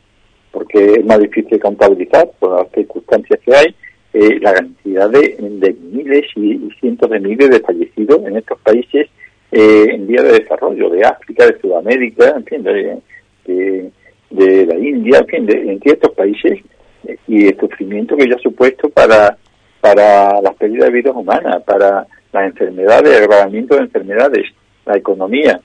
porque 0.58 0.94
es 0.94 1.06
más 1.06 1.20
difícil 1.20 1.60
contabilizar 1.60 2.30
por 2.40 2.60
las 2.60 2.72
circunstancias 2.72 3.40
que 3.46 3.56
hay, 3.56 3.76
eh, 4.14 4.40
la 4.42 4.54
cantidad 4.54 5.08
de, 5.08 5.76
miles 5.92 6.26
y, 6.36 6.70
cientos 6.80 7.10
de 7.12 7.20
miles 7.20 7.50
de 7.52 7.60
fallecidos 7.60 8.26
en 8.26 8.38
estos 8.38 8.60
países 8.62 9.08
eh, 9.52 9.86
en 9.92 10.08
vías 10.08 10.24
de 10.24 10.40
desarrollo, 10.40 10.90
de 10.90 11.06
África, 11.06 11.46
de 11.46 11.60
Sudamérica, 11.60 12.34
en 12.36 12.46
fin, 12.46 12.64
de, 12.64 13.92
de, 14.32 14.66
la 14.66 14.76
India, 14.80 15.20
en 15.20 15.28
fin, 15.28 15.46
de, 15.46 15.72
en 15.72 15.80
ciertos 15.80 16.12
países, 16.14 16.60
eh, 17.06 17.18
y 17.28 17.48
el 17.48 17.60
sufrimiento 17.60 18.18
que 18.18 18.28
ya 18.28 18.36
ha 18.36 18.40
supuesto 18.40 18.90
para, 18.90 19.38
para 19.80 20.42
las 20.42 20.56
pérdidas 20.56 20.88
de 20.88 20.96
vidas 20.96 21.16
humanas, 21.16 21.62
para 21.64 22.08
las 22.34 22.46
enfermedades, 22.46 23.16
el 23.16 23.24
agravamiento 23.24 23.76
de 23.76 23.82
enfermedades. 23.82 24.48
La 24.88 24.98
economía. 24.98 25.62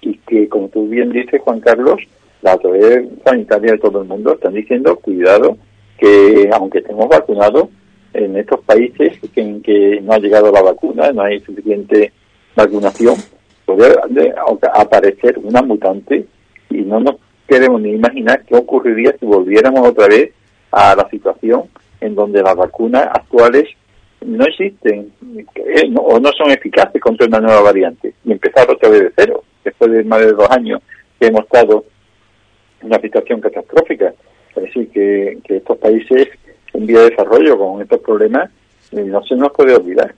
Y 0.00 0.14
que, 0.18 0.48
como 0.48 0.68
tú 0.68 0.88
bien 0.88 1.10
dices, 1.10 1.40
Juan 1.42 1.60
Carlos, 1.60 2.00
la 2.42 2.52
autoridad 2.52 3.02
sanitaria 3.24 3.72
de 3.72 3.78
todo 3.78 4.02
el 4.02 4.08
mundo 4.08 4.34
están 4.34 4.54
diciendo, 4.54 4.96
cuidado, 4.96 5.56
que 5.98 6.50
aunque 6.52 6.78
estemos 6.78 7.08
vacunados, 7.08 7.68
en 8.14 8.36
estos 8.36 8.60
países 8.60 9.18
en 9.36 9.62
que 9.62 10.00
no 10.02 10.12
ha 10.12 10.18
llegado 10.18 10.52
la 10.52 10.62
vacuna, 10.62 11.12
no 11.12 11.22
hay 11.22 11.40
suficiente 11.40 12.12
vacunación, 12.54 13.16
puede 13.64 13.94
aparecer 14.74 15.38
una 15.38 15.62
mutante 15.62 16.26
y 16.70 16.82
no 16.82 17.00
nos 17.00 17.16
queremos 17.48 17.80
ni 17.80 17.92
imaginar 17.92 18.44
qué 18.44 18.54
ocurriría 18.54 19.14
si 19.18 19.26
volviéramos 19.26 19.88
otra 19.88 20.08
vez 20.08 20.32
a 20.70 20.94
la 20.94 21.08
situación 21.08 21.64
en 22.00 22.14
donde 22.14 22.42
las 22.42 22.56
vacunas 22.56 23.06
actuales 23.12 23.68
no 24.24 24.44
existen 24.44 25.12
o 25.96 26.20
no 26.20 26.32
son 26.32 26.50
eficaces 26.50 27.00
contra 27.00 27.26
una 27.26 27.40
nueva 27.40 27.62
variante 27.62 28.14
y 28.24 28.32
empezar 28.32 28.70
otra 28.70 28.88
vez 28.88 29.02
de 29.02 29.12
cero, 29.16 29.44
después 29.64 29.90
de 29.90 30.04
más 30.04 30.20
de 30.20 30.32
dos 30.32 30.50
años 30.50 30.80
que 31.18 31.26
hemos 31.26 31.42
estado 31.44 31.84
en 32.80 32.86
una 32.88 33.00
situación 33.00 33.40
catastrófica. 33.40 34.12
Es 34.56 34.62
decir, 34.62 34.90
que, 34.90 35.38
estos 35.48 35.78
países 35.78 36.28
en 36.74 36.86
vía 36.86 37.00
de 37.00 37.10
desarrollo 37.10 37.58
con 37.58 37.82
estos 37.82 38.00
problemas 38.00 38.50
eh, 38.92 39.04
no 39.04 39.22
se 39.24 39.36
nos 39.36 39.52
puede 39.52 39.74
olvidar. 39.74 40.14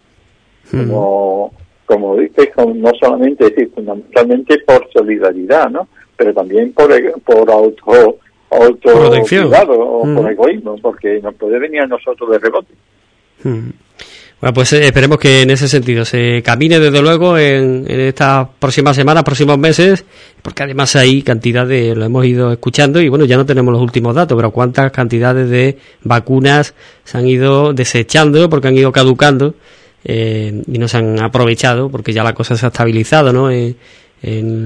Hmm. 0.70 0.88
Como, 0.88 1.54
como 1.86 2.16
dices, 2.16 2.50
no 2.56 2.92
solamente, 3.00 3.44
es 3.44 3.50
decir, 3.54 3.70
fundamentalmente 3.74 4.58
por 4.60 4.90
solidaridad, 4.92 5.70
¿no? 5.70 5.88
Pero 6.16 6.32
también 6.32 6.72
por, 6.72 6.88
por 7.22 7.50
auto 7.50 8.18
auto 8.50 9.10
cuidado 9.28 9.72
o 9.72 10.02
por 10.02 10.24
hmm. 10.24 10.28
egoísmo, 10.28 10.76
porque 10.80 11.20
nos 11.20 11.34
puede 11.34 11.58
venir 11.58 11.82
a 11.82 11.86
nosotros 11.86 12.30
de 12.30 12.38
rebote. 12.38 12.74
Hmm. 13.42 13.70
Bueno, 14.44 14.52
pues 14.56 14.74
eh, 14.74 14.84
esperemos 14.84 15.16
que 15.18 15.40
en 15.40 15.48
ese 15.48 15.68
sentido 15.68 16.04
se 16.04 16.42
camine 16.42 16.78
desde 16.78 17.00
luego 17.00 17.38
en, 17.38 17.86
estas 17.88 18.46
próximas 18.58 18.94
semanas, 18.94 19.24
próximos 19.24 19.56
meses, 19.56 20.04
porque 20.42 20.64
además 20.64 20.94
hay 20.96 21.22
cantidades, 21.22 21.96
lo 21.96 22.04
hemos 22.04 22.26
ido 22.26 22.52
escuchando 22.52 23.00
y 23.00 23.08
bueno, 23.08 23.24
ya 23.24 23.38
no 23.38 23.46
tenemos 23.46 23.72
los 23.72 23.80
últimos 23.80 24.14
datos, 24.14 24.36
pero 24.36 24.50
cuántas 24.50 24.92
cantidades 24.92 25.48
de 25.48 25.78
vacunas 26.02 26.74
se 27.04 27.16
han 27.16 27.26
ido 27.26 27.72
desechando 27.72 28.50
porque 28.50 28.68
han 28.68 28.76
ido 28.76 28.92
caducando 28.92 29.54
eh, 30.04 30.62
y 30.70 30.78
no 30.78 30.88
se 30.88 30.98
han 30.98 31.22
aprovechado 31.22 31.88
porque 31.88 32.12
ya 32.12 32.22
la 32.22 32.34
cosa 32.34 32.54
se 32.54 32.66
ha 32.66 32.68
estabilizado, 32.68 33.32
¿no? 33.32 33.50
en 33.50 33.76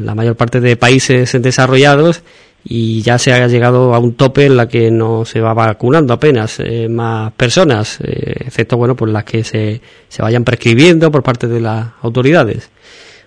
la 0.05 0.17
mayor 0.17 0.35
parte 0.35 0.61
de 0.61 0.77
países 0.77 1.41
desarrollados 1.41 2.25
y 2.65 3.03
ya 3.03 3.19
se 3.19 3.33
ha 3.33 3.47
llegado 3.47 3.95
a 3.95 3.99
un 3.99 4.15
tope 4.15 4.47
en 4.47 4.57
la 4.57 4.69
que 4.69 4.91
no 4.91 5.25
se 5.25 5.41
va 5.41 5.55
vacunando 5.55 6.13
apenas 6.13 6.61
eh, 6.61 6.89
más 6.89 7.33
personas, 7.33 7.99
eh, 8.03 8.35
excepto 8.47 8.77
bueno 8.77 8.97
pues 8.97 9.13
las 9.13 9.25
que 9.25 9.45
se, 9.45 9.81
se 10.09 10.23
vayan 10.23 10.45
prescribiendo 10.45 11.11
por 11.11 11.23
parte 11.23 11.47
de 11.47 11.61
las 11.61 11.87
autoridades. 12.03 12.69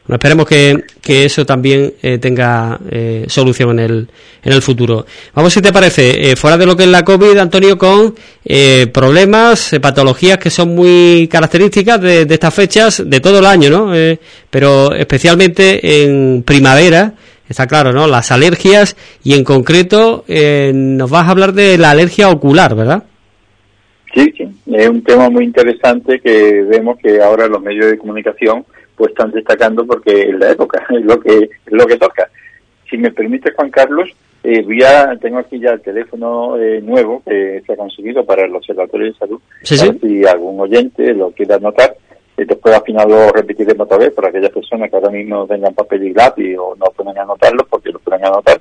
Bueno, 0.05 0.15
esperemos 0.15 0.47
que, 0.47 0.83
que 0.99 1.25
eso 1.25 1.45
también 1.45 1.93
eh, 2.01 2.17
tenga 2.17 2.79
solución 3.27 3.79
en 3.79 3.79
el, 3.79 4.07
en 4.43 4.51
el 4.51 4.61
futuro. 4.61 5.05
Vamos, 5.35 5.53
si 5.53 5.61
te 5.61 5.71
parece, 5.71 6.35
fuera 6.35 6.57
de 6.57 6.65
lo 6.65 6.75
que 6.75 6.83
es 6.83 6.89
la 6.89 7.05
COVID, 7.05 7.37
Antonio, 7.37 7.77
con 7.77 8.15
problemas, 8.91 9.75
patologías 9.79 10.39
que 10.39 10.49
son 10.49 10.73
muy 10.73 11.29
características 11.31 12.01
de, 12.01 12.25
de, 12.25 12.33
estas 12.33 12.53
fechas 12.53 13.03
de 13.05 13.19
todo 13.19 13.39
el 13.39 13.45
año, 13.45 13.69
¿no? 13.69 13.93
pero 14.49 14.91
especialmente 14.95 16.03
en 16.03 16.43
primavera, 16.43 17.13
Está 17.51 17.67
claro, 17.67 17.91
¿no? 17.91 18.07
Las 18.07 18.31
alergias 18.31 18.95
y 19.25 19.33
en 19.33 19.43
concreto 19.43 20.23
eh, 20.29 20.71
nos 20.73 21.11
vas 21.11 21.27
a 21.27 21.31
hablar 21.31 21.51
de 21.51 21.77
la 21.77 21.91
alergia 21.91 22.29
ocular, 22.29 22.75
¿verdad? 22.75 23.03
Sí, 24.15 24.33
sí, 24.37 24.47
es 24.67 24.87
un 24.87 25.03
tema 25.03 25.29
muy 25.29 25.43
interesante 25.43 26.21
que 26.21 26.63
vemos 26.63 26.97
que 26.97 27.21
ahora 27.21 27.47
los 27.47 27.61
medios 27.61 27.91
de 27.91 27.97
comunicación 27.97 28.63
pues 28.95 29.09
están 29.11 29.31
destacando 29.31 29.85
porque 29.85 30.29
es 30.29 30.39
la 30.39 30.51
época, 30.51 30.81
es 30.97 31.03
lo 31.03 31.19
que 31.19 31.39
es 31.39 31.73
lo 31.73 31.85
que 31.85 31.97
toca. 31.97 32.29
Si 32.89 32.97
me 32.97 33.11
permite, 33.11 33.51
Juan 33.51 33.69
Carlos, 33.69 34.09
eh, 34.45 34.65
tengo 35.19 35.39
aquí 35.39 35.59
ya 35.59 35.71
el 35.71 35.81
teléfono 35.81 36.57
eh, 36.57 36.79
nuevo 36.79 37.21
que 37.25 37.61
se 37.67 37.73
ha 37.73 37.75
conseguido 37.75 38.23
para 38.23 38.45
el 38.45 38.55
Observatorio 38.55 39.07
de 39.07 39.13
Salud. 39.15 39.41
¿Sí, 39.61 39.75
Si 39.75 40.25
algún 40.25 40.57
oyente 40.57 41.13
lo 41.13 41.31
quiera 41.31 41.55
anotar, 41.55 41.97
y 42.41 42.45
después 42.45 42.75
al 42.75 42.83
final 42.83 43.07
lo 43.07 43.31
repetiremos 43.31 43.85
otra 43.85 43.99
vez 43.99 44.11
para 44.13 44.29
aquellas 44.29 44.49
personas 44.49 44.89
que 44.89 44.95
ahora 44.95 45.11
mismo 45.11 45.45
tengan 45.45 45.75
papel 45.75 46.07
y 46.07 46.13
lápiz 46.13 46.57
o 46.57 46.75
no 46.75 46.85
pueden 46.87 47.17
anotarlo 47.19 47.67
porque 47.69 47.91
lo 47.91 47.99
pueden 47.99 48.25
anotar, 48.25 48.59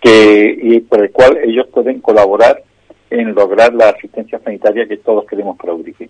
que, 0.00 0.56
y 0.62 0.80
por 0.80 1.02
el 1.02 1.10
cual 1.10 1.38
ellos 1.42 1.66
pueden 1.72 2.00
colaborar 2.00 2.62
en 3.10 3.34
lograr 3.34 3.74
la 3.74 3.88
asistencia 3.88 4.38
sanitaria 4.38 4.86
que 4.86 4.98
todos 4.98 5.26
queremos 5.26 5.56
para 5.56 5.74
Urique. 5.74 6.08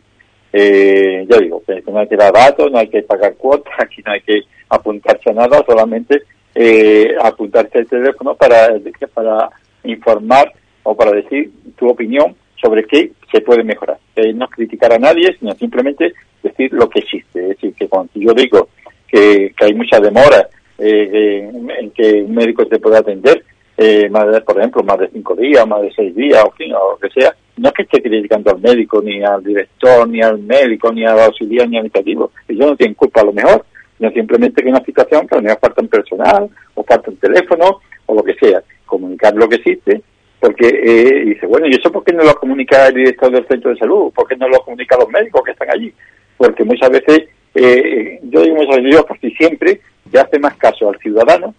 Eh, 0.53 1.27
ya 1.27 1.39
digo, 1.39 1.63
no 1.87 1.99
hay 1.99 2.09
que 2.09 2.17
dar 2.17 2.35
datos, 2.35 2.71
no 2.71 2.79
hay 2.79 2.89
que 2.89 3.03
pagar 3.03 3.35
cuotas, 3.37 3.73
aquí 3.79 4.03
no 4.05 4.13
hay 4.13 4.21
que 4.21 4.41
apuntarse 4.69 5.31
a 5.31 5.33
nada, 5.33 5.65
solamente 5.67 6.23
eh, 6.55 7.15
apuntarse 7.19 7.79
al 7.79 7.87
teléfono 7.87 8.35
para, 8.35 8.69
para 9.15 9.49
informar 9.85 10.53
o 10.83 10.95
para 10.95 11.13
decir 11.13 11.51
tu 11.79 11.89
opinión 11.89 12.37
sobre 12.61 12.85
qué 12.85 13.13
se 13.31 13.41
puede 13.41 13.65
mejorar. 13.65 13.99
no 14.35 14.49
criticar 14.49 14.93
a 14.93 14.99
nadie, 14.99 15.37
sino 15.39 15.55
simplemente 15.55 16.13
decir 16.43 16.73
lo 16.73 16.89
que 16.89 17.01
existe. 17.01 17.41
Es 17.41 17.49
decir, 17.49 17.75
que 17.75 17.89
cuando 17.89 18.13
yo 18.15 18.33
digo 18.33 18.69
que, 19.09 19.55
hay 19.61 19.75
mucha 19.75 20.01
demora 20.01 20.49
eh, 20.79 21.51
en, 21.79 21.91
que 21.91 22.23
un 22.23 22.35
médico 22.35 22.67
te 22.67 22.79
pueda 22.79 22.99
atender, 22.99 23.45
eh, 23.77 24.09
más 24.09 24.31
de, 24.31 24.41
por 24.41 24.59
ejemplo, 24.59 24.83
más 24.83 24.99
de 24.99 25.09
cinco 25.09 25.35
días, 25.35 25.67
más 25.67 25.83
de 25.83 25.93
seis 25.95 26.15
días, 26.15 26.43
o, 26.43 26.49
o 26.49 26.91
lo 26.93 26.99
que 26.99 27.11
sea, 27.11 27.35
no 27.59 27.69
es 27.69 27.75
que 27.75 27.83
esté 27.83 28.03
criticando 28.03 28.51
al 28.51 28.61
médico, 28.61 29.03
ni 29.03 29.23
al 29.23 29.43
director, 29.43 30.09
ni 30.09 30.23
al 30.23 30.39
médico, 30.39 30.93
ni 30.93 31.05
al 31.05 31.21
auxiliar, 31.21 31.69
ni 31.69 31.77
al 31.77 31.81
administrativo. 31.81 32.31
Ellos 32.49 32.71
no 32.71 32.77
tienen 32.77 32.95
culpa 32.95 33.21
a 33.21 33.25
lo 33.25 33.33
mejor, 33.33 33.65
no 33.99 34.11
simplemente 34.11 34.63
que 34.63 34.69
una 34.69 34.85
situación 34.85 35.27
que 35.27 35.35
a 35.35 35.39
lo 35.39 35.45
mejor 35.45 35.61
falta 35.61 35.83
un 35.83 35.89
personal, 35.89 36.51
o 36.75 36.83
falta 36.85 37.11
un 37.11 37.17
teléfono, 37.17 37.81
o 38.07 38.15
lo 38.15 38.23
que 38.23 38.35
sea. 38.35 38.63
Comunicar 38.85 39.35
lo 39.35 39.49
que 39.49 39.57
existe, 39.57 40.03
porque 40.41 40.69
eh, 40.69 41.25
dice, 41.25 41.47
bueno, 41.47 41.67
¿y 41.67 41.75
eso 41.75 41.91
por 41.91 42.05
qué 42.05 42.13
no 42.13 42.23
lo 42.23 42.35
comunica 42.35 42.89
el 42.89 42.95
director 42.95 43.31
del 43.31 43.47
centro 43.47 43.71
de 43.71 43.79
salud? 43.79 44.13
¿Por 44.13 44.29
qué 44.29 44.37
no 44.37 44.49
lo 44.49 44.61
comunica 44.61 44.97
los 44.97 45.09
médicos 45.09 45.43
que 45.45 45.53
están 45.53 45.71
allí? 45.71 45.93
porque 46.37 46.65
muchas 46.65 46.91
veces, 46.91 47.29
eh, 47.55 48.21
yo 48.23 48.43
digo 48.43 48.57
muchas 48.57 48.83
veces, 48.83 49.05
casi 49.05 49.31
siempre, 49.33 49.81
se 50.11 50.19
hace 50.19 50.39
más 50.39 50.55
caso 50.57 50.89
al 50.89 50.99
ciudadano 50.99 51.55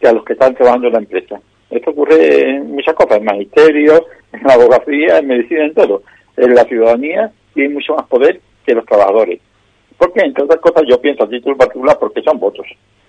que 0.00 0.08
a 0.08 0.12
los 0.12 0.24
que 0.24 0.34
están 0.34 0.54
trabajando 0.54 0.88
en 0.88 0.92
la 0.92 0.98
empresa. 1.00 1.40
Esto 1.70 1.90
ocurre 1.90 2.50
en 2.50 2.72
muchas 2.72 2.94
cosas, 2.94 3.18
en 3.18 3.24
magisterio, 3.24 4.06
en 4.32 4.50
abogacía, 4.50 5.18
en 5.18 5.26
medicina, 5.26 5.64
en 5.64 5.74
todo. 5.74 6.02
En 6.36 6.54
la 6.54 6.64
ciudadanía 6.64 7.32
tiene 7.54 7.74
mucho 7.74 7.94
más 7.96 8.06
poder 8.06 8.40
que 8.64 8.74
los 8.74 8.86
trabajadores. 8.86 9.40
Porque, 9.98 10.20
entre 10.20 10.44
otras 10.44 10.60
cosas, 10.60 10.84
yo 10.86 11.00
pienso 11.00 11.24
a 11.24 11.28
título 11.28 11.56
particular 11.56 11.96
porque 11.98 12.22
son 12.22 12.38
votos. 12.38 12.66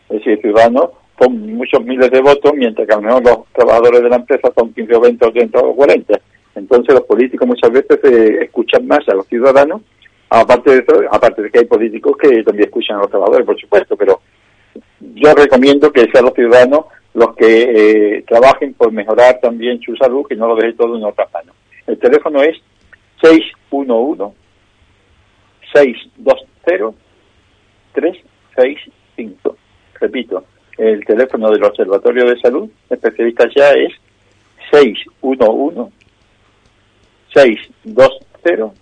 Es 0.09 0.19
decir, 0.19 0.39
ciudadanos 0.41 0.91
son 1.19 1.55
muchos 1.55 1.83
miles 1.83 2.11
de 2.11 2.21
votos, 2.21 2.53
mientras 2.55 2.87
que 2.87 2.93
a 2.93 2.97
lo 2.97 3.01
mejor 3.03 3.23
los 3.23 3.37
trabajadores 3.53 4.01
de 4.03 4.09
la 4.09 4.17
empresa 4.17 4.51
son 4.55 4.73
15 4.73 4.95
o 4.95 5.01
20 5.01 5.25
o 5.25 5.31
30 5.31 5.59
o 5.59 5.75
40. 5.75 6.19
Entonces 6.55 6.93
los 6.93 7.03
políticos 7.03 7.47
muchas 7.47 7.71
veces 7.71 7.99
eh, 8.03 8.43
escuchan 8.43 8.85
más 8.87 9.07
a 9.09 9.13
los 9.13 9.27
ciudadanos 9.27 9.81
Aparte 10.29 10.71
de 10.71 10.79
eso, 10.79 11.01
aparte 11.09 11.41
de 11.41 11.49
que 11.49 11.59
hay 11.59 11.65
políticos 11.65 12.17
que 12.17 12.43
también 12.43 12.67
escuchan 12.67 12.97
a 12.97 13.01
los 13.01 13.09
trabajadores, 13.09 13.45
por 13.45 13.59
supuesto, 13.59 13.95
pero 13.95 14.21
yo 14.99 15.33
recomiendo 15.33 15.91
que 15.91 16.09
sean 16.11 16.25
los 16.25 16.33
ciudadanos 16.33 16.85
los 17.13 17.33
que 17.35 18.17
eh, 18.17 18.23
trabajen 18.27 18.73
por 18.73 18.91
mejorar 18.91 19.39
también 19.41 19.79
su 19.81 19.95
salud, 19.95 20.25
que 20.27 20.35
no 20.35 20.47
lo 20.47 20.55
dejen 20.55 20.75
todo 20.75 20.97
en 20.97 21.03
otras 21.05 21.31
manos. 21.33 21.55
El 21.87 21.97
teléfono 21.97 22.43
es 22.43 22.57
611 23.21 24.35
620 25.73 26.97
365. 27.93 29.57
Repito, 29.99 30.43
el 30.77 31.05
teléfono 31.05 31.49
del 31.51 31.63
Observatorio 31.63 32.25
de 32.25 32.39
Salud, 32.39 32.69
especialistas 32.89 33.51
ya 33.55 33.71
es 33.71 33.93
611 34.71 35.91
620 37.33 38.73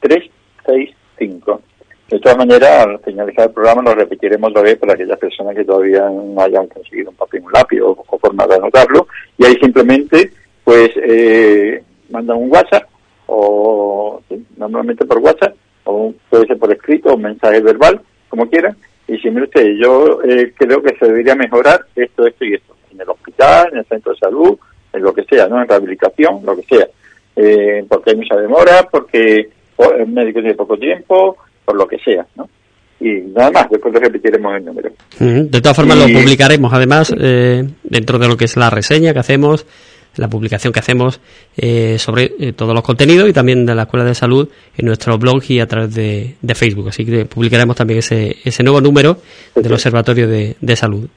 365. 0.00 0.36
6-5. 0.66 1.60
De 2.08 2.20
todas 2.20 2.38
maneras, 2.38 2.86
al 2.86 3.00
finalizar 3.00 3.48
el 3.48 3.54
programa 3.54 3.82
lo 3.82 3.94
repetiremos 3.94 4.50
otra 4.50 4.62
vez 4.62 4.78
para 4.78 4.94
aquellas 4.94 5.18
personas 5.18 5.56
que 5.56 5.64
todavía 5.64 6.08
no 6.08 6.40
hayan 6.40 6.66
conseguido 6.68 7.10
un 7.10 7.16
papel, 7.16 7.42
un 7.42 7.52
lápiz 7.52 7.80
o, 7.80 7.96
forma 8.20 8.46
de 8.46 8.54
anotarlo. 8.54 9.08
Y 9.38 9.44
ahí 9.44 9.54
simplemente, 9.60 10.30
pues, 10.62 10.90
eh, 10.96 11.82
mandan 12.10 12.36
un 12.36 12.50
WhatsApp 12.50 12.88
o 13.26 14.22
normalmente 14.56 15.04
por 15.04 15.18
WhatsApp 15.18 15.56
o 15.84 16.14
puede 16.30 16.46
ser 16.46 16.58
por 16.58 16.72
escrito 16.72 17.12
o 17.12 17.18
mensaje 17.18 17.60
verbal, 17.60 18.00
como 18.28 18.48
quieran. 18.48 18.76
Y 19.08 19.18
si 19.18 19.30
mire 19.30 19.44
usted, 19.44 19.66
yo 19.80 20.20
eh, 20.22 20.52
creo 20.56 20.82
que 20.82 20.96
se 20.98 21.06
debería 21.06 21.34
mejorar 21.34 21.80
esto, 21.94 22.26
esto 22.26 22.44
y 22.44 22.54
esto. 22.54 22.74
En 22.92 23.00
el 23.00 23.08
hospital, 23.08 23.68
en 23.72 23.78
el 23.78 23.84
centro 23.86 24.12
de 24.12 24.18
salud, 24.18 24.58
en 24.92 25.02
lo 25.02 25.12
que 25.12 25.24
sea, 25.24 25.46
¿no? 25.48 25.60
En 25.60 25.68
rehabilitación, 25.68 26.40
lo 26.44 26.56
que 26.56 26.62
sea. 26.62 26.88
Eh, 27.36 27.84
porque 27.88 28.10
hay 28.10 28.16
mucha 28.16 28.36
demora, 28.36 28.88
porque 28.90 29.50
el 29.98 30.06
médico 30.08 30.40
tiene 30.40 30.54
poco 30.54 30.76
tiempo, 30.76 31.36
por 31.64 31.76
lo 31.76 31.86
que 31.86 31.98
sea, 31.98 32.26
¿no? 32.36 32.48
Y 32.98 33.12
nada 33.34 33.50
más, 33.50 33.70
después 33.70 33.92
le 33.92 34.00
repetiremos 34.00 34.56
el 34.56 34.64
número. 34.64 34.90
De 35.18 35.60
todas 35.60 35.76
formas, 35.76 35.98
lo 35.98 36.06
publicaremos, 36.06 36.72
además, 36.72 37.14
eh, 37.18 37.62
dentro 37.82 38.18
de 38.18 38.26
lo 38.26 38.38
que 38.38 38.46
es 38.46 38.56
la 38.56 38.70
reseña 38.70 39.12
que 39.12 39.18
hacemos 39.18 39.66
la 40.16 40.28
publicación 40.28 40.72
que 40.72 40.80
hacemos 40.80 41.20
eh, 41.56 41.98
sobre 41.98 42.32
eh, 42.38 42.52
todos 42.52 42.74
los 42.74 42.82
contenidos 42.82 43.28
y 43.28 43.32
también 43.32 43.66
de 43.66 43.74
la 43.74 43.82
Escuela 43.82 44.04
de 44.04 44.14
Salud 44.14 44.48
en 44.76 44.86
nuestro 44.86 45.18
blog 45.18 45.42
y 45.48 45.60
a 45.60 45.66
través 45.66 45.94
de, 45.94 46.34
Facebook. 46.54 46.88
Así 46.88 47.04
que 47.04 47.26
publicaremos 47.26 47.76
también 47.76 47.98
ese, 47.98 48.36
ese 48.44 48.62
nuevo 48.62 48.80
número 48.80 49.18
del 49.54 49.72
Observatorio 49.72 50.28
de, 50.28 50.76
Salud. 50.76 51.08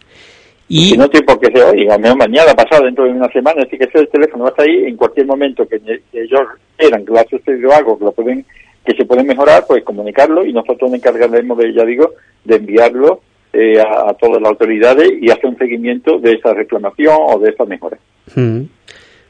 Y 0.67 0.95
no 0.95 1.09
tiene 1.09 1.25
por 1.25 1.39
qué 1.39 1.47
ser 1.51 1.65
hoy, 1.65 1.87
mañana, 1.87 2.53
pasado, 2.53 2.85
dentro 2.85 3.05
de 3.05 3.11
una 3.11 3.27
semana, 3.29 3.63
así 3.63 3.77
que 3.77 3.85
ese 3.85 4.05
teléfono 4.07 4.43
va 4.43 4.49
a 4.49 4.51
estar 4.51 4.65
ahí 4.65 4.85
en 4.85 4.95
cualquier 4.95 5.25
momento 5.25 5.67
que, 5.67 5.77
ellos 6.13 6.41
quieran 6.77 7.05
que 7.05 7.11
lo 7.11 7.19
ha 7.19 7.23
sucedido 7.23 7.73
algo, 7.73 7.97
que 7.97 8.05
lo 8.05 8.11
pueden 8.11 8.45
que 8.85 8.95
se 8.95 9.05
pueden 9.05 9.27
mejorar, 9.27 9.65
pues 9.67 9.83
comunicarlo 9.83 10.45
y 10.45 10.53
nosotros 10.53 10.89
nos 10.89 10.99
encargaremos 10.99 11.57
de, 11.57 11.73
ya 11.73 11.83
digo, 11.83 12.13
de 12.45 12.55
enviarlo 12.55 13.21
eh, 13.51 13.79
a, 13.79 14.13
todas 14.13 14.39
las 14.41 14.51
autoridades 14.51 15.11
y 15.19 15.31
hacer 15.31 15.47
un 15.47 15.57
seguimiento 15.57 16.19
de 16.19 16.33
esa 16.33 16.53
reclamación 16.53 17.17
o 17.19 17.39
de 17.39 17.49
esa 17.49 17.65
mejora. 17.65 17.97
Hmm. 18.35 18.63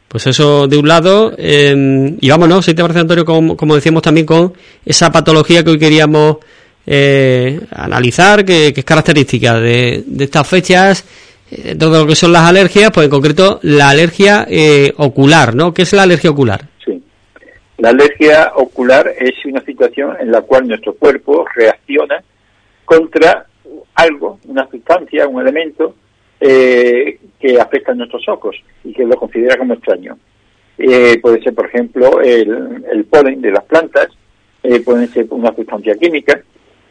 Pues 0.08 0.26
eso 0.26 0.68
de 0.68 0.78
un 0.78 0.88
lado, 0.88 1.34
eh, 1.38 2.18
y 2.20 2.30
vámonos, 2.30 2.66
si 2.66 2.74
te 2.74 2.82
parece 2.82 3.02
Antonio, 3.02 3.24
como, 3.24 3.56
como, 3.56 3.76
decíamos 3.76 4.02
también 4.02 4.26
con 4.26 4.54
esa 4.84 5.12
patología 5.12 5.64
que 5.64 5.70
hoy 5.70 5.78
queríamos 5.78 6.38
eh, 6.92 7.60
analizar, 7.72 8.44
que, 8.44 8.74
es 8.76 8.84
característica 8.84 9.60
de, 9.60 10.04
estas 10.20 10.48
fechas, 10.48 11.06
eh, 11.52 11.62
dentro 11.70 11.92
de 11.92 12.00
lo 12.00 12.08
que 12.08 12.16
son 12.16 12.32
las 12.32 12.50
alergias, 12.50 12.90
pues 12.92 13.06
en 13.06 13.12
concreto 13.12 13.60
la 13.62 13.90
alergia 13.90 14.48
eh, 14.50 14.92
ocular, 14.98 15.54
¿no? 15.54 15.72
¿Qué 15.72 15.84
es 15.84 15.94
la 15.94 16.02
alergia 16.02 16.32
ocular? 16.32 16.62
Sí, 16.84 17.00
la 17.78 17.90
alergia 17.90 18.54
ocular 18.56 19.14
es 19.20 19.34
una 19.46 19.62
situación 19.62 20.18
en 20.20 20.32
la 20.32 20.42
cual 20.42 20.68
nuestro 20.68 20.96
cuerpo 20.96 21.46
reacciona 21.56 22.24
contra 22.86 23.46
algo, 23.94 24.40
una 24.46 24.68
sustancia, 24.68 25.28
un 25.28 25.42
elemento 25.42 25.94
eh, 26.40 27.20
que 27.40 27.60
afecta 27.60 27.92
a 27.92 27.96
nuestros 27.96 28.28
ojos 28.30 28.56
y 28.84 28.94
que 28.94 29.06
lo 29.06 29.16
considera 29.16 29.58
como 29.58 29.74
extraño. 29.74 30.18
Eh, 30.78 31.20
puede 31.22 31.42
ser, 31.42 31.54
por 31.54 31.66
ejemplo, 31.66 32.22
el, 32.22 33.06
polen 33.10 33.42
de 33.42 33.52
las 33.52 33.64
plantas, 33.66 34.08
eh, 34.64 34.80
puede 34.80 35.08
ser 35.08 35.28
una 35.30 35.54
sustancia 35.54 35.96
química 35.96 36.42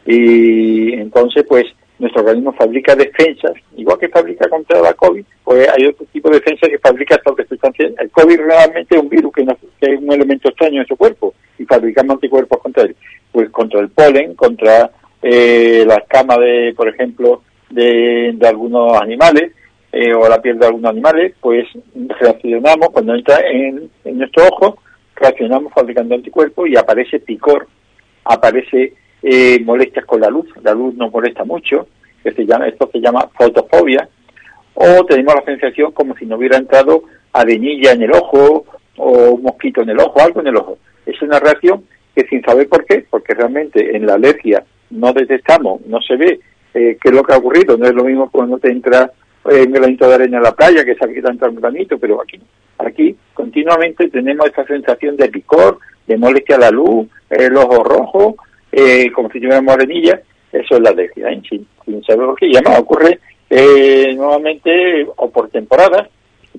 y 0.05 0.93
entonces, 0.93 1.43
pues, 1.47 1.65
nuestro 1.99 2.21
organismo 2.21 2.53
fabrica 2.53 2.95
defensas, 2.95 3.53
igual 3.75 3.97
que 3.99 4.07
fabrica 4.07 4.47
contra 4.47 4.81
la 4.81 4.93
COVID, 4.93 5.23
pues 5.43 5.67
hay 5.69 5.85
otro 5.85 6.05
tipo 6.13 6.29
de 6.29 6.35
defensas 6.35 6.69
que 6.69 6.79
fabrica 6.79 7.15
estas 7.15 7.47
sustancias. 7.47 7.91
El 7.99 8.09
COVID 8.09 8.39
realmente 8.39 8.95
es 8.95 9.01
un 9.01 9.09
virus 9.09 9.33
que, 9.33 9.41
es 9.41 9.99
un 9.99 10.11
elemento 10.11 10.49
extraño 10.49 10.81
en 10.81 10.87
su 10.87 10.95
cuerpo 10.95 11.33
y 11.57 11.65
fabricamos 11.65 12.15
anticuerpos 12.15 12.59
contra 12.59 12.83
él. 12.83 12.95
Pues 13.31 13.49
contra 13.49 13.81
el 13.81 13.89
polen, 13.89 14.33
contra 14.35 14.89
eh, 15.21 15.83
la 15.85 15.95
escama 15.95 16.37
de, 16.37 16.73
por 16.75 16.87
ejemplo, 16.87 17.43
de, 17.69 18.37
algunos 18.47 18.99
animales 19.01 19.51
eh, 19.91 20.13
o 20.13 20.27
la 20.27 20.41
piel 20.41 20.59
de 20.59 20.67
algunos 20.67 20.91
animales, 20.91 21.33
pues 21.39 21.67
reaccionamos 22.19 22.89
cuando 22.91 23.15
entra 23.15 23.39
en, 23.49 23.89
nuestro 24.05 24.47
ojo, 24.47 24.77
reaccionamos 25.15 25.73
fabricando 25.73 26.15
anticuerpos 26.15 26.69
y 26.69 26.77
aparece 26.77 27.19
picor, 27.19 27.67
aparece 28.25 28.93
eh, 29.21 29.59
molestias 29.63 30.05
con 30.05 30.21
la 30.21 30.29
luz, 30.29 30.47
la 30.61 30.73
luz 30.73 30.95
nos 30.95 31.11
molesta 31.11 31.43
mucho, 31.43 31.87
se 32.23 32.45
llama, 32.45 32.67
esto 32.67 32.89
se 32.91 32.99
llama 32.99 33.29
fotofobia, 33.37 34.07
o 34.73 35.05
tenemos 35.05 35.35
la 35.35 35.43
sensación 35.45 35.91
como 35.91 36.15
si 36.15 36.25
no 36.25 36.37
hubiera 36.37 36.57
entrado 36.57 37.03
arenilla 37.33 37.91
en 37.91 38.03
el 38.03 38.11
ojo 38.13 38.65
o 38.97 39.11
un 39.31 39.43
mosquito 39.43 39.81
en 39.81 39.89
el 39.89 39.99
ojo, 39.99 40.19
algo 40.21 40.41
en 40.41 40.47
el 40.47 40.57
ojo. 40.57 40.77
Es 41.05 41.21
una 41.21 41.39
reacción 41.39 41.83
que 42.15 42.25
sin 42.27 42.41
saber 42.43 42.67
por 42.67 42.85
qué, 42.85 43.05
porque 43.09 43.33
realmente 43.33 43.95
en 43.95 44.05
la 44.05 44.15
alergia 44.15 44.63
no 44.89 45.13
detectamos, 45.13 45.81
no 45.85 46.01
se 46.01 46.15
ve 46.15 46.39
eh, 46.73 46.97
qué 47.01 47.09
es 47.09 47.13
lo 47.13 47.23
que 47.23 47.33
ha 47.33 47.37
ocurrido. 47.37 47.77
No 47.77 47.85
es 47.85 47.93
lo 47.93 48.03
mismo 48.03 48.29
cuando 48.29 48.57
te 48.57 48.71
entra 48.71 49.11
eh, 49.49 49.65
granito 49.67 50.07
de 50.07 50.15
arena 50.15 50.39
a 50.39 50.41
la 50.41 50.55
playa 50.55 50.83
que 50.83 50.95
sabe 50.95 51.13
que 51.13 51.21
te 51.21 51.29
entra 51.29 51.49
un 51.49 51.55
granito, 51.55 51.97
pero 51.97 52.21
aquí, 52.21 52.39
aquí 52.77 53.15
continuamente 53.33 54.09
tenemos 54.09 54.47
esta 54.47 54.65
sensación 54.65 55.15
de 55.15 55.29
picor, 55.29 55.79
de 56.05 56.17
molestia 56.17 56.55
a 56.55 56.59
la 56.59 56.71
luz, 56.71 57.07
el 57.29 57.55
ojo 57.55 57.83
rojo, 57.83 58.35
eh, 58.71 59.11
como 59.11 59.29
si 59.29 59.39
tuviéramos 59.39 59.73
arenilla. 59.73 60.21
Eso 60.51 60.75
es 60.75 60.81
la 60.81 60.89
alergia, 60.89 61.29
¿eh? 61.29 61.41
sin, 61.47 61.67
saber 62.03 62.25
por 62.25 62.35
qué. 62.35 62.47
Y 62.47 62.55
además 62.55 62.79
ocurre 62.79 63.19
eh, 63.49 64.13
nuevamente 64.15 65.07
o 65.15 65.29
por 65.29 65.49
temporadas, 65.49 66.07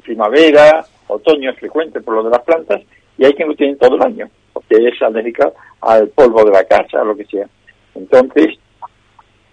primavera, 0.03 0.85
otoño 1.09 1.51
es 1.51 1.59
frecuente 1.59 2.01
por 2.01 2.15
lo 2.15 2.23
de 2.23 2.31
las 2.31 2.43
plantas, 2.43 2.81
y 3.19 3.25
hay 3.25 3.35
quien 3.35 3.49
lo 3.49 3.55
tiene 3.55 3.77
todo 3.77 3.97
el 3.97 4.03
año, 4.03 4.31
porque 4.53 4.77
es 4.77 5.03
alérgica 5.03 5.53
al 5.81 6.09
polvo 6.09 6.45
de 6.45 6.53
la 6.53 6.65
casa, 6.65 7.03
o 7.03 7.05
lo 7.05 7.17
que 7.17 7.27
sea. 7.27 7.47
Entonces, 7.95 8.59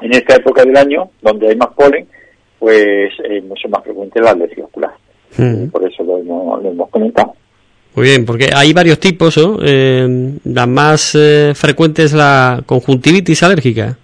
en 0.01 0.13
esta 0.13 0.35
época 0.35 0.63
del 0.63 0.77
año, 0.77 1.09
donde 1.21 1.49
hay 1.49 1.55
más 1.55 1.69
polen, 1.69 2.07
pues 2.59 3.11
es 3.23 3.43
mucho 3.43 3.69
más 3.69 3.83
frecuente 3.83 4.19
la 4.21 4.31
alergia 4.31 4.65
ocular. 4.65 4.91
Mm. 5.37 5.67
Por 5.67 5.83
eso 5.89 6.03
lo 6.03 6.17
hemos, 6.19 6.89
comentado. 6.89 7.33
Muy 7.95 8.07
bien, 8.07 8.25
porque 8.25 8.49
hay 8.55 8.73
varios 8.73 8.99
tipos, 8.99 9.37
¿no? 9.37 9.57
Eh, 9.63 10.33
la 10.43 10.67
más 10.67 11.15
eh, 11.15 11.53
frecuente 11.55 12.03
es 12.03 12.13
la 12.13 12.61
conjuntivitis 12.65 13.43
alérgica. 13.43 13.97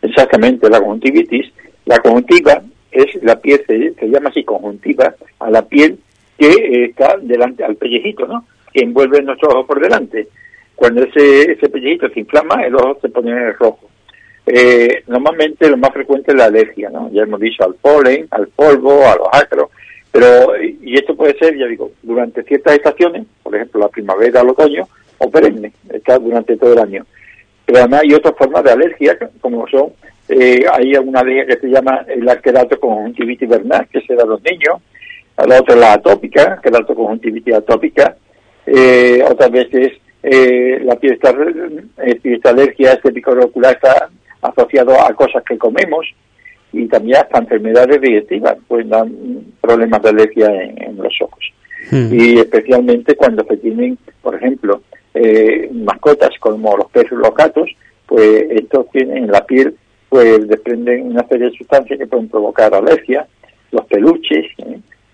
Exactamente, 0.00 0.68
la 0.68 0.78
conjuntivitis. 0.78 1.52
La 1.84 1.98
conjuntiva 1.98 2.62
es 2.90 3.06
la 3.22 3.36
piel, 3.40 3.60
se, 3.66 3.94
se 3.94 4.06
llama 4.06 4.30
así 4.30 4.44
conjuntiva, 4.44 5.14
a 5.40 5.50
la 5.50 5.62
piel 5.62 5.98
que 6.38 6.84
está 6.84 7.16
delante, 7.20 7.64
al 7.64 7.76
pellejito, 7.76 8.26
¿no? 8.26 8.44
Que 8.72 8.84
envuelve 8.84 9.22
nuestro 9.22 9.50
ojo 9.50 9.66
por 9.66 9.80
delante. 9.80 10.28
Cuando 10.74 11.04
ese, 11.04 11.52
ese 11.52 11.68
pellejito 11.68 12.08
se 12.08 12.20
inflama, 12.20 12.62
el 12.64 12.74
ojo 12.74 12.98
se 13.00 13.08
pone 13.08 13.52
rojo. 13.52 13.88
Eh, 14.46 15.04
normalmente 15.06 15.68
lo 15.68 15.76
más 15.76 15.92
frecuente 15.92 16.32
es 16.32 16.36
la 16.36 16.46
alergia, 16.46 16.90
¿no? 16.90 17.10
Ya 17.12 17.22
hemos 17.22 17.40
dicho 17.40 17.64
al 17.64 17.74
polen, 17.74 18.26
al 18.30 18.48
polvo, 18.48 19.06
a 19.06 19.16
los 19.16 19.28
ácaros, 19.32 19.70
pero, 20.10 20.56
y 20.60 20.94
esto 20.94 21.14
puede 21.14 21.38
ser, 21.38 21.56
ya 21.56 21.66
digo, 21.66 21.92
durante 22.02 22.42
ciertas 22.42 22.74
estaciones, 22.74 23.24
por 23.42 23.54
ejemplo 23.54 23.80
la 23.80 23.88
primavera, 23.88 24.40
el 24.40 24.50
otoño, 24.50 24.88
o 25.18 25.30
perenne, 25.30 25.72
está 25.90 26.18
durante 26.18 26.56
todo 26.56 26.72
el 26.72 26.80
año. 26.80 27.06
Pero 27.64 27.78
además 27.78 28.02
hay 28.02 28.14
otras 28.14 28.34
formas 28.36 28.64
de 28.64 28.72
alergia, 28.72 29.16
como 29.40 29.66
son, 29.68 29.92
eh, 30.28 30.64
hay 30.70 30.94
alguna 30.94 31.20
alergia 31.20 31.46
que 31.46 31.60
se 31.60 31.68
llama 31.68 32.04
el 32.08 32.28
arquerato 32.28 32.78
conjuntivitis 32.80 33.48
vernal, 33.48 33.86
que 33.92 34.00
se 34.00 34.14
da 34.14 34.24
a 34.24 34.26
los 34.26 34.42
niños, 34.42 34.82
a 35.36 35.46
la 35.46 35.60
otra 35.60 35.76
la 35.76 35.92
atópica, 35.94 36.60
la 36.64 36.84
conjuntivitis 36.84 37.54
atópica, 37.54 38.16
eh, 38.66 39.22
otras 39.28 39.50
veces 39.50 39.92
eh, 40.22 40.80
la 40.84 40.96
piel 40.96 41.14
está, 41.14 41.30
eh, 41.30 42.20
esta 42.22 42.50
alergia, 42.50 42.92
este 42.92 43.12
picor 43.12 43.38
ocular 43.40 43.74
está 43.74 44.08
asociado 44.42 45.00
a 45.00 45.12
cosas 45.14 45.42
que 45.44 45.56
comemos 45.56 46.06
y 46.72 46.86
también 46.88 47.18
hasta 47.18 47.38
enfermedades 47.38 48.00
digestivas, 48.00 48.56
pues 48.66 48.88
dan 48.88 49.12
problemas 49.60 50.02
de 50.02 50.08
alergia 50.08 50.48
en, 50.62 50.96
los 50.96 51.14
ojos. 51.20 51.52
Hmm. 51.90 52.08
Y 52.12 52.38
especialmente 52.38 53.14
cuando 53.14 53.44
se 53.44 53.56
tienen, 53.58 53.98
por 54.22 54.34
ejemplo, 54.34 54.82
eh, 55.14 55.68
mascotas 55.72 56.30
como 56.40 56.76
los 56.76 56.90
perros 56.90 57.12
y 57.12 57.22
los 57.22 57.34
gatos, 57.34 57.70
pues 58.06 58.46
estos 58.50 58.90
tienen 58.90 59.24
en 59.24 59.30
la 59.30 59.44
piel, 59.44 59.76
pues 60.08 60.46
desprenden 60.48 61.06
una 61.06 61.26
serie 61.28 61.50
de 61.50 61.56
sustancias 61.56 61.98
que 61.98 62.06
pueden 62.06 62.28
provocar 62.28 62.74
alergia, 62.74 63.26
los 63.70 63.86
peluches, 63.86 64.46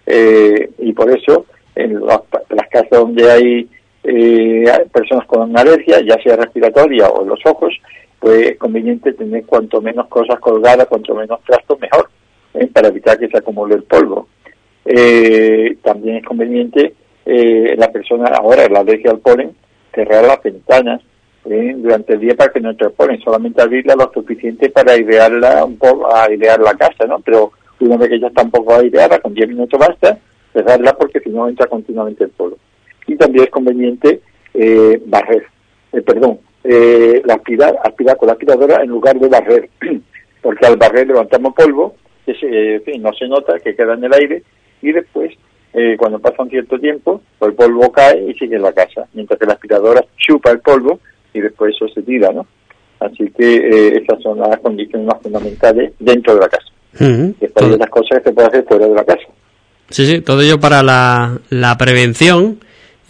¿eh? 0.07 0.71
y 0.79 0.93
por 0.93 1.11
eso 1.11 1.47
en 1.75 2.01
las 2.05 2.69
casas 2.71 2.91
donde 2.91 3.31
hay 3.31 3.69
eh, 4.03 4.65
personas 4.93 5.27
con 5.27 5.57
alergia, 5.57 6.01
ya 6.01 6.21
sea 6.23 6.37
respiratoria 6.37 7.09
o 7.09 7.23
en 7.23 7.29
los 7.29 7.41
ojos, 7.45 7.75
pues 8.19 8.49
es 8.49 8.59
conveniente 8.59 9.13
tener 9.13 9.45
cuanto 9.47 9.81
menos 9.81 10.09
cosas 10.09 10.39
colgadas, 10.41 10.87
cuanto 10.87 11.15
menos 11.15 11.41
trastos, 11.45 11.79
mejor, 11.81 12.09
¿eh? 12.55 12.67
para 12.67 12.89
evitar 12.89 13.19
que 13.19 13.29
se 13.29 13.39
acumule 13.39 13.77
el 13.77 13.85
polvo. 13.85 14.29
Eh, 14.85 15.77
también 15.83 16.17
es 16.17 16.25
conveniente 16.25 16.95
eh, 17.27 17.75
la 17.77 17.93
persona, 17.93 18.27
ahora 18.29 18.69
la 18.69 18.81
alergia 18.81 19.11
al 19.11 19.19
polen, 19.19 19.55
cerrar 19.95 20.25
las 20.25 20.43
ventanas 20.43 21.03
¿eh? 21.45 21.75
durante 21.77 22.15
el 22.15 22.21
día 22.21 22.35
para 22.35 22.53
que 22.53 22.61
no 22.61 22.71
entre 22.71 22.91
polen, 22.91 23.21
solamente 23.21 23.63
abrirla 23.63 23.95
lo 23.95 24.11
suficiente 24.13 24.71
para 24.71 24.93
airearla 24.93 25.65
un 25.65 25.77
poco, 25.77 26.15
airear 26.15 26.61
la 26.61 26.75
casa, 26.75 27.07
¿no? 27.07 27.21
Pero 27.21 27.53
una 27.81 27.97
vez 27.97 28.09
que 28.09 28.21
ya 28.21 28.29
está 28.29 28.43
un 28.43 28.51
poco 28.51 28.75
aireada, 28.75 29.21
con 29.21 29.35
10 29.35 29.49
minutos 29.49 29.79
basta, 29.79 30.19
cerrarla 30.53 30.97
porque 30.97 31.21
si 31.21 31.31
no 31.31 31.49
entra 31.49 31.67
continuamente 31.67 32.25
el 32.25 32.31
polvo 32.31 32.57
y 33.07 33.17
también 33.17 33.45
es 33.45 33.51
conveniente 33.51 34.21
eh, 34.55 35.01
barrer, 35.07 35.45
perdón, 36.05 36.39
eh, 36.65 37.23
la 37.25 37.35
aspirar, 37.35 37.79
aspirar 37.85 38.17
con 38.17 38.27
la 38.27 38.33
aspiradora 38.33 38.83
en 38.83 38.89
lugar 38.89 39.19
de 39.19 39.29
barrer, 39.29 39.69
porque 40.43 40.67
al 40.67 40.77
barrer 40.77 41.07
levantamos 41.07 41.55
polvo, 41.55 41.97
que 42.27 42.83
no 43.01 43.13
se 43.15 43.27
nota, 43.27 43.59
que 43.59 43.75
queda 43.75 43.95
en 43.95 44.05
el 44.05 44.13
aire, 44.13 44.43
y 44.83 44.93
después, 44.93 45.33
cuando 45.97 46.19
pasa 46.19 46.43
un 46.43 46.51
cierto 46.51 46.79
tiempo, 46.79 47.23
pues 47.39 47.51
el 47.51 47.57
polvo 47.57 47.91
cae 47.91 48.31
y 48.31 48.35
sigue 48.35 48.57
en 48.57 48.63
la 48.63 48.73
casa, 48.73 49.07
mientras 49.15 49.39
que 49.39 49.47
la 49.47 49.55
aspiradora 49.55 50.05
chupa 50.17 50.51
el 50.51 50.61
polvo 50.61 51.01
y 51.33 51.41
después 51.41 51.75
eso 51.75 51.89
se 51.89 52.03
tira, 52.03 52.33
¿no? 52.33 52.47
Así 53.01 53.31
que 53.31 53.89
esas 53.97 54.21
son 54.23 54.39
las 54.39 54.59
condiciones 54.59 55.07
más 55.07 55.23
fundamentales 55.23 55.93
dentro 55.99 56.35
de 56.35 56.41
la 56.41 56.49
casa. 56.49 56.67
Uh 57.01 57.35
de 57.39 57.79
las 57.79 57.91
cosas 57.91 58.19
que 58.19 58.31
se 58.31 58.33
puede 58.33 58.49
hacer 58.49 58.65
fuera 58.65 58.87
de 58.87 58.95
la 58.95 59.05
casa. 59.05 59.29
Sí, 59.91 60.07
sí, 60.07 60.21
todo 60.21 60.43
ello 60.43 60.61
para 60.61 60.83
la, 60.83 61.39
la 61.51 61.77
prevención 61.79 62.59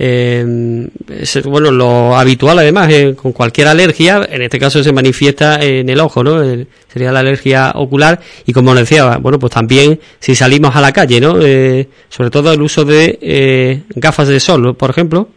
Eh, 0.01 0.89
es, 1.09 1.45
bueno, 1.45 1.73
lo 1.73 2.17
habitual 2.17 2.61
además 2.61 2.89
eh, 2.93 3.17
con 3.21 3.33
cualquier 3.33 3.67
alergia, 3.67 4.21
en 4.31 4.43
este 4.43 4.59
caso 4.59 4.83
se 4.83 4.93
manifiesta 4.93 5.61
en 5.61 5.89
el 5.89 5.99
ojo, 5.99 6.23
¿no? 6.23 6.41
sería 6.87 7.11
la 7.11 7.19
alergia 7.19 7.73
ocular 7.75 8.21
y 8.47 8.53
como 8.53 8.75
decía, 8.75 9.19
bueno, 9.21 9.41
pues 9.41 9.53
también 9.53 9.99
si 10.21 10.37
salimos 10.37 10.77
a 10.77 10.81
la 10.81 10.93
calle, 10.93 11.21
¿no? 11.21 11.41
Eh, 11.43 11.89
sobre 12.09 12.31
todo 12.31 12.53
el 12.53 12.63
uso 12.63 12.85
de 12.85 13.19
eh, 13.21 13.83
gafas 13.97 14.29
de 14.29 14.39
sol, 14.39 14.77
por 14.77 14.91
ejemplo. 14.91 15.29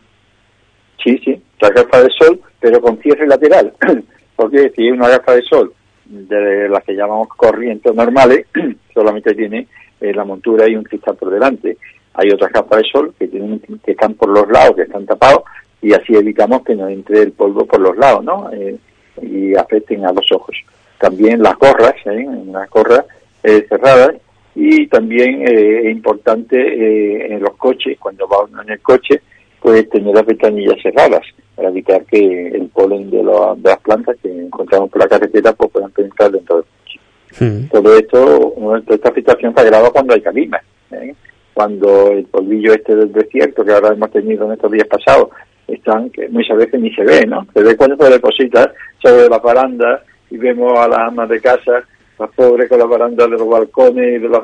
Sí, 1.04 1.20
sí, 1.26 1.42
las 1.60 1.72
gafas 1.72 2.04
de 2.04 2.10
sol, 2.20 2.40
pero 2.60 2.80
con 2.82 2.98
cierre 3.00 3.26
lateral, 3.26 3.74
porque 4.36 4.72
si 4.76 4.84
hay 4.84 4.92
una 4.92 5.10
gafa 5.10 5.34
de 5.34 5.42
sol 5.42 5.74
de 6.06 6.70
las 6.70 6.84
que 6.84 6.94
llamamos 6.94 7.30
corrientes 7.30 7.96
normales, 7.96 8.46
solamente 8.94 9.34
tiene 9.34 9.68
la 10.02 10.24
montura 10.24 10.68
y 10.68 10.76
un 10.76 10.84
cristal 10.84 11.16
por 11.16 11.32
delante 11.32 11.78
hay 12.14 12.30
otras 12.32 12.52
capas 12.52 12.82
de 12.82 12.90
sol 12.90 13.14
que, 13.18 13.28
tienen, 13.28 13.60
que 13.84 13.92
están 13.92 14.14
por 14.16 14.30
los 14.30 14.50
lados, 14.50 14.76
que 14.76 14.84
están 14.84 15.06
tapados, 15.06 15.44
y 15.82 15.94
así 15.94 16.16
evitamos 16.16 16.64
que 16.64 16.76
nos 16.76 16.92
entre 16.92 17.22
el 17.22 17.32
polvo 17.32 17.66
por 17.66 17.80
los 17.80 17.98
lados, 17.98 18.24
¿no? 18.24 18.50
Eh, 18.52 18.78
y 19.22 19.56
afecten 19.56 20.06
a 20.06 20.14
los 20.14 20.32
ojos. 20.32 20.56
También 21.00 21.42
las 21.42 21.58
gorras, 21.58 21.96
¿eh? 22.06 22.28
las 22.48 22.70
gorras 22.70 23.06
eh, 23.44 23.66
cerradas, 23.68 24.16
y 24.54 24.88
también 24.88 25.48
eh, 25.48 25.82
es 25.86 25.92
importante 25.92 26.58
eh, 26.58 27.34
en 27.34 27.42
los 27.42 27.56
coches, 27.56 27.98
cuando 28.00 28.28
va 28.28 28.44
uno 28.44 28.62
en 28.62 28.72
el 28.72 28.82
coche, 28.82 29.22
pues 29.62 29.90
tener 29.90 30.14
las 30.14 30.26
ventanillas 30.26 30.82
cerradas 30.82 31.22
para 31.56 31.70
evitar 31.70 32.04
que 32.06 32.48
el 32.48 32.68
polen 32.68 33.10
de, 33.10 33.18
de 33.18 33.24
las 33.24 33.80
plantas 33.80 34.18
que 34.22 34.30
encontramos 34.30 34.90
por 34.90 35.02
la 35.02 35.08
carretera 35.08 35.54
pues 35.54 35.72
puedan 35.72 35.92
penetrar 35.92 36.32
dentro 36.32 36.56
del 36.58 36.66
coche. 36.66 37.68
Todo 37.72 37.96
esto, 37.96 38.54
esta 38.90 39.14
situación 39.14 39.54
se 39.54 39.62
agrava 39.62 39.92
cuando 39.92 40.14
hay 40.14 40.22
calimas. 40.22 40.62
¿eh? 40.92 41.14
Cuando 41.54 42.12
el 42.12 42.26
polvillo 42.26 42.74
este 42.74 42.96
del 42.96 43.12
desierto 43.12 43.64
que 43.64 43.74
ahora 43.74 43.94
hemos 43.94 44.12
tenido 44.12 44.46
en 44.46 44.54
estos 44.54 44.72
días 44.72 44.88
pasados 44.88 45.30
están 45.68 46.10
que 46.10 46.28
muchas 46.30 46.58
veces 46.58 46.80
ni 46.80 46.94
se 46.94 47.04
ve, 47.04 47.26
¿no? 47.26 47.46
Se 47.54 47.64
ve 47.64 47.76
cuando 47.76 47.96
se 47.98 48.12
deposita 48.12 48.74
sobre 49.02 49.30
la 49.30 49.40
baranda 49.40 50.04
y 50.30 50.38
vemos 50.38 50.78
a 50.78 50.88
las 50.88 51.00
amas 51.00 51.30
de 51.30 51.40
casa, 51.42 51.84
las 52.20 52.30
pobres 52.32 52.70
con 52.70 52.80
la 52.80 52.86
baranda 52.86 53.26
de 53.26 53.32
los 53.32 53.48
balcones 53.48 54.18
y 54.18 54.20
de, 54.20 54.30
los, 54.30 54.42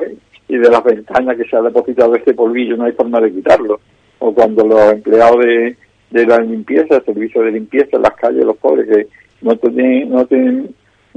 y 0.48 0.56
de 0.56 0.70
las 0.70 0.84
ventanas 0.84 1.36
que 1.36 1.44
se 1.44 1.56
ha 1.56 1.62
depositado 1.62 2.14
este 2.14 2.34
polvillo, 2.34 2.76
no 2.76 2.84
hay 2.84 2.92
forma 2.92 3.20
de 3.20 3.32
quitarlo. 3.32 3.80
O 4.20 4.34
cuando 4.34 4.66
los 4.66 4.92
empleados 4.92 5.38
de, 5.44 5.76
de 6.10 6.26
la 6.26 6.38
limpieza, 6.38 6.96
el 6.96 7.04
servicio 7.04 7.42
de 7.42 7.52
limpieza 7.52 7.96
en 7.96 8.02
las 8.02 8.14
calles, 8.14 8.44
los 8.44 8.56
pobres 8.56 8.88
que 8.88 9.06
no 9.42 9.56
tienen, 9.56 10.10
no 10.10 10.26
tienen 10.26 10.74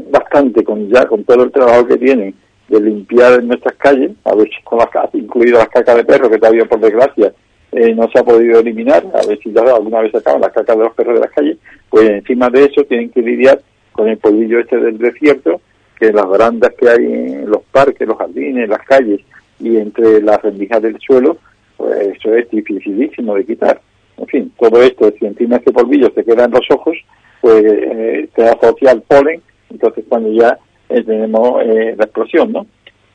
bastante 0.10 0.64
con 0.64 0.90
ya 0.90 1.06
con 1.06 1.24
todo 1.24 1.44
el 1.44 1.52
trabajo 1.52 1.86
que 1.88 1.98
tienen 1.98 2.34
de 2.72 2.80
limpiar 2.80 3.44
nuestras 3.44 3.76
calles, 3.76 4.12
a 4.24 4.34
ver 4.34 4.50
si 4.50 4.64
con 4.64 4.80
las 4.80 4.90
incluidas 5.14 5.60
las 5.60 5.70
cacas 5.70 5.98
de 5.98 6.06
perro, 6.06 6.30
que 6.30 6.38
todavía 6.38 6.66
por 6.66 6.80
desgracia 6.80 7.34
eh, 7.74 7.94
no 7.94 8.10
se 8.10 8.20
ha 8.20 8.24
podido 8.24 8.60
eliminar, 8.60 9.04
a 9.14 9.28
ver 9.28 9.38
si 9.44 9.52
ya 9.52 9.62
alguna 9.62 10.02
vez 10.02 10.16
acaban 10.16 10.42
las 10.42 10.54
cacas 10.54 10.78
de 10.78 10.84
los 10.84 10.94
perros 10.94 11.16
de 11.16 11.20
las 11.20 11.32
calles, 11.32 11.58
pues 11.90 12.10
encima 12.10 12.50
de 12.50 12.66
eso 12.66 12.84
tienen 12.86 13.10
que 13.10 13.22
lidiar 13.22 13.62
con 13.92 14.08
el 14.08 14.18
polvillo 14.18 14.60
este 14.60 14.78
del 14.78 14.98
desierto, 14.98 15.60
que 16.00 16.14
las 16.14 16.28
barandas 16.28 16.74
que 16.78 16.90
hay 16.90 17.06
en 17.06 17.50
los 17.50 17.62
parques, 17.72 18.08
los 18.08 18.18
jardines, 18.18 18.70
las 18.70 18.84
calles 18.86 19.20
y 19.60 19.78
entre 19.78 20.22
las 20.22 20.42
rendijas 20.42 20.82
del 20.82 20.98
suelo, 21.00 21.38
pues 21.76 22.18
eso 22.18 22.34
es 22.36 22.50
dificilísimo 22.50 23.36
de 23.36 23.46
quitar. 23.46 23.82
En 24.18 24.28
fin, 24.28 24.52
todo 24.58 24.82
esto, 24.82 25.12
si 25.20 25.26
encima 25.26 25.58
este 25.58 25.72
polvillo 25.72 26.10
se 26.16 26.24
queda 26.24 26.46
en 26.46 26.52
los 26.52 26.66
ojos, 26.70 26.98
pues 27.42 27.64
eh, 27.66 28.30
se 28.36 28.44
asocia 28.44 28.92
al 28.92 29.02
polen, 29.02 29.42
entonces 29.70 30.06
cuando 30.08 30.32
ya 30.32 30.58
eh, 30.92 31.04
tenemos 31.04 31.62
eh, 31.64 31.96
la 31.98 32.06
explosión, 32.06 32.52
¿no? 32.52 32.66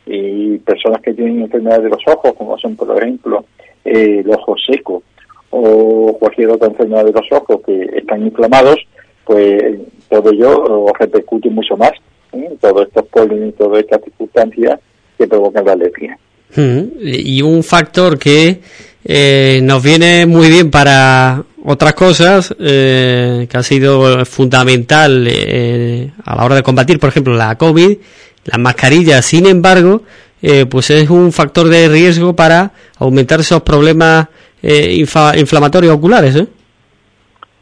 Y 0.07 0.59
personas 0.59 1.01
que 1.03 1.13
tienen 1.13 1.43
enfermedades 1.43 1.85
de 1.85 1.91
los 1.91 2.03
ojos, 2.07 2.33
como 2.35 2.57
son, 2.59 2.77
por 2.77 2.97
ejemplo, 2.97 3.45
eh, 3.85 4.23
el 4.25 4.31
ojo 4.31 4.55
seco 4.57 5.03
o 5.51 6.17
cualquier 6.19 6.51
otra 6.51 6.69
enfermedad 6.69 7.05
de 7.05 7.13
los 7.13 7.33
ojos 7.33 7.61
que 7.65 7.83
están 7.97 8.25
inflamados, 8.25 8.77
pues 9.25 9.79
todo 10.09 10.31
ello 10.31 10.93
repercute 10.99 11.51
mucho 11.51 11.77
más. 11.77 11.93
¿eh? 12.33 12.57
Todos 12.61 12.89
estos 12.89 13.07
polen 13.07 13.49
y 13.49 13.53
todas 13.53 13.81
estas 13.81 14.03
circunstancias 14.03 14.81
que 15.19 15.27
provocan 15.27 15.65
la 15.65 15.73
alergia. 15.73 16.19
Hmm. 16.55 16.85
Y 17.01 17.43
un 17.43 17.63
factor 17.63 18.19
que 18.19 18.61
eh, 19.05 19.61
nos 19.63 19.83
viene 19.83 20.27
muy 20.27 20.49
bien 20.49 20.71
para 20.71 21.45
otras 21.69 21.95
cosas 21.95 22.55
eh, 22.61 23.49
que 23.51 23.57
ha 23.57 23.63
sido 23.63 24.25
fundamental 24.25 25.27
eh, 25.29 26.13
a 26.25 26.37
la 26.37 26.45
hora 26.45 26.55
de 26.55 26.63
combatir, 26.63 27.01
por 27.01 27.09
ejemplo, 27.09 27.35
la 27.35 27.57
COVID, 27.59 27.99
las 28.45 28.59
mascarillas, 28.61 29.25
sin 29.25 29.47
embargo, 29.47 30.03
eh, 30.41 30.67
pues 30.67 30.91
es 30.91 31.11
un 31.11 31.33
factor 31.33 31.69
de 31.69 31.89
riesgo 31.89 32.37
para 32.37 32.71
aumentar 32.99 33.41
esos 33.41 33.63
problemas 33.63 34.29
eh, 34.63 34.95
inflamatorios 34.95 35.93
oculares. 35.93 36.37
¿eh? 36.37 36.47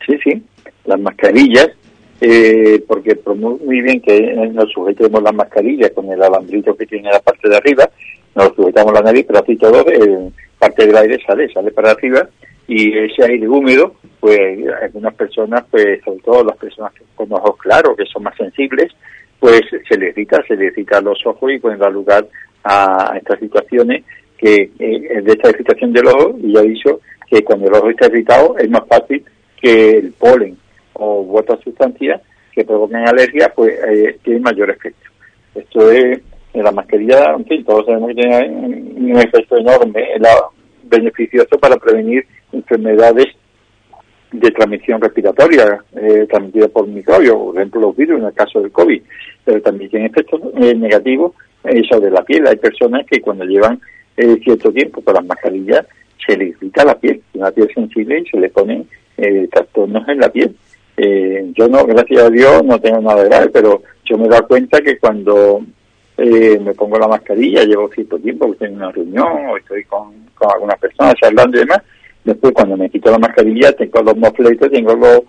Sí, 0.06 0.18
sí, 0.22 0.42
las 0.84 1.00
mascarillas, 1.00 1.70
eh, 2.20 2.84
porque 2.86 3.18
muy 3.34 3.80
bien 3.80 4.02
que 4.02 4.20
nos 4.52 4.70
sujetemos 4.70 5.22
las 5.22 5.34
mascarillas 5.34 5.92
con 5.94 6.12
el 6.12 6.22
alambrito 6.22 6.76
que 6.76 6.84
tiene 6.84 7.10
la 7.10 7.20
parte 7.20 7.48
de 7.48 7.56
arriba, 7.56 7.88
nos 8.34 8.54
sujetamos 8.54 8.92
la 8.92 9.00
nariz, 9.00 9.24
pero 9.26 9.38
así 9.38 9.56
todo, 9.56 9.82
parte 10.58 10.86
del 10.86 10.96
aire 10.98 11.18
sale, 11.26 11.50
sale 11.50 11.70
para 11.70 11.92
arriba 11.92 12.28
y 12.66 12.96
ese 12.96 13.24
aire 13.24 13.48
húmedo, 13.48 13.94
pues 14.20 14.38
algunas 14.82 15.14
personas, 15.14 15.64
pues 15.70 16.00
sobre 16.04 16.20
todo 16.20 16.44
las 16.44 16.56
personas 16.56 16.92
con 17.14 17.32
ojos 17.32 17.56
claros, 17.58 17.96
que 17.96 18.06
son 18.06 18.22
más 18.22 18.36
sensibles, 18.36 18.92
pues 19.38 19.62
se 19.88 19.98
les 19.98 20.16
irrita, 20.16 20.42
se 20.48 20.56
les 20.56 20.72
irrita 20.72 21.00
los 21.00 21.18
ojos 21.26 21.52
y 21.52 21.58
pueden 21.58 21.78
dar 21.78 21.92
lugar 21.92 22.26
a 22.62 23.14
estas 23.18 23.38
situaciones 23.38 24.04
que 24.38 24.70
eh, 24.78 25.22
de 25.22 25.32
esta 25.32 25.50
irritación 25.50 25.92
del 25.92 26.06
ojo, 26.06 26.36
y 26.42 26.54
ya 26.54 26.60
he 26.60 26.68
dicho 26.68 27.00
que 27.28 27.44
cuando 27.44 27.68
el 27.68 27.74
ojo 27.74 27.90
está 27.90 28.06
irritado 28.06 28.56
es 28.58 28.70
más 28.70 28.86
fácil 28.88 29.24
que 29.60 29.98
el 29.98 30.12
polen 30.12 30.56
o 30.94 31.38
otras 31.38 31.60
sustancias 31.60 32.20
que 32.52 32.64
provoquen 32.64 33.06
alergia, 33.06 33.52
pues 33.54 33.74
eh, 33.88 34.18
tiene 34.22 34.40
mayor 34.40 34.70
efecto. 34.70 35.10
Esto 35.54 35.90
es 35.90 36.20
en 36.52 36.62
la 36.62 36.72
mascarilla, 36.72 37.34
en 37.36 37.44
fin, 37.44 37.64
todos 37.64 37.84
sabemos 37.84 38.08
que 38.08 38.14
tiene 38.14 38.48
un 38.48 39.18
efecto 39.18 39.56
enorme, 39.58 40.06
la, 40.20 40.30
beneficioso 40.88 41.58
para 41.58 41.76
prevenir 41.76 42.26
enfermedades 42.52 43.26
de 44.32 44.50
transmisión 44.50 45.00
respiratoria 45.00 45.84
eh, 45.94 46.26
transmitida 46.28 46.68
por 46.68 46.88
microbios, 46.88 47.36
por 47.36 47.56
ejemplo 47.56 47.80
los 47.80 47.96
virus 47.96 48.18
en 48.20 48.26
el 48.26 48.32
caso 48.32 48.60
del 48.60 48.72
COVID, 48.72 49.00
pero 49.44 49.62
también 49.62 49.90
tiene 49.90 50.06
efectos 50.06 50.40
eh, 50.56 50.74
negativos 50.74 51.32
eh, 51.64 51.82
sobre 51.88 52.10
la 52.10 52.22
piel. 52.22 52.46
Hay 52.46 52.56
personas 52.56 53.06
que 53.06 53.20
cuando 53.20 53.44
llevan 53.44 53.80
eh, 54.16 54.38
cierto 54.42 54.72
tiempo 54.72 55.02
con 55.02 55.14
las 55.14 55.24
mascarillas 55.24 55.86
se 56.26 56.36
les 56.36 56.50
irrita 56.50 56.84
la 56.84 56.98
piel, 56.98 57.22
una 57.34 57.50
piel 57.50 57.68
sensible 57.74 58.20
y 58.20 58.26
se 58.26 58.38
le 58.38 58.48
ponen 58.48 58.88
eh, 59.16 59.48
trastornos 59.52 60.08
en 60.08 60.18
la 60.18 60.30
piel. 60.30 60.54
Yo 60.96 61.68
no, 61.68 61.84
gracias 61.86 62.22
a 62.22 62.30
Dios, 62.30 62.64
no 62.64 62.80
tengo 62.80 63.00
nada 63.00 63.24
grave, 63.24 63.50
pero 63.52 63.82
yo 64.04 64.16
me 64.16 64.26
he 64.26 64.28
dado 64.28 64.46
cuenta 64.46 64.80
que 64.80 64.96
cuando 64.98 65.60
eh, 66.16 66.58
me 66.60 66.74
pongo 66.74 66.98
la 66.98 67.08
mascarilla, 67.08 67.64
llevo 67.64 67.88
cierto 67.88 68.18
tiempo, 68.18 68.52
estoy 68.52 68.68
en 68.68 68.76
una 68.76 68.92
reunión 68.92 69.46
o 69.48 69.56
estoy 69.56 69.84
con, 69.84 70.12
con 70.34 70.50
algunas 70.52 70.78
personas 70.78 71.14
charlando 71.14 71.56
y 71.56 71.60
demás, 71.60 71.82
después 72.24 72.52
cuando 72.54 72.76
me 72.76 72.88
quito 72.88 73.10
la 73.10 73.18
mascarilla 73.18 73.72
tengo 73.72 74.02
los 74.02 74.16
mofletos, 74.16 74.70
tengo 74.70 74.94
los, 74.94 75.20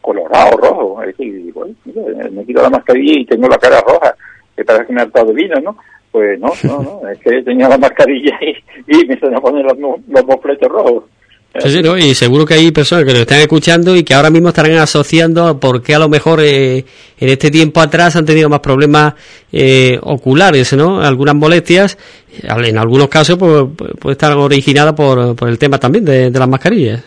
colorados, 0.00 0.60
rojos, 0.60 1.02
es 1.06 1.16
decir, 1.16 1.52
bueno, 1.52 1.74
me 2.30 2.44
quito 2.44 2.62
la 2.62 2.70
mascarilla 2.70 3.20
y 3.20 3.24
tengo 3.24 3.48
la 3.48 3.58
cara 3.58 3.80
roja, 3.80 4.14
que 4.54 4.64
parece 4.64 4.86
que 4.86 4.92
me 4.92 5.00
ha 5.00 5.04
hartado 5.04 5.26
de 5.26 5.34
vino, 5.34 5.60
¿no? 5.60 5.76
Pues 6.10 6.38
no, 6.40 6.48
no, 6.64 7.00
no, 7.02 7.08
es 7.08 7.18
que 7.18 7.42
tenía 7.42 7.68
la 7.68 7.78
mascarilla 7.78 8.38
y, 8.40 8.56
y 8.86 9.06
me 9.06 9.18
se 9.18 9.28
me 9.28 9.40
ponen 9.40 9.66
los, 9.66 9.78
los 9.78 10.26
mofletos 10.26 10.68
rojos. 10.70 11.04
Sí, 11.60 11.82
¿no? 11.82 11.96
Y 11.98 12.14
seguro 12.14 12.44
que 12.46 12.54
hay 12.54 12.70
personas 12.70 13.04
que 13.04 13.12
lo 13.12 13.20
están 13.20 13.40
escuchando 13.40 13.96
y 13.96 14.02
que 14.02 14.14
ahora 14.14 14.30
mismo 14.30 14.48
estarán 14.48 14.78
asociando 14.78 15.58
por 15.58 15.82
qué 15.82 15.94
a 15.94 15.98
lo 15.98 16.08
mejor 16.08 16.40
eh, 16.40 16.84
en 17.18 17.28
este 17.28 17.50
tiempo 17.50 17.80
atrás 17.80 18.16
han 18.16 18.24
tenido 18.24 18.48
más 18.48 18.60
problemas 18.60 19.14
eh, 19.52 19.98
oculares, 20.02 20.72
¿no? 20.74 21.00
Algunas 21.00 21.34
molestias, 21.34 21.98
en 22.42 22.78
algunos 22.78 23.08
casos 23.08 23.36
pues, 23.38 23.64
puede 23.98 24.12
estar 24.12 24.36
originada 24.36 24.94
por, 24.94 25.34
por 25.34 25.48
el 25.48 25.58
tema 25.58 25.78
también 25.78 26.04
de, 26.04 26.30
de 26.30 26.38
las 26.38 26.48
mascarillas. 26.48 27.02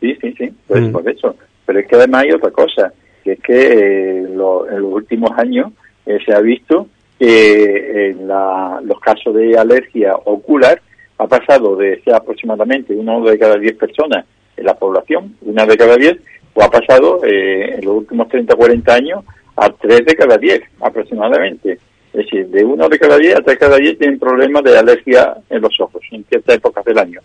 Sí, 0.00 0.16
sí, 0.20 0.34
sí, 0.36 0.52
pues 0.66 0.82
mm. 0.82 0.92
por 0.92 1.08
eso. 1.08 1.36
Pero 1.66 1.78
es 1.78 1.86
que 1.86 1.96
además 1.96 2.24
hay 2.24 2.32
otra 2.32 2.50
cosa, 2.50 2.92
que 3.22 3.32
es 3.32 3.40
que 3.40 3.72
eh, 3.72 4.28
lo, 4.34 4.68
en 4.68 4.82
los 4.82 4.92
últimos 4.92 5.30
años 5.38 5.72
eh, 6.06 6.18
se 6.24 6.34
ha 6.34 6.40
visto 6.40 6.88
que 7.18 8.10
en 8.10 8.28
la, 8.28 8.80
los 8.84 9.00
casos 9.00 9.34
de 9.34 9.56
alergia 9.56 10.14
ocular 10.24 10.82
ha 11.18 11.26
pasado 11.26 11.76
de 11.76 12.00
ser 12.02 12.14
aproximadamente 12.14 12.94
uno 12.94 13.22
de 13.24 13.38
cada 13.38 13.56
diez 13.56 13.76
personas 13.76 14.24
en 14.56 14.64
la 14.64 14.74
población, 14.74 15.36
una 15.42 15.66
de 15.66 15.76
cada 15.76 15.96
diez, 15.96 16.16
o 16.54 16.62
ha 16.62 16.70
pasado 16.70 17.24
eh, 17.24 17.76
en 17.76 17.84
los 17.84 17.96
últimos 17.96 18.28
30 18.28 18.54
o 18.54 18.56
40 18.56 18.94
años 18.94 19.24
a 19.56 19.70
tres 19.70 20.04
de 20.04 20.14
cada 20.14 20.36
diez 20.38 20.60
aproximadamente. 20.80 21.78
Es 22.12 22.24
decir, 22.24 22.46
de 22.48 22.64
uno 22.64 22.88
de 22.88 22.98
cada 22.98 23.18
diez 23.18 23.34
a 23.34 23.42
tres 23.42 23.58
de 23.58 23.66
cada 23.66 23.76
diez 23.76 23.98
tienen 23.98 24.18
problemas 24.18 24.62
de 24.62 24.78
alergia 24.78 25.36
en 25.50 25.60
los 25.60 25.78
ojos 25.80 26.02
en 26.10 26.24
ciertas 26.24 26.56
épocas 26.56 26.84
del 26.84 26.98
año. 26.98 27.20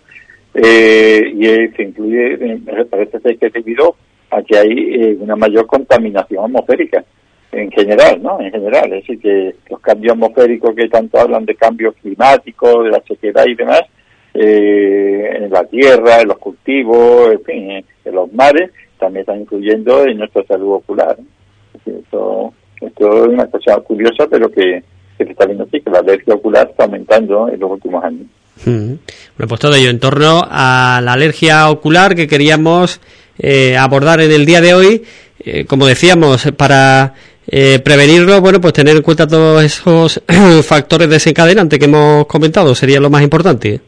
Eh, 0.53 1.31
y 1.35 1.45
se 1.75 1.83
incluye, 1.83 2.33
eh, 2.33 2.61
parece 2.89 3.19
ser 3.19 3.37
que 3.37 3.47
es 3.47 3.53
debido 3.53 3.95
a 4.31 4.41
que 4.41 4.57
hay 4.57 4.71
eh, 4.71 5.17
una 5.19 5.35
mayor 5.35 5.67
contaminación 5.67 6.45
atmosférica 6.45 7.03
en 7.51 7.71
general, 7.71 8.21
¿no? 8.21 8.39
En 8.39 8.51
general, 8.51 8.93
es 8.93 9.01
decir, 9.01 9.19
que 9.19 9.55
los 9.69 9.79
cambios 9.79 10.13
atmosféricos 10.13 10.75
que 10.75 10.87
tanto 10.87 11.19
hablan 11.19 11.45
de 11.45 11.55
cambios 11.55 11.95
climáticos, 12.01 12.85
de 12.85 12.91
la 12.91 13.01
sequedad 13.07 13.45
y 13.47 13.55
demás, 13.55 13.81
eh, 14.33 15.29
en 15.35 15.49
la 15.49 15.63
tierra, 15.63 16.21
en 16.21 16.27
los 16.27 16.37
cultivos, 16.37 17.31
en 17.31 17.43
fin, 17.43 17.85
en 18.05 18.15
los 18.15 18.31
mares, 18.33 18.71
también 18.99 19.21
están 19.21 19.39
influyendo 19.39 20.05
en 20.05 20.17
nuestra 20.17 20.43
salud 20.43 20.75
ocular. 20.75 21.17
Esto, 21.85 22.53
esto 22.81 23.25
es 23.25 23.29
una 23.29 23.47
cosa 23.47 23.77
curiosa, 23.77 24.27
pero 24.29 24.49
que, 24.51 24.83
se 25.17 25.23
está 25.23 25.45
viendo 25.45 25.63
así, 25.63 25.81
que 25.81 25.89
la 25.89 25.99
alergia 25.99 26.35
ocular 26.35 26.69
está 26.69 26.83
aumentando 26.85 27.49
en 27.49 27.59
los 27.59 27.71
últimos 27.71 28.03
años. 28.03 28.27
Bueno, 28.65 28.99
pues 29.47 29.59
todo 29.59 29.75
ello 29.75 29.89
en 29.89 29.99
torno 29.99 30.43
a 30.45 31.01
la 31.03 31.13
alergia 31.13 31.69
ocular 31.69 32.15
que 32.15 32.27
queríamos 32.27 32.99
eh, 33.37 33.77
abordar 33.77 34.21
en 34.21 34.31
el 34.31 34.45
día 34.45 34.61
de 34.61 34.73
hoy. 34.73 35.03
Eh, 35.39 35.65
como 35.65 35.85
decíamos, 35.85 36.51
para 36.57 37.15
eh, 37.51 37.79
prevenirlo, 37.79 38.41
bueno, 38.41 38.61
pues 38.61 38.73
tener 38.73 38.95
en 38.95 39.01
cuenta 39.01 39.27
todos 39.27 39.63
esos 39.63 40.21
factores 40.63 41.09
desencadenantes 41.09 41.79
que 41.79 41.85
hemos 41.85 42.25
comentado 42.27 42.75
sería 42.75 42.99
lo 42.99 43.09
más 43.09 43.21
importante. 43.23 43.79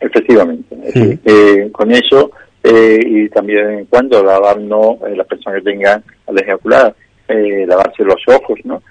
Efectivamente. 0.00 0.76
con 1.72 1.90
eso, 1.92 2.30
y 2.62 3.28
también 3.30 3.86
cuando 3.88 4.22
lavarnos, 4.22 4.98
las 5.16 5.26
personas 5.26 5.60
que 5.60 5.70
tengan 5.70 6.04
alergia 6.26 6.56
ocular, 6.56 6.94
lavarse 7.28 8.04
los 8.04 8.22
ojos, 8.26 8.58
¿no? 8.64 8.82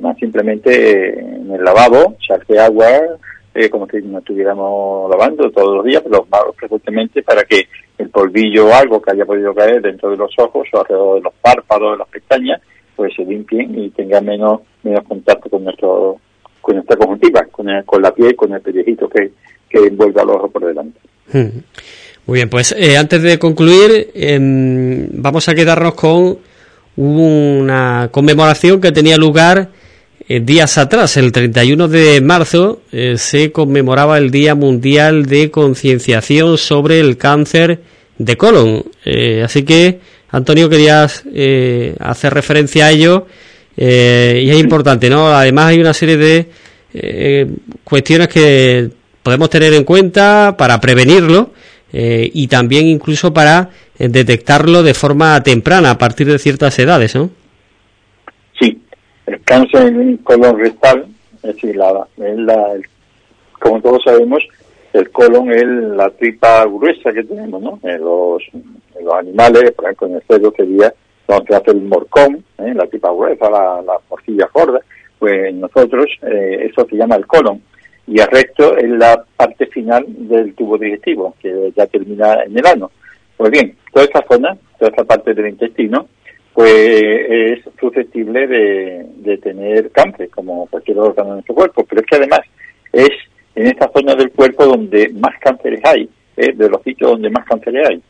más 0.00 0.16
simplemente 0.18 1.18
en 1.18 1.50
el 1.52 1.62
lavabo, 1.62 2.16
echarse 2.18 2.58
agua, 2.58 2.88
eh, 3.54 3.70
como 3.70 3.86
si 3.86 3.98
nos 4.02 4.20
estuviéramos 4.20 5.08
lavando 5.10 5.50
todos 5.50 5.76
los 5.76 5.84
días, 5.84 6.02
pero 6.02 6.26
más 6.30 6.42
frecuentemente 6.56 7.22
para 7.22 7.44
que 7.44 7.68
el 7.98 8.10
polvillo 8.10 8.66
o 8.66 8.74
algo 8.74 9.00
que 9.00 9.12
haya 9.12 9.24
podido 9.24 9.54
caer 9.54 9.80
dentro 9.80 10.10
de 10.10 10.16
los 10.16 10.32
ojos 10.38 10.66
o 10.72 10.80
alrededor 10.80 11.16
de 11.16 11.22
los 11.22 11.34
párpados, 11.40 11.92
de 11.92 11.98
las 11.98 12.08
pestañas, 12.08 12.60
pues 12.96 13.14
se 13.14 13.24
limpien 13.24 13.78
y 13.78 13.90
tenga 13.90 14.20
menos, 14.20 14.60
menos 14.82 15.04
contacto 15.04 15.48
con 15.48 15.64
nuestro 15.64 16.18
con 16.60 16.76
nuestra 16.76 16.96
conjuntiva, 16.96 17.44
con, 17.50 17.66
con 17.84 18.00
la 18.00 18.10
piel, 18.12 18.34
con 18.34 18.52
el 18.54 18.60
pellejito 18.62 19.06
que, 19.08 19.32
que 19.68 19.86
envuelve 19.86 20.20
al 20.20 20.30
ojo 20.30 20.50
por 20.50 20.64
delante. 20.64 20.98
Hmm. 21.30 21.60
Muy 22.26 22.36
bien, 22.36 22.48
pues 22.48 22.72
eh, 22.72 22.96
antes 22.96 23.22
de 23.22 23.38
concluir, 23.38 24.10
em, 24.14 25.08
vamos 25.12 25.46
a 25.48 25.54
quedarnos 25.54 25.94
con 25.94 26.38
una 26.96 28.08
conmemoración 28.10 28.80
que 28.80 28.92
tenía 28.92 29.18
lugar 29.18 29.68
eh, 30.26 30.40
días 30.40 30.78
atrás, 30.78 31.18
el 31.18 31.32
31 31.32 31.86
de 31.88 32.20
marzo, 32.22 32.80
eh, 32.92 33.16
se 33.18 33.52
conmemoraba 33.52 34.16
el 34.16 34.30
Día 34.30 34.54
Mundial 34.54 35.26
de 35.26 35.50
Concienciación 35.50 36.56
sobre 36.56 37.00
el 37.00 37.18
Cáncer 37.18 37.82
de 38.16 38.36
Colon. 38.38 38.84
Eh, 39.04 39.42
así 39.44 39.64
que, 39.64 40.00
Antonio, 40.30 40.70
querías 40.70 41.24
hacer 42.00 42.34
referencia 42.34 42.86
a 42.86 42.90
ello 42.90 43.26
y 43.76 44.50
es 44.50 44.58
importante, 44.58 45.08
¿no? 45.08 45.28
Además, 45.28 45.66
hay 45.66 45.78
una 45.78 45.94
serie 45.94 46.16
de 46.16 47.48
cuestiones 47.84 48.26
que 48.28 48.90
podemos 49.22 49.48
tener 49.48 49.72
en 49.74 49.84
cuenta 49.84 50.56
para 50.58 50.80
prevenirlo 50.80 51.52
y 51.92 52.48
también 52.48 52.88
incluso 52.88 53.32
para 53.32 53.70
detectarlo 53.96 54.82
de 54.82 54.94
forma 54.94 55.40
temprana 55.44 55.92
a 55.92 55.98
partir 55.98 56.26
de 56.26 56.40
ciertas 56.40 56.76
edades, 56.80 57.14
¿no? 57.14 57.30
El 59.26 59.40
cáncer 59.42 59.86
en 59.86 60.16
colon 60.18 60.58
rectal, 60.58 61.06
es 61.36 61.54
decir, 61.54 61.76
la, 61.76 62.06
como 63.58 63.80
todos 63.80 64.02
sabemos, 64.04 64.42
el 64.92 65.10
colon 65.10 65.50
es 65.50 65.64
la 65.64 66.10
tripa 66.10 66.64
gruesa 66.66 67.12
que 67.12 67.24
tenemos, 67.24 67.62
¿no? 67.62 67.80
En 67.82 68.00
los, 68.00 68.42
los 69.02 69.14
animales, 69.14 69.72
por 69.72 69.86
ejemplo, 69.86 70.06
en 70.08 70.14
el 70.14 70.22
cerdo 70.22 70.52
sería 70.56 70.92
donde 71.26 71.56
hace 71.56 71.70
el 71.70 71.82
morcón, 71.82 72.44
¿eh? 72.58 72.74
la 72.74 72.86
tripa 72.86 73.10
gruesa, 73.10 73.50
la, 73.50 73.82
la 73.82 73.98
porcilla 74.08 74.48
gorda, 74.52 74.80
pues 75.18 75.48
en 75.48 75.60
nosotros 75.60 76.06
eh, 76.22 76.68
eso 76.70 76.86
se 76.88 76.96
llama 76.96 77.16
el 77.16 77.26
colon. 77.26 77.62
Y 78.06 78.20
el 78.20 78.26
recto 78.26 78.76
es 78.76 78.90
la 78.90 79.24
parte 79.36 79.66
final 79.66 80.04
del 80.06 80.54
tubo 80.54 80.76
digestivo, 80.76 81.34
que 81.40 81.72
ya 81.74 81.86
termina 81.86 82.42
en 82.44 82.58
el 82.58 82.66
ano. 82.66 82.90
Pues 83.36 83.50
bien, 83.50 83.76
toda 83.92 84.04
esta 84.04 84.24
zona, 84.30 84.56
toda 84.78 84.90
esta 84.90 85.04
parte 85.04 85.32
del 85.32 85.48
intestino, 85.48 86.06
pues 86.54 86.72
es 86.72 87.58
susceptible 87.80 88.46
de, 88.46 89.38
tener 89.38 89.90
cáncer, 89.90 90.30
como 90.30 90.66
cualquier 90.68 90.98
órgano 90.98 91.30
de 91.30 91.34
nuestro 91.34 91.54
cuerpo. 91.56 91.84
Pero 91.84 92.00
es 92.00 92.06
que 92.06 92.16
además 92.16 92.40
es 92.92 93.10
en 93.56 93.66
esta 93.66 93.90
zona 93.92 94.14
del 94.14 94.30
cuerpo 94.30 94.64
donde 94.64 95.08
más 95.08 95.36
cánceres 95.40 95.80
hay, 95.84 96.08
¿eh? 96.36 96.52
de 96.54 96.68
los 96.70 96.80
sitios 96.82 97.10
donde 97.10 97.28
más 97.28 97.44
cánceres 97.44 97.88
hay. 97.88 98.02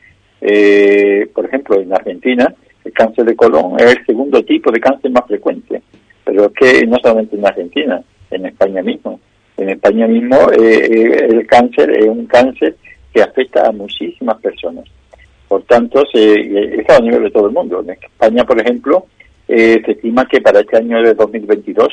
Eh, 0.42 1.26
por 1.34 1.46
ejemplo, 1.46 1.80
en 1.80 1.92
Argentina, 1.92 2.54
el 2.84 2.92
cáncer 2.92 3.24
de 3.24 3.34
colon 3.34 3.80
es 3.80 3.96
el 3.96 4.06
segundo 4.06 4.44
tipo 4.44 4.70
de 4.70 4.80
cáncer 4.80 5.10
más 5.10 5.26
frecuente. 5.26 5.80
Pero 6.22 6.44
es 6.44 6.52
que 6.52 6.86
no 6.86 6.98
solamente 7.02 7.36
en 7.36 7.46
Argentina, 7.46 8.02
en 8.30 8.46
España 8.46 8.82
mismo. 8.82 9.20
En 9.56 9.70
España 9.70 10.06
mismo 10.06 10.36
eh, 10.52 11.28
el 11.30 11.46
cáncer 11.46 11.90
es 11.98 12.06
un 12.06 12.26
cáncer 12.26 12.76
que 13.12 13.22
afecta 13.22 13.66
a 13.66 13.72
muchísimas 13.72 14.38
personas. 14.42 14.84
Por 15.48 15.62
tanto, 15.64 16.04
se, 16.12 16.78
está 16.80 16.96
a 16.96 17.00
nivel 17.00 17.24
de 17.24 17.30
todo 17.30 17.46
el 17.46 17.52
mundo. 17.52 17.80
En 17.80 17.90
España, 17.90 18.44
por 18.44 18.60
ejemplo, 18.60 19.06
eh, 19.46 19.82
se 19.84 19.92
estima 19.92 20.26
que 20.26 20.40
para 20.40 20.60
este 20.60 20.76
año 20.76 21.02
de 21.02 21.14
2022 21.14 21.88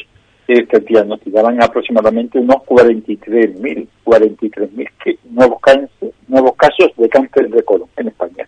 eh, 0.48 0.66
se 0.70 0.80
diagnosticaban 0.80 1.62
aproximadamente 1.62 2.40
unos 2.40 2.58
43.000 2.66 3.88
43.000 4.06 5.18
nuevos, 5.30 5.60
nuevos 6.28 6.56
casos 6.56 6.92
de 6.98 7.10
cáncer 7.10 7.50
de 7.50 7.64
colon 7.64 7.88
en 7.98 8.08
España. 8.08 8.48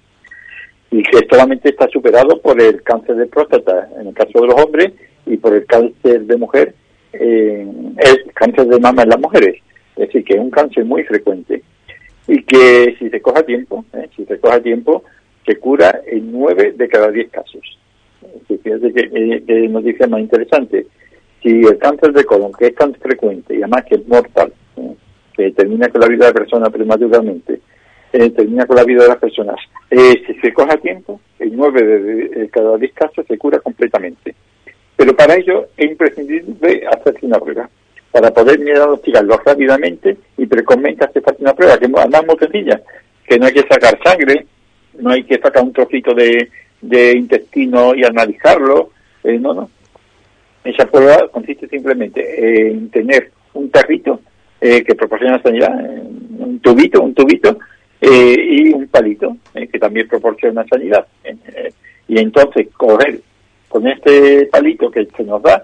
Y 0.92 1.02
que 1.04 1.20
solamente 1.30 1.70
está 1.70 1.88
superado 1.88 2.40
por 2.42 2.62
el 2.62 2.82
cáncer 2.84 3.16
de 3.16 3.26
próstata 3.26 3.90
en 4.00 4.08
el 4.08 4.14
caso 4.14 4.42
de 4.42 4.48
los 4.48 4.62
hombres 4.62 4.94
y 5.26 5.38
por 5.38 5.54
el 5.54 5.66
cáncer 5.66 6.22
de 6.26 6.38
mujer, 6.38 6.76
eh, 7.14 7.66
el 7.98 8.34
cáncer 8.34 8.68
de 8.68 8.80
mama 8.80 9.04
en 9.04 9.10
las 9.10 9.20
mujeres. 9.20 9.56
Es 9.96 10.08
decir, 10.08 10.24
que 10.24 10.34
es 10.34 10.40
un 10.40 10.52
cáncer 10.52 10.86
muy 10.86 11.04
frecuente 11.04 11.64
y 12.28 12.44
que 12.44 12.96
si 13.00 13.10
se 13.10 13.22
coja 13.22 13.44
tiempo, 13.44 13.86
¿eh? 13.94 14.10
si 14.16 14.26
se 14.26 14.40
coja 14.40 14.60
tiempo, 14.62 15.04
se 15.46 15.58
cura 15.58 16.02
en 16.06 16.32
nueve 16.32 16.74
de 16.76 16.88
cada 16.88 17.12
diez 17.12 17.30
casos. 17.30 17.78
Fíjate 18.48 18.94
que, 18.94 19.44
eh, 19.48 19.68
noticia 19.68 20.08
más 20.08 20.22
interesante. 20.22 20.88
Si 21.42 21.50
el 21.50 21.78
cáncer 21.78 22.14
de 22.14 22.24
colon, 22.24 22.54
que 22.54 22.68
es 22.68 22.76
tan 22.76 22.94
frecuente 22.96 23.54
y 23.54 23.58
además 23.58 23.84
que 23.86 23.96
es 23.96 24.08
mortal, 24.08 24.54
¿eh? 24.78 24.96
que 25.36 25.52
termina 25.52 25.90
con 25.90 26.02
la 26.02 26.08
vida 26.08 26.26
de 26.26 26.32
la 26.32 26.40
persona 26.40 26.70
prematuramente, 26.70 27.60
eh, 28.14 28.30
termina 28.30 28.66
con 28.66 28.78
la 28.78 28.86
vida 28.86 29.04
de 29.04 29.10
las 29.10 29.18
personas, 29.18 29.58
si 29.90 30.34
se 30.42 30.54
coja 30.54 30.78
tiempo, 30.78 31.20
en 31.40 31.56
nueve 31.58 31.82
de, 31.84 32.50
cada 32.50 32.78
diez 32.78 32.94
casos 32.94 33.26
se 33.28 33.38
cura 33.38 33.60
completamente. 33.60 34.34
Pero 34.96 35.16
para 35.16 35.36
ello 35.36 35.68
es 35.76 35.90
imprescindible 35.90 36.86
hacerse 36.88 37.26
una 37.26 37.40
prueba 37.40 37.70
para 38.14 38.32
poder 38.32 38.60
diagnosticarlo 38.60 39.42
rápidamente 39.44 40.16
y 40.38 40.46
precozmente 40.46 41.04
hace 41.04 41.20
falta 41.20 41.42
una 41.42 41.56
prueba 41.56 41.80
que 41.80 41.86
además 41.86 42.26
muy 42.28 42.38
sencilla, 42.38 42.80
que 43.28 43.40
no 43.40 43.48
hay 43.48 43.54
que 43.54 43.68
sacar 43.68 44.00
sangre, 44.06 44.46
no 45.00 45.10
hay 45.10 45.24
que 45.24 45.40
sacar 45.40 45.64
un 45.64 45.74
trocito 45.74 46.14
de, 46.14 46.48
intestino 47.18 47.96
y 47.96 48.04
analizarlo, 48.04 48.92
eh, 49.24 49.40
no, 49.40 49.56
no. 49.56 49.70
Esa 50.64 50.86
prueba 50.86 51.28
consiste 51.30 51.68
simplemente 51.68 52.68
en 52.70 52.92
tener 52.92 53.32
un 53.56 53.72
tarrito 53.72 54.22
eh, 54.62 54.84
que 54.84 54.94
proporciona 54.94 55.42
sanidad, 55.42 55.74
un 55.74 56.60
tubito, 56.60 57.02
un 57.02 57.16
tubito 57.16 57.58
eh, 58.00 58.36
y 58.38 58.74
un 58.74 58.88
palito 58.90 59.38
que 59.54 59.80
también 59.80 60.08
proporciona 60.08 60.64
sanidad. 60.70 61.08
y 62.08 62.20
entonces 62.20 62.68
coger 62.78 63.20
con 63.68 63.88
este 63.88 64.46
palito 64.52 64.92
que 64.92 65.08
se 65.18 65.24
nos 65.24 65.42
da 65.42 65.64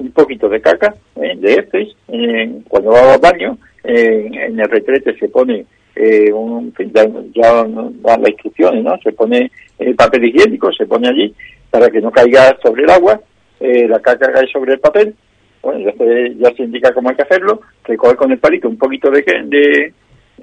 un 0.00 0.12
poquito 0.12 0.48
de 0.48 0.60
caca, 0.60 0.94
¿eh? 1.16 1.36
de 1.36 1.54
heces, 1.54 1.96
cuando 2.68 2.90
va 2.90 3.14
al 3.14 3.20
baño, 3.20 3.58
en 3.84 4.58
el 4.58 4.68
retrete 4.68 5.16
se 5.18 5.28
pone 5.28 5.64
eh, 5.94 6.32
un, 6.32 6.72
ya, 6.94 7.06
ya 7.34 7.64
dan 7.64 8.22
las 8.22 8.30
instrucciones, 8.30 8.84
¿no? 8.84 8.96
Se 9.02 9.12
pone 9.12 9.50
el 9.78 9.94
papel 9.94 10.24
higiénico, 10.24 10.72
se 10.72 10.86
pone 10.86 11.08
allí 11.08 11.34
para 11.70 11.90
que 11.90 12.00
no 12.00 12.10
caiga 12.10 12.56
sobre 12.62 12.84
el 12.84 12.90
agua, 12.90 13.20
eh, 13.60 13.86
la 13.88 14.00
caca 14.00 14.32
cae 14.32 14.46
sobre 14.48 14.74
el 14.74 14.80
papel, 14.80 15.14
bueno, 15.62 15.92
ya 16.38 16.54
se, 16.54 16.62
indica 16.62 16.94
cómo 16.94 17.10
hay 17.10 17.16
que 17.16 17.22
hacerlo, 17.22 17.60
se 17.86 17.96
coge 17.96 18.16
con 18.16 18.32
el 18.32 18.38
palito 18.38 18.68
un 18.68 18.78
poquito 18.78 19.10
de, 19.10 19.22
de, 19.22 19.92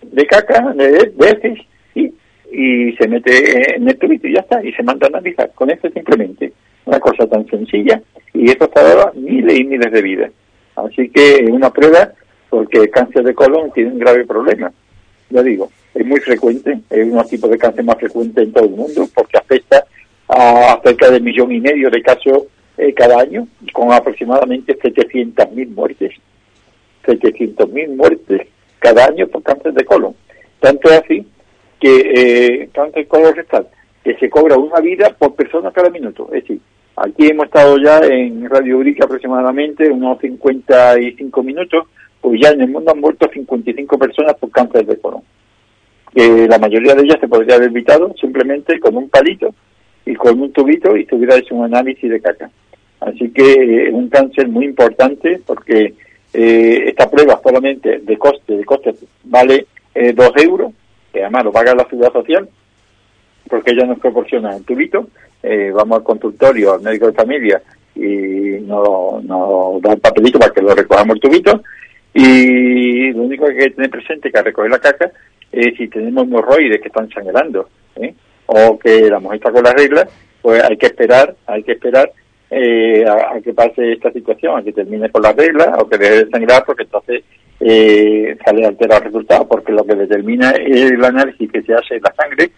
de 0.04 0.26
caca, 0.28 0.74
de, 0.74 0.92
de 0.92 1.66
y, 1.96 2.14
y 2.52 2.96
se 2.96 3.08
mete 3.08 3.76
en 3.76 3.90
el 3.90 3.98
tubito 3.98 4.28
y 4.28 4.34
ya 4.34 4.42
está, 4.42 4.64
y 4.64 4.72
se 4.74 4.84
manda 4.84 5.08
a 5.08 5.10
analizar, 5.10 5.52
con 5.56 5.72
eso 5.72 5.90
simplemente. 5.90 6.54
Una 6.88 7.02
cosa 7.02 7.28
tan 7.28 7.46
sencilla 7.48 8.02
y 8.34 8.50
esto 8.50 8.70
dado 8.74 9.12
miles 9.14 9.60
y 9.60 9.64
miles 9.66 9.92
de 9.92 10.02
vidas. 10.02 10.32
Así 10.78 11.10
que 11.10 11.36
es 11.36 11.50
una 11.50 11.70
prueba 11.70 12.14
porque 12.50 12.78
el 12.80 12.90
cáncer 12.90 13.26
de 13.26 13.34
colon 13.34 13.72
tiene 13.74 13.92
un 13.92 14.00
grave 14.00 14.26
problema. 14.26 14.72
Ya 15.30 15.44
digo, 15.44 15.70
es 15.94 16.06
muy 16.06 16.22
frecuente, 16.22 16.80
es 16.90 17.12
uno 17.12 17.26
tipos 17.26 17.50
de 17.50 17.58
cáncer 17.58 17.84
más 17.84 17.98
frecuentes 17.98 18.42
en 18.42 18.54
todo 18.54 18.64
el 18.64 18.72
mundo 18.72 19.06
porque 19.14 19.38
afecta 19.38 19.84
a 20.30 20.80
cerca 20.82 21.12
de 21.12 21.18
un 21.18 21.24
millón 21.26 21.52
y 21.52 21.60
medio 21.60 21.90
de 21.90 22.02
casos 22.02 22.44
eh, 22.78 22.94
cada 22.94 23.20
año, 23.20 23.46
con 23.74 23.92
aproximadamente 23.92 24.78
700.000 24.80 25.68
muertes. 25.70 26.14
700.000 27.06 27.96
muertes 27.98 28.48
cada 28.80 29.08
año 29.08 29.28
por 29.28 29.44
cáncer 29.44 29.74
de 29.74 29.84
colon. 29.84 30.16
Tanto 30.62 30.90
es 30.90 31.02
así 31.04 31.28
que 31.82 32.14
eh, 32.16 32.70
cáncer 32.74 33.08
colorectal, 33.08 33.68
que 34.06 34.16
se 34.16 34.30
cobra 34.30 34.56
una 34.58 34.80
vida 34.80 35.10
por 35.20 35.36
persona 35.36 35.72
cada 35.72 35.90
minuto. 35.90 36.28
Es 36.28 36.44
decir, 36.44 36.62
Aquí 37.00 37.28
hemos 37.28 37.46
estado 37.46 37.78
ya 37.78 38.00
en 38.00 38.50
Radio 38.50 38.80
Urica 38.80 39.06
aproximadamente 39.06 39.88
unos 39.88 40.20
55 40.20 41.44
minutos, 41.44 41.86
pues 42.20 42.42
ya 42.42 42.50
en 42.50 42.62
el 42.62 42.72
mundo 42.72 42.92
han 42.92 43.00
muerto 43.00 43.30
55 43.32 44.00
personas 44.00 44.34
por 44.34 44.50
cáncer 44.50 44.84
de 44.84 44.98
colon. 44.98 45.22
Que 46.12 46.48
la 46.48 46.58
mayoría 46.58 46.96
de 46.96 47.04
ellas 47.04 47.20
se 47.22 47.28
podría 47.28 47.58
haber 47.58 47.70
evitado 47.70 48.16
simplemente 48.20 48.80
con 48.80 48.98
un 48.98 49.10
palito 49.10 49.54
y 50.08 50.16
con 50.16 50.42
un 50.42 50.52
tubito 50.52 50.98
y 50.98 51.06
se 51.06 51.14
hubiera 51.14 51.36
hecho 51.36 51.54
un 51.54 51.66
análisis 51.66 52.10
de 52.10 52.20
caca. 52.20 52.50
Así 53.00 53.30
que 53.30 53.90
es 53.90 53.94
un 53.94 54.10
cáncer 54.10 54.48
muy 54.48 54.66
importante 54.66 55.40
porque 55.46 55.94
eh, 56.34 56.84
esta 56.88 57.08
prueba 57.12 57.40
solamente 57.44 58.00
de 58.00 58.18
coste, 58.18 58.58
de 58.58 58.66
coste 58.66 58.96
vale 59.24 59.68
eh, 59.94 60.14
dos 60.14 60.32
euros, 60.38 60.74
que 61.14 61.22
además 61.22 61.44
lo 61.44 61.52
paga 61.52 61.76
la 61.76 61.86
ciudad 61.86 62.12
social, 62.12 62.50
porque 63.48 63.74
ella 63.74 63.86
nos 63.86 64.00
proporciona 64.00 64.56
el 64.56 64.66
tubito, 64.66 65.08
eh, 65.44 65.72
vamos 65.74 66.00
al 66.00 66.04
consultorio, 66.04 66.74
al 66.74 66.82
médico 66.82 67.08
de 67.08 67.14
familia 67.14 67.62
y 67.96 68.60
nos, 68.62 69.24
nos 69.24 69.82
da 69.82 69.94
el 69.94 70.00
papelito 70.00 70.40
para 70.40 70.54
que 70.54 70.62
lo 70.62 70.76
recojamos 70.76 71.16
el 71.16 71.22
tubito 71.22 71.64
y 72.14 73.12
lo 73.12 73.24
único 73.24 73.46
que 73.46 73.52
hay 73.52 73.58
que 73.58 73.70
tener 73.72 73.90
presente 73.90 74.32
que 74.32 74.38
al 74.38 74.46
recoger 74.46 74.72
la 74.72 74.80
caca 74.80 75.12
es 75.52 75.78
si 75.78 75.88
tenemos 75.88 76.24
hemorroides 76.24 76.82
que 76.82 76.88
están 76.88 77.10
sangrando 77.10 77.70
¿eh? 77.96 78.14
o 78.48 78.78
que 78.80 79.10
la 79.10 79.20
mujer 79.20 79.38
está 79.38 79.52
con 79.52 79.64
las 79.64 79.74
reglas, 79.74 80.08
pues 80.42 80.64
hay 80.64 80.78
que 80.78 80.88
esperar, 80.88 81.36
hay 81.46 81.64
que 81.64 81.74
esperar 81.74 82.12
eh, 82.50 83.06
a, 83.06 83.40
que 83.42 83.54
pase 83.54 83.94
esta 83.94 84.12
situación, 84.12 84.58
a 84.58 84.64
que 84.64 84.72
termine 84.72 85.10
con 85.10 85.22
las 85.22 85.36
reglas 85.36 85.70
o 85.80 85.88
que 85.88 85.98
deje 85.98 86.26
de 86.26 86.32
sangrar 86.32 86.64
porque 86.66 86.84
entonces 86.84 87.24
eh, 87.60 88.38
sale 88.46 88.66
alterado 88.66 89.00
el 89.00 89.06
resultado, 89.06 89.48
porque 89.48 89.72
lo 89.72 89.86
que 89.86 89.96
determina 89.96 90.52
el 90.52 91.04
análisis 91.04 91.52
que 91.52 91.62
se 91.64 91.74
hace 91.74 91.96
en 91.96 92.04
la 92.04 92.14
sangre 92.16 92.52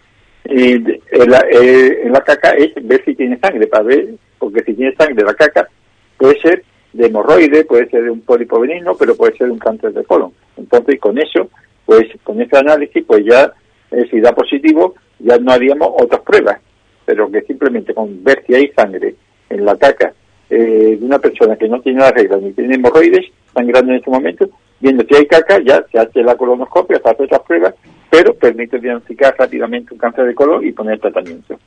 eh, 0.44 1.00
en, 1.12 1.30
la, 1.30 1.44
eh, 1.50 2.08
la 2.10 2.20
caca 2.22 2.50
es 2.50 2.72
ver 2.82 3.04
si 3.04 3.14
tiene 3.14 3.38
sangre, 3.38 3.66
para 3.66 3.84
ver, 3.84 4.14
porque 4.38 4.62
si 4.64 4.74
tiene 4.74 4.94
sangre 4.96 5.24
la 5.24 5.34
caca 5.34 5.68
puede 6.16 6.40
ser 6.40 6.64
de 6.92 7.06
hemorroide, 7.06 7.64
puede 7.64 7.88
ser 7.88 8.04
de 8.04 8.10
un 8.10 8.20
pólipo 8.20 8.60
benigno, 8.60 8.94
pero 8.94 9.14
puede 9.16 9.36
ser 9.36 9.50
un 9.50 9.58
cáncer 9.58 9.92
de 9.92 10.04
colon. 10.04 10.32
Entonces, 10.56 10.98
con 11.00 11.18
eso, 11.18 11.48
pues 11.86 12.06
con 12.24 12.40
ese 12.40 12.56
análisis, 12.56 13.04
pues 13.06 13.24
ya, 13.24 13.52
eh, 13.90 14.06
si 14.10 14.20
da 14.20 14.34
positivo, 14.34 14.94
ya 15.18 15.38
no 15.38 15.52
haríamos 15.52 15.88
otras 15.98 16.20
pruebas, 16.22 16.60
pero 17.04 17.30
que 17.30 17.42
simplemente 17.42 17.94
con 17.94 18.22
ver 18.22 18.42
si 18.46 18.54
hay 18.54 18.68
sangre 18.72 19.14
en 19.48 19.64
la 19.64 19.76
caca 19.76 20.12
eh, 20.48 20.96
de 20.98 21.04
una 21.04 21.18
persona 21.18 21.56
que 21.56 21.68
no 21.68 21.80
tiene 21.80 22.00
la 22.00 22.10
regla 22.10 22.36
ni 22.36 22.52
tiene 22.52 22.74
hemorroides 22.74 23.26
sangrando 23.54 23.92
en 23.92 23.98
este 23.98 24.10
momento, 24.10 24.48
viendo 24.80 25.04
si 25.04 25.14
hay 25.14 25.26
caca, 25.26 25.58
ya 25.60 25.84
se 25.90 25.98
hace 25.98 26.22
la 26.22 26.36
colonoscopia, 26.36 27.00
se 27.02 27.10
hace 27.10 27.24
otras 27.24 27.40
pruebas, 27.42 27.74
pero 28.10 28.34
permite 28.34 28.78
diagnosticar 28.78 29.34
rápidamente 29.38 29.94
un 29.94 29.98
cáncer 29.98 30.26
de 30.26 30.34
colon 30.34 30.66
y 30.66 30.72
poner 30.72 30.98
tratamiento. 30.98 31.58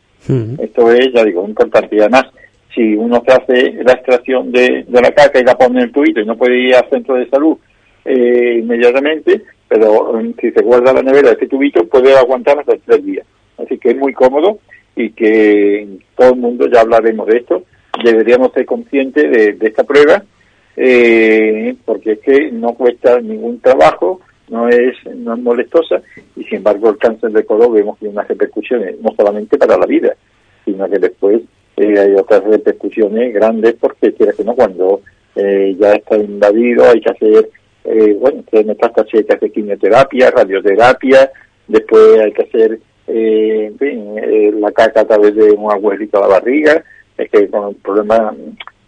Esto 0.60 0.92
es, 0.92 1.12
ya 1.14 1.24
digo, 1.24 1.46
importante. 1.48 1.96
Y 1.96 2.00
además, 2.00 2.26
si 2.74 2.96
uno 2.96 3.24
se 3.26 3.34
hace 3.34 3.84
la 3.84 3.94
extracción 3.94 4.52
de, 4.52 4.86
la 4.90 5.12
caca 5.12 5.40
y 5.40 5.44
la 5.44 5.58
pone 5.58 5.80
en 5.80 5.86
el 5.86 5.92
tubito 5.92 6.20
y 6.20 6.26
no 6.26 6.38
puede 6.38 6.60
ir 6.60 6.76
al 6.76 6.90
centro 6.90 7.16
de 7.16 7.30
salud 7.30 7.58
eh, 8.06 8.60
inmediatamente, 8.62 9.42
pero 9.68 10.12
um, 10.12 10.34
si 10.40 10.52
se 10.52 10.62
guarda 10.62 10.94
la 10.94 11.02
nevera 11.02 11.30
de 11.30 11.34
este 11.34 11.48
tubito 11.48 11.86
puede 11.88 12.16
aguantar 12.16 12.60
hasta 12.60 12.74
tres 12.86 13.06
días. 13.06 13.26
Así 13.58 13.78
que 13.78 13.92
es 13.92 13.98
muy 13.98 14.14
cómodo 14.14 14.60
y 14.96 15.12
que 15.12 15.88
todo 16.16 16.34
el 16.34 16.40
mundo, 16.40 16.68
ya 16.68 16.82
hablaremos 16.82 17.28
de 17.28 17.38
esto, 17.38 17.64
deberíamos 18.04 18.52
ser 18.54 18.66
conscientes 18.66 19.60
de, 19.60 19.68
esta 19.68 19.84
prueba, 19.84 20.24
eh, 20.76 21.76
porque 21.86 22.14
es 22.14 22.20
que 22.20 22.52
no 22.52 22.74
cuesta 22.74 23.20
ningún 23.20 23.60
trabajo, 23.60 24.22
no 24.54 24.70
es, 24.70 24.96
no 25.16 25.34
es 25.34 25.40
molestosa 25.40 26.02
y 26.36 26.44
sin 26.44 26.58
embargo 26.58 26.92
el 26.92 26.98
cáncer 26.98 27.32
de 27.32 27.44
colon 27.44 27.74
vemos 27.74 27.98
que 27.98 28.06
hay 28.06 28.12
unas 28.12 28.28
repercusiones 28.28 29.00
no 29.02 29.12
solamente 29.18 29.58
para 29.58 29.78
la 29.78 29.88
vida, 29.88 30.16
sino 30.64 30.88
que 30.88 31.00
después 31.00 31.42
eh, 31.78 32.00
hay 32.00 32.14
otras 32.14 32.44
repercusiones 32.44 33.34
grandes 33.34 33.74
porque 33.80 34.14
que 34.14 34.44
no, 34.46 34.54
cuando 34.54 35.02
eh, 35.36 35.76
ya 35.80 35.94
está 35.94 36.18
invadido 36.18 36.88
hay 36.88 37.02
que 37.02 37.10
hacer, 37.10 37.50
eh, 37.86 38.16
bueno, 38.20 38.44
que 38.50 38.64
metástasis 38.64 39.16
hay 39.16 39.24
que 39.24 39.34
hacer 39.34 39.52
quimioterapia, 39.52 40.30
radioterapia, 40.30 41.32
después 41.68 42.20
hay 42.20 42.32
que 42.32 42.44
hacer, 42.44 42.80
eh, 43.08 43.72
en 43.72 43.78
fin, 43.80 44.62
la 44.62 44.72
caca 44.72 45.02
a 45.02 45.08
través 45.08 45.34
de 45.36 45.52
un 45.52 45.72
agujerito 45.72 46.18
a 46.18 46.28
la 46.28 46.36
barriga, 46.36 46.84
es 47.18 47.30
que 47.32 47.50
con 47.50 47.74
problemas 47.76 48.36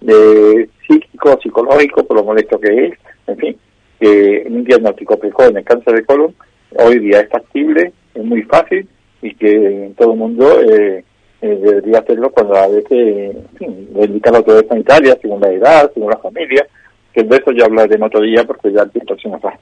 de 0.01 0.69
psíquico, 0.87 1.39
psicológico, 1.41 2.03
por 2.03 2.17
lo 2.17 2.23
molesto 2.23 2.59
que 2.59 2.85
es, 2.85 2.93
en 3.25 3.37
fin, 3.37 3.57
que 3.99 4.45
un 4.47 4.63
diagnóstico 4.63 5.17
precoz 5.17 5.49
en 5.49 5.57
el 5.57 5.63
cáncer 5.63 5.95
de 5.95 6.05
colon 6.05 6.35
hoy 6.77 6.99
día 6.99 7.21
es 7.21 7.29
factible, 7.29 7.93
es 8.13 8.23
muy 8.23 8.41
fácil 8.43 8.87
y 9.21 9.33
que 9.35 9.91
todo 9.97 10.13
el 10.13 10.19
mundo 10.19 10.61
eh, 10.61 11.03
eh, 11.41 11.59
debería 11.61 11.99
hacerlo 11.99 12.29
cuando 12.31 12.55
a 12.55 12.67
veces, 12.67 13.35
en 13.35 13.57
fin, 13.57 13.89
indica 13.99 14.31
la 14.31 14.39
autoridad 14.39 14.67
sanitaria, 14.67 15.17
según 15.21 15.41
la 15.41 15.51
edad, 15.51 15.91
según 15.93 16.09
la 16.09 16.17
familia, 16.17 16.67
que 17.13 17.23
de 17.23 17.35
eso 17.35 17.51
ya 17.51 17.65
hablaré 17.65 17.95
en 17.95 18.03
otro 18.03 18.21
día 18.21 18.43
porque 18.45 18.71
ya 18.71 18.83
el 18.83 18.91
tiempo 18.91 19.15
se 19.21 19.29
nos 19.29 19.41
va. 19.41 19.57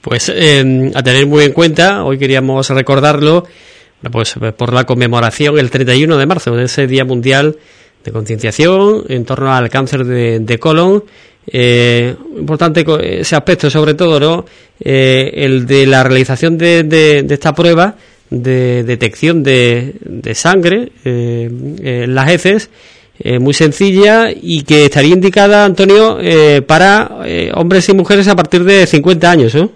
Pues 0.00 0.28
eh, 0.34 0.92
a 0.94 1.02
tener 1.02 1.26
muy 1.26 1.44
en 1.44 1.52
cuenta, 1.52 2.04
hoy 2.04 2.18
queríamos 2.18 2.68
recordarlo, 2.70 3.44
pues 4.12 4.34
por 4.56 4.72
la 4.74 4.84
conmemoración 4.84 5.58
el 5.58 5.70
31 5.70 6.18
de 6.18 6.26
marzo 6.26 6.54
de 6.54 6.64
ese 6.64 6.86
Día 6.86 7.06
Mundial 7.06 7.56
de 8.04 8.12
Concienciación 8.12 9.04
en 9.08 9.24
torno 9.24 9.50
al 9.50 9.70
cáncer 9.70 10.04
de 10.04 10.58
colon 10.58 11.04
eh, 11.46 12.14
importante 12.36 12.84
ese 13.20 13.36
aspecto, 13.36 13.70
sobre 13.70 13.94
todo, 13.94 14.18
¿no? 14.18 14.44
Eh, 14.80 15.30
el 15.34 15.66
de 15.66 15.86
la 15.86 16.02
realización 16.02 16.58
de, 16.58 16.82
de, 16.82 17.26
esta 17.28 17.54
prueba 17.54 17.94
de 18.30 18.82
detección 18.82 19.42
de, 19.42 19.94
de 20.00 20.34
sangre 20.34 20.90
eh, 21.04 21.48
en 21.82 22.14
las 22.14 22.30
heces, 22.30 22.70
eh, 23.20 23.38
muy 23.38 23.54
sencilla 23.54 24.30
y 24.30 24.64
que 24.64 24.86
estaría 24.86 25.14
indicada, 25.14 25.64
Antonio, 25.64 26.18
para 26.66 27.24
hombres 27.54 27.88
y 27.88 27.94
mujeres 27.94 28.26
a 28.28 28.34
partir 28.34 28.64
de 28.64 28.86
50 28.86 29.30
años, 29.30 29.54
¿no? 29.54 29.70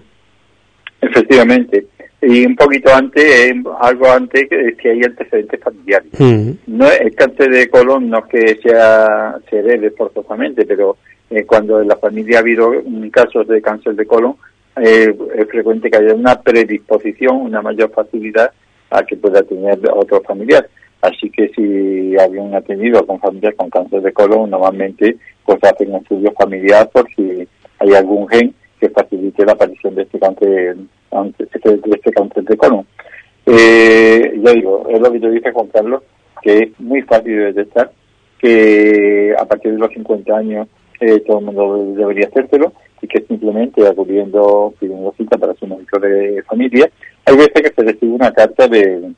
Efectivamente. 1.01 1.87
Y 2.21 2.45
un 2.45 2.57
poquito 2.57 2.93
antes, 2.93 3.55
algo 3.81 4.11
antes, 4.11 4.49
que, 4.49 4.75
que 4.77 4.91
hay 4.91 5.03
antecedentes 5.05 5.61
familiares. 5.61 6.09
Mm. 6.19 6.51
No, 6.67 6.91
el 6.91 7.15
cáncer 7.15 7.49
de 7.51 7.69
colon 7.69 8.11
no 8.11 8.19
es 8.19 8.25
que 8.25 8.61
sea, 8.61 9.37
se 9.49 9.59
herede 9.61 9.91
forzosamente, 9.93 10.67
pero 10.67 10.97
eh, 11.31 11.45
cuando 11.45 11.81
en 11.81 11.89
la 11.89 11.97
familia 11.97 12.39
ha 12.39 12.41
habido 12.41 12.73
casos 13.11 13.47
de 13.49 13.61
cáncer 13.61 13.95
de 13.95 14.07
colon, 14.07 14.37
eh, 14.77 15.15
es 15.37 15.49
frecuente 15.49 15.91
que 15.91 15.99
haya 15.99 16.15
una 16.15 16.41
predisposición, 16.41 17.37
una 17.37 17.63
mayor 17.63 17.91
facilidad 17.91 18.51
a 18.91 19.03
que 19.03 19.17
pueda 19.17 19.43
tener 19.43 19.79
otro 19.93 20.21
familiar. 20.23 20.69
Así 21.01 21.31
que 21.31 21.49
si 21.49 22.17
alguien 22.17 22.55
ha 22.55 22.61
tenido 22.61 23.05
con 23.07 23.21
familias 23.21 23.55
con 23.57 23.71
cáncer 23.71 24.03
de 24.03 24.13
colon, 24.13 24.51
normalmente 24.51 25.17
pues 25.45 25.59
hacen 25.63 25.93
un 25.93 26.03
estudio 26.03 26.33
familiar 26.33 26.89
por 26.91 27.07
si 27.15 27.47
hay 27.79 27.95
algún 27.95 28.29
gen 28.29 28.55
que 28.81 28.89
facilite 28.91 29.45
la 29.45 29.53
aparición 29.53 29.95
de 29.95 30.03
este 30.03 30.19
cáncer, 30.19 30.77
este, 31.39 31.71
de 31.77 31.91
este 31.97 32.13
cáncer 32.13 32.45
de 32.45 32.57
colon. 32.57 32.87
Eh, 33.47 34.41
yo 34.43 34.53
digo, 34.53 34.87
es 34.89 35.01
lo 35.01 35.13
que 35.13 35.21
yo 35.21 35.31
dije 35.31 35.53
Juan 35.53 35.69
Carlos, 35.69 36.03
que 36.43 36.59
es 36.59 36.81
muy 36.81 37.03
fácil 37.03 37.37
de 37.37 37.53
detectar, 37.53 37.91
que 38.39 39.35
a 39.39 39.45
partir 39.45 39.73
de 39.73 39.79
los 39.79 39.93
50 39.93 40.37
años 40.37 40.69
eh, 41.01 41.21
todo 41.27 41.39
el 41.39 41.45
mundo 41.47 41.95
debería 41.97 42.27
hacérselo 42.27 42.73
y 43.01 43.07
que 43.07 43.21
simplemente 43.23 43.87
acudiendo, 43.87 44.75
pidiendo 44.79 45.15
cita 45.17 45.39
para 45.39 45.55
su 45.55 45.67
médico 45.67 45.99
de 45.99 46.43
familia. 46.45 46.91
Hay 47.27 47.37
veces 47.37 47.63
que 47.63 47.73
se 47.75 47.83
recibe 47.83 48.13
una 48.13 48.33
carta 48.33 48.67
de, 48.69 49.13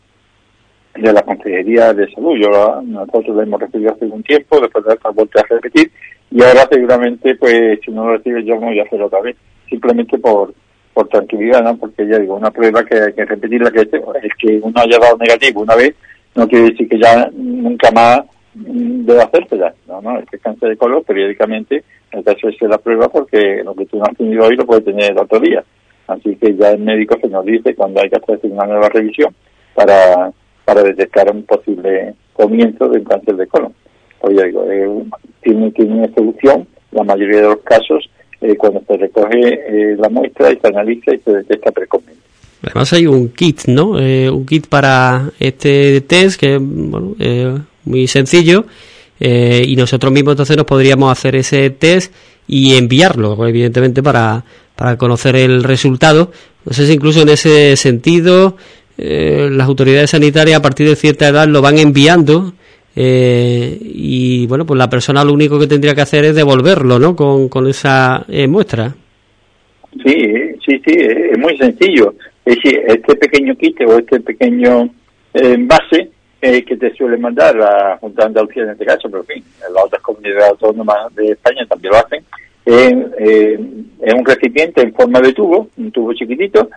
de 0.94 1.12
la 1.12 1.22
Consejería 1.22 1.92
de 1.92 2.10
Salud. 2.12 2.36
Yo, 2.36 2.82
nosotros 2.82 3.36
la 3.36 3.42
hemos 3.44 3.60
recibido 3.60 3.92
hace 3.92 4.04
un 4.06 4.22
tiempo, 4.22 4.60
después 4.60 4.84
de 4.84 4.94
esta 4.94 5.10
vuelta 5.10 5.40
a 5.40 5.54
repetir, 5.54 5.90
y 6.30 6.42
ahora 6.42 6.68
seguramente, 6.70 7.34
pues, 7.36 7.80
si 7.84 7.90
no 7.90 8.06
lo 8.06 8.16
recibe 8.16 8.44
yo, 8.44 8.54
no 8.56 8.66
voy 8.66 8.80
a 8.80 8.84
hacerlo 8.84 9.06
otra 9.06 9.20
vez, 9.20 9.36
simplemente 9.68 10.18
por 10.18 10.52
por 10.92 11.08
tranquilidad, 11.08 11.62
¿no? 11.62 11.76
Porque 11.76 12.06
ya 12.06 12.18
digo, 12.18 12.34
una 12.34 12.50
prueba 12.50 12.84
que 12.84 12.96
hay 13.00 13.12
que 13.12 13.24
repetirla, 13.24 13.70
que 13.70 13.82
es 13.82 14.32
que 14.38 14.60
uno 14.62 14.74
haya 14.80 14.98
dado 14.98 15.16
negativo 15.18 15.62
una 15.62 15.76
vez, 15.76 15.94
no 16.34 16.48
quiere 16.48 16.70
decir 16.70 16.88
que 16.88 16.98
ya 16.98 17.30
nunca 17.32 17.90
más 17.92 18.22
debe 18.54 19.22
hacérsela, 19.22 19.74
no, 19.86 20.00
no, 20.00 20.18
es 20.18 20.26
que 20.26 20.38
cáncer 20.38 20.70
de 20.70 20.76
colon 20.76 21.04
periódicamente 21.04 21.84
que 22.10 22.30
hacerse 22.30 22.66
la 22.66 22.78
prueba 22.78 23.08
porque 23.08 23.62
lo 23.64 23.74
que 23.74 23.86
tú 23.86 23.98
no 23.98 24.04
has 24.04 24.16
tenido 24.16 24.44
hoy 24.44 24.56
lo 24.56 24.66
puedes 24.66 24.84
tener 24.84 25.12
el 25.12 25.18
otro 25.18 25.38
día. 25.38 25.62
Así 26.08 26.34
que 26.36 26.56
ya 26.56 26.70
el 26.70 26.80
médico 26.80 27.16
se 27.20 27.28
nos 27.28 27.44
dice 27.44 27.74
cuando 27.74 28.00
hay 28.00 28.10
que 28.10 28.16
hacer 28.16 28.40
una 28.50 28.66
nueva 28.66 28.88
revisión 28.88 29.34
para, 29.74 30.32
para 30.64 30.82
detectar 30.82 31.30
un 31.30 31.44
posible 31.44 32.14
comienzo 32.32 32.88
de 32.88 33.02
cáncer 33.04 33.36
de 33.36 33.46
colon. 33.46 33.72
Oye, 34.22 34.44
digo, 34.46 34.64
eh, 34.70 34.88
tiene, 35.40 35.70
tiene 35.70 36.12
solución 36.14 36.66
la 36.90 37.04
mayoría 37.04 37.42
de 37.42 37.48
los 37.48 37.60
casos 37.60 38.10
eh, 38.40 38.56
cuando 38.56 38.82
se 38.86 38.96
recoge 38.96 39.38
eh, 39.38 39.96
la 39.96 40.08
muestra 40.08 40.50
y 40.50 40.58
se 40.58 40.66
analiza 40.66 41.14
y 41.14 41.18
se 41.18 41.32
detecta 41.32 41.70
precozmente. 41.70 42.20
Además 42.62 42.92
hay 42.92 43.06
un 43.06 43.28
kit, 43.30 43.66
¿no? 43.68 43.92
un 43.92 44.46
kit 44.46 44.66
para 44.66 45.30
este 45.38 46.02
test 46.02 46.38
que, 46.38 46.58
bueno, 46.60 47.14
muy 47.84 48.06
sencillo 48.06 48.66
eh, 49.18 49.64
y 49.66 49.76
nosotros 49.76 50.12
mismos 50.12 50.32
entonces 50.32 50.56
nos 50.56 50.66
podríamos 50.66 51.12
hacer 51.12 51.36
ese 51.36 51.70
test 51.70 52.12
y 52.48 52.74
enviarlo, 52.76 53.46
evidentemente, 53.46 54.02
para, 54.02 54.44
para 54.74 54.96
conocer 54.96 55.36
el 55.36 55.62
resultado. 55.62 56.32
No 56.64 56.72
sé 56.72 56.86
si 56.86 56.94
incluso 56.94 57.22
en 57.22 57.28
ese 57.28 57.76
sentido 57.76 58.56
eh, 58.98 59.48
las 59.50 59.68
autoridades 59.68 60.10
sanitarias 60.10 60.58
a 60.58 60.62
partir 60.62 60.88
de 60.88 60.96
cierta 60.96 61.28
edad 61.28 61.46
lo 61.48 61.62
van 61.62 61.78
enviando 61.78 62.54
eh, 62.96 63.78
y 63.80 64.46
bueno, 64.46 64.66
pues 64.66 64.78
la 64.78 64.90
persona 64.90 65.24
lo 65.24 65.32
único 65.32 65.58
que 65.58 65.66
tendría 65.66 65.94
que 65.94 66.00
hacer 66.00 66.24
es 66.24 66.34
devolverlo, 66.34 66.98
¿no? 66.98 67.14
Con, 67.14 67.48
con 67.48 67.68
esa 67.68 68.24
muestra. 68.48 68.94
Sí, 70.04 70.14
sí, 70.64 70.80
sí, 70.86 70.94
es 70.96 71.38
muy 71.38 71.56
sencillo. 71.58 72.14
Es 72.44 72.56
decir, 72.56 72.80
este 72.86 73.16
pequeño 73.16 73.54
kit 73.56 73.80
o 73.86 73.98
este 73.98 74.20
pequeño 74.20 74.84
eh, 75.34 75.54
envase 75.54 76.10
eh, 76.42 76.64
que 76.64 76.76
te 76.76 76.94
suele 76.94 77.18
mandar 77.18 77.54
la 77.54 77.98
Junta 78.00 78.22
de 78.22 78.28
Andalucía 78.28 78.62
en 78.62 78.70
este 78.70 78.86
caso, 78.86 79.10
pero 79.10 79.20
en 79.20 79.26
fin, 79.26 79.44
las 79.60 79.84
otras 79.84 80.02
comunidades 80.02 80.48
autónomas 80.50 81.14
de 81.14 81.32
España 81.32 81.66
también 81.68 81.92
lo 81.92 81.98
hacen, 81.98 82.24
eh, 82.64 83.58
es 84.00 84.14
un 84.14 84.24
recipiente 84.24 84.80
en 84.82 84.94
forma 84.94 85.20
de 85.20 85.32
tubo, 85.32 85.68
un 85.76 85.92
tubo 85.92 86.14
chiquitito, 86.14 86.70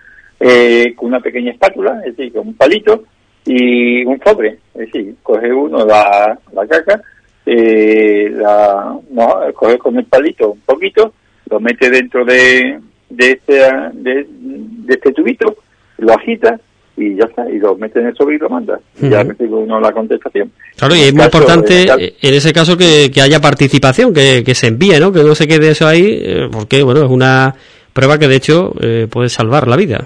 con 0.97 1.07
una 1.07 1.21
pequeña 1.21 1.51
espátula, 1.53 2.01
es 2.05 2.17
decir, 2.17 2.33
con 2.33 2.49
un 2.49 2.53
palito 2.55 3.03
y 3.45 4.03
un 4.03 4.19
sobre, 4.21 4.59
es 4.73 4.91
decir, 4.91 5.15
coge 5.23 5.53
uno 5.53 5.85
la, 5.85 6.37
la 6.51 6.67
caca, 6.67 7.01
la, 7.45 8.99
no, 9.11 9.35
coge 9.53 9.77
con 9.77 9.97
el 9.97 10.05
palito 10.05 10.51
un 10.51 10.59
poquito, 10.61 11.13
lo 11.49 11.61
mete 11.61 11.89
dentro 11.89 12.25
de, 12.25 12.77
de, 13.09 13.31
este, 13.31 13.53
de 13.93 14.93
este 14.93 15.13
tubito, 15.13 15.55
lo 15.99 16.13
agita 16.13 16.59
y 16.95 17.15
ya 17.15 17.25
está, 17.25 17.49
y 17.49 17.57
lo 17.57 17.75
mete 17.75 17.99
en 17.99 18.07
el 18.07 18.15
sobre 18.15 18.35
y 18.35 18.39
lo 18.39 18.49
manda. 18.49 18.79
Ya 19.01 19.23
recibe 19.23 19.55
uno 19.55 19.79
la 19.79 19.91
contestación. 19.91 20.51
Claro, 20.75 20.95
y 20.95 21.01
es 21.01 21.13
muy 21.13 21.23
importante 21.23 21.85
en 21.89 22.33
ese 22.33 22.53
caso 22.53 22.77
que, 22.77 23.09
que 23.11 23.21
haya 23.21 23.39
participación, 23.41 24.13
que, 24.13 24.43
que, 24.45 24.53
se 24.53 24.67
envíe, 24.67 24.99
¿no? 24.99 25.11
Que 25.11 25.23
no 25.23 25.33
se 25.33 25.47
quede 25.47 25.69
eso 25.69 25.87
ahí, 25.87 26.21
eh, 26.23 26.49
porque, 26.51 26.83
bueno, 26.83 27.03
es 27.03 27.09
una 27.09 27.55
prueba 27.93 28.17
que 28.17 28.27
de 28.27 28.35
hecho 28.35 28.73
eh, 28.81 29.07
puede 29.09 29.29
salvar 29.29 29.67
la 29.67 29.75
vida. 29.75 30.05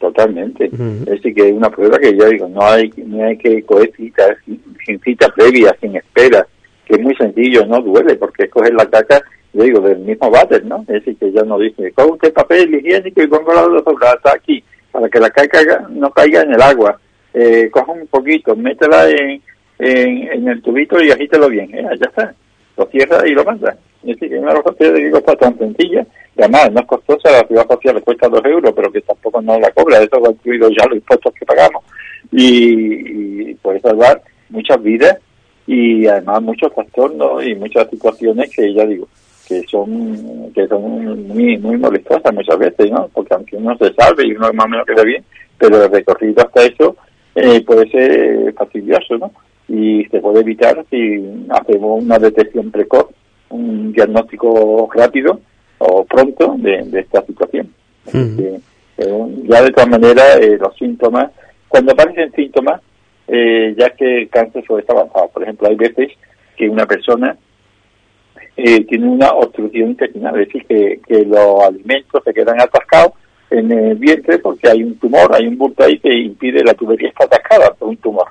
Totalmente. 0.00 0.66
Es 0.66 1.04
decir, 1.04 1.34
que 1.34 1.48
es 1.48 1.52
una 1.52 1.70
prueba 1.70 1.98
que 1.98 2.16
yo 2.16 2.28
digo, 2.28 2.48
no 2.48 2.62
hay, 2.62 2.92
no 3.04 3.24
hay 3.24 3.36
que 3.36 3.62
coger 3.62 3.92
cita, 3.96 4.24
sin, 4.44 5.00
cita 5.00 5.28
previa, 5.28 5.76
sin 5.80 5.96
espera, 5.96 6.46
que 6.86 6.94
es 6.94 7.00
muy 7.00 7.14
sencillo, 7.16 7.66
no 7.66 7.80
duele, 7.80 8.14
porque 8.16 8.44
es 8.44 8.50
coger 8.50 8.74
la 8.74 8.86
caca 8.86 9.22
yo 9.52 9.62
digo, 9.62 9.80
del 9.80 9.98
mismo 10.00 10.30
váter, 10.30 10.64
¿no? 10.66 10.80
Es 10.82 11.04
decir, 11.04 11.16
que 11.16 11.32
ya 11.32 11.42
no 11.42 11.58
dice, 11.58 11.90
coge 11.92 12.10
usted 12.10 12.32
papel 12.34 12.74
higiénico 12.74 13.22
y 13.22 13.26
pongo 13.26 13.52
la 13.52 13.62
sobre 13.62 14.06
hasta 14.06 14.34
aquí, 14.34 14.62
para 14.98 15.10
que 15.10 15.20
la 15.20 15.30
caca 15.30 15.86
no 15.90 16.10
caiga 16.10 16.42
en 16.42 16.54
el 16.54 16.60
agua. 16.60 16.98
Eh, 17.32 17.68
coja 17.70 17.92
un 17.92 18.08
poquito, 18.08 18.56
métela 18.56 19.08
en, 19.08 19.40
en, 19.78 20.48
el 20.48 20.60
tubito 20.60 21.00
y 21.02 21.10
agítelo 21.10 21.48
bien. 21.48 21.72
¿eh? 21.72 21.84
Ya 22.00 22.06
está. 22.06 22.34
Lo 22.76 22.86
cierra 22.86 23.26
y 23.26 23.30
lo 23.30 23.44
manda. 23.44 23.76
Es 24.02 24.18
decir, 24.18 24.40
de 24.40 25.10
que 25.10 25.36
tan 25.36 25.58
sencilla, 25.58 26.06
además 26.36 26.72
no 26.72 26.80
es 26.80 26.86
costosa, 26.86 27.30
la 27.30 27.46
ciudad 27.46 27.66
social 27.68 27.96
le 27.96 28.02
cuesta 28.02 28.28
dos 28.28 28.44
euros, 28.44 28.72
pero 28.74 28.90
que 28.90 29.00
tampoco 29.00 29.40
no 29.42 29.58
la 29.58 29.70
cobra, 29.72 29.98
eso 29.98 30.20
va 30.20 30.30
incluido 30.30 30.68
ya 30.70 30.86
los 30.86 30.96
impuestos 30.96 31.34
que 31.34 31.46
pagamos. 31.46 31.84
Y, 32.30 33.50
y 33.50 33.54
puede 33.54 33.80
salvar 33.80 34.22
muchas 34.48 34.82
vidas 34.82 35.18
y 35.66 36.06
además 36.06 36.42
muchos 36.42 36.74
trastornos 36.74 37.44
y 37.44 37.54
muchas 37.54 37.88
situaciones 37.90 38.50
que 38.54 38.72
ya 38.72 38.86
digo, 38.86 39.08
que 39.48 39.62
son 39.66 40.52
que 40.54 40.66
son 40.68 41.26
muy 41.26 41.56
muy 41.56 41.78
molestosas 41.78 42.34
muchas 42.34 42.58
veces, 42.58 42.90
¿no? 42.90 43.08
Porque 43.12 43.34
aunque 43.34 43.56
uno 43.56 43.76
se 43.78 43.92
salve 43.94 44.26
y 44.26 44.32
uno 44.32 44.52
más 44.52 44.66
o 44.66 44.68
menos 44.68 44.86
queda 44.86 45.02
bien, 45.02 45.24
pero 45.56 45.82
el 45.82 45.90
recorrido 45.90 46.42
hasta 46.42 46.64
eso 46.64 46.96
eh, 47.34 47.62
puede 47.62 47.88
ser 47.90 48.52
fastidioso, 48.54 49.16
¿no? 49.16 49.32
Y 49.68 50.04
se 50.06 50.20
puede 50.20 50.40
evitar 50.40 50.84
si 50.90 51.22
hacemos 51.50 52.02
una 52.02 52.18
detección 52.18 52.70
precoz, 52.70 53.06
un 53.50 53.92
diagnóstico 53.92 54.88
rápido 54.94 55.40
o 55.78 56.04
pronto 56.04 56.56
de, 56.58 56.86
esta 56.92 57.24
situación. 57.24 57.72
Eh, 58.12 58.58
ya 59.44 59.62
de 59.62 59.70
todas 59.70 59.88
maneras, 59.88 60.38
eh, 60.40 60.58
los 60.58 60.74
síntomas, 60.76 61.30
cuando 61.68 61.92
aparecen 61.92 62.32
síntomas, 62.32 62.80
ya 63.28 63.90
que 63.90 64.22
el 64.22 64.28
cáncer 64.30 64.64
suele 64.66 64.80
estar 64.80 64.96
avanzado. 64.96 65.28
Por 65.28 65.42
ejemplo, 65.42 65.68
hay 65.68 65.76
veces 65.76 66.08
que 66.56 66.68
una 66.68 66.86
persona 66.86 67.36
eh, 68.60 68.84
tiene 68.86 69.06
una 69.06 69.30
obstrucción 69.30 69.90
intestinal, 69.90 70.36
es 70.40 70.48
decir, 70.48 70.66
que, 70.66 71.24
los 71.24 71.62
alimentos 71.62 72.20
se 72.24 72.34
quedan 72.34 72.60
atascados 72.60 73.12
en 73.50 73.70
el 73.70 73.94
vientre 73.94 74.38
porque 74.38 74.68
hay 74.68 74.82
un 74.82 74.98
tumor, 74.98 75.32
hay 75.32 75.46
un 75.46 75.56
bulto 75.56 75.84
ahí 75.84 75.96
que 76.00 76.12
impide 76.12 76.64
la 76.64 76.74
tubería 76.74 77.08
está 77.08 77.26
atascada 77.26 77.72
por 77.74 77.90
un 77.90 77.96
tumor. 77.98 78.26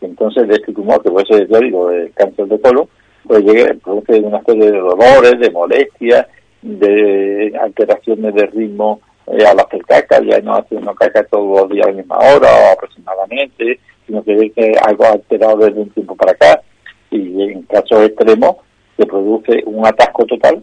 Entonces, 0.00 0.46
de 0.46 0.54
este 0.54 0.72
tumor, 0.72 1.02
que 1.02 1.10
puede 1.10 1.26
ser, 1.26 1.48
yo 1.48 1.58
digo, 1.58 1.90
el 1.90 2.12
cáncer 2.12 2.46
de 2.46 2.60
colon, 2.60 2.88
pues 3.26 3.42
llega, 3.42 3.74
produce 3.82 4.20
una 4.20 4.40
serie 4.44 4.70
de 4.70 4.78
dolores, 4.78 5.40
de 5.40 5.50
molestias, 5.50 6.28
de 6.62 7.52
alteraciones 7.60 8.34
de 8.36 8.46
ritmo 8.46 9.00
eh, 9.26 9.44
al 9.44 9.58
hacer 9.58 9.82
caca, 9.84 10.20
ya 10.22 10.38
no 10.42 10.54
hace 10.54 10.76
uno 10.76 10.94
caca 10.94 11.24
todos 11.24 11.62
los 11.62 11.70
días 11.70 11.88
a 11.88 11.90
la 11.90 11.96
misma 11.96 12.18
hora 12.18 12.48
o 12.48 12.72
aproximadamente, 12.74 13.80
sino 14.06 14.22
que 14.22 14.52
que 14.54 14.74
algo 14.80 15.06
alterado 15.06 15.56
desde 15.56 15.80
un 15.80 15.90
tiempo 15.90 16.14
para 16.14 16.30
acá, 16.30 16.62
y 17.10 17.42
en 17.42 17.62
casos 17.62 18.06
extremos, 18.06 18.58
produce 19.06 19.62
un 19.66 19.86
atasco 19.86 20.24
total 20.26 20.62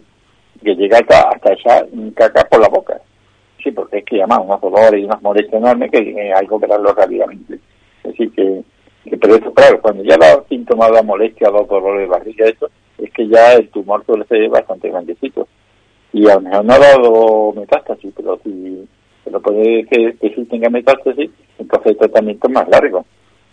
que 0.64 0.76
llega 0.76 0.98
hasta, 0.98 1.30
hasta 1.30 1.54
esa 1.54 1.86
caca 2.16 2.44
por 2.50 2.62
la 2.62 2.68
boca. 2.68 3.00
Sí, 3.64 3.72
porque 3.72 4.00
es 4.00 4.06
que 4.06 4.18
llama 4.18 4.40
unos 4.40 4.62
dolores 4.62 5.02
y 5.02 5.06
unas 5.06 5.22
molestias 5.22 5.62
enormes 5.62 5.92
que 5.92 5.98
hay 6.34 6.48
que 6.48 6.54
operarlo 6.54 6.94
rápidamente. 6.94 7.60
Es 8.04 8.12
decir, 8.12 8.32
que, 8.32 8.64
pero 9.18 9.36
eso, 9.36 9.54
claro, 9.54 9.82
cuando 9.82 10.04
ya 10.04 10.18
da 10.18 10.44
síntomas 10.48 10.92
de 10.92 11.04
molestia, 11.04 11.50
los 11.50 11.68
dolores 11.68 12.02
de 12.02 12.08
barriga, 12.08 12.46
eso, 12.46 12.70
es 12.98 13.12
que 13.12 13.28
ya 13.28 13.54
el 13.54 13.70
tumor 13.70 14.06
suele 14.06 14.26
ser 14.26 14.50
bastante 14.50 14.90
grandecito. 14.90 15.48
Y 16.14 16.28
a 16.30 16.36
lo 16.36 16.42
mejor 16.42 16.66
no 16.66 16.74
ha 16.74 16.80
dado 16.80 17.54
metástasis, 17.54 18.14
pero 18.16 18.40
si 18.44 18.88
pero 19.24 19.42
puede 19.42 19.86
que, 19.86 20.16
que 20.20 20.34
sí 20.34 20.46
tenga 20.46 20.70
metástasis, 20.70 21.30
entonces 21.60 21.92
el 21.92 21.98
tratamiento 21.98 22.48
es 22.48 22.54
más 22.54 22.68
largo 22.70 23.06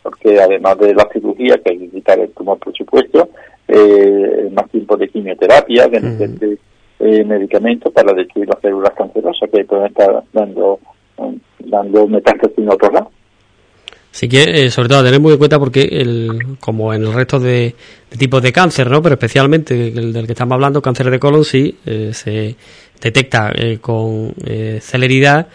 porque 0.07 0.41
además 0.41 0.78
de 0.78 0.95
la 0.95 1.09
cirugía, 1.12 1.57
que 1.57 1.72
hay 1.72 1.78
que 1.78 1.91
quitar 1.91 2.16
el 2.20 2.30
tumor, 2.30 2.61
por 2.61 2.72
supuesto, 2.76 3.28
eh, 3.69 4.49
más 4.53 4.71
tiempo 4.71 4.97
de 4.97 5.09
quimioterapia, 5.09 5.89
de 5.89 6.59
eh, 6.99 7.25
medicamentos 7.25 7.93
para 7.93 8.14
destruir 8.14 8.49
las 8.49 8.61
células 8.61 8.93
cancerosas 8.97 9.51
que 9.53 9.64
pueden 9.64 9.87
estar 9.87 10.23
dando, 10.33 10.79
dando 11.59 12.09
metástasis 12.09 12.57
en 12.57 12.71
otro 12.71 12.91
lado. 12.91 13.11
Así 14.12 14.31
que, 14.31 14.45
eh, 14.45 14.71
sobre 14.71 14.89
todo, 14.89 15.05
tener 15.05 15.21
muy 15.21 15.33
en 15.33 15.39
cuenta 15.39 15.59
porque, 15.59 15.83
el, 15.83 16.57
como 16.59 16.95
en 16.95 17.03
el 17.03 17.12
resto 17.12 17.39
de, 17.39 17.75
tipos 18.17 18.41
de 18.41 18.51
cáncer, 18.51 18.91
¿no? 18.91 19.03
pero 19.03 19.17
especialmente 19.17 19.89
el 19.89 20.14
del 20.14 20.25
que 20.25 20.33
estamos 20.33 20.55
hablando, 20.55 20.81
cáncer 20.81 21.11
de 21.11 21.19
colon, 21.19 21.45
sí 21.45 21.77
eh, 21.85 22.12
se 22.14 22.57
detecta 23.03 23.53
con 23.83 24.33
celeridad, 24.81 25.49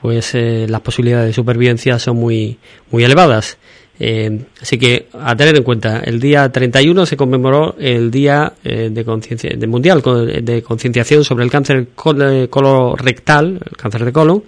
pues 0.00 0.34
las 0.34 0.80
posibilidades 0.80 1.26
de 1.26 1.32
supervivencia 1.34 1.98
son 1.98 2.16
muy, 2.16 2.56
muy 2.90 3.04
elevadas. 3.04 3.58
Eh, 3.98 4.40
así 4.60 4.76
que 4.78 5.06
a 5.18 5.34
tener 5.34 5.56
en 5.56 5.62
cuenta, 5.62 6.00
el 6.04 6.20
día 6.20 6.50
31 6.50 7.06
se 7.06 7.16
conmemoró 7.16 7.76
el 7.78 8.10
Día 8.10 8.52
eh, 8.62 8.90
de 8.92 9.04
conciencia 9.04 9.50
de 9.56 9.66
Mundial 9.66 10.02
de 10.42 10.62
Concienciación 10.62 11.24
sobre 11.24 11.44
el 11.44 11.50
cáncer 11.50 11.88
colorectal, 11.94 13.58
el 13.64 13.76
cáncer 13.76 14.04
de 14.04 14.12
colon, 14.12 14.44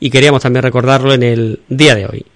y 0.00 0.10
queríamos 0.10 0.42
también 0.42 0.64
recordarlo 0.64 1.12
en 1.14 1.22
el 1.22 1.60
día 1.68 1.94
de 1.94 2.06
hoy. 2.06 2.26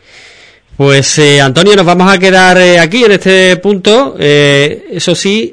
Pues 0.76 1.18
eh, 1.18 1.40
Antonio, 1.40 1.76
nos 1.76 1.84
vamos 1.84 2.10
a 2.10 2.18
quedar 2.18 2.56
aquí 2.80 3.04
en 3.04 3.12
este 3.12 3.56
punto. 3.56 4.16
eso 4.18 5.14
sí, 5.14 5.52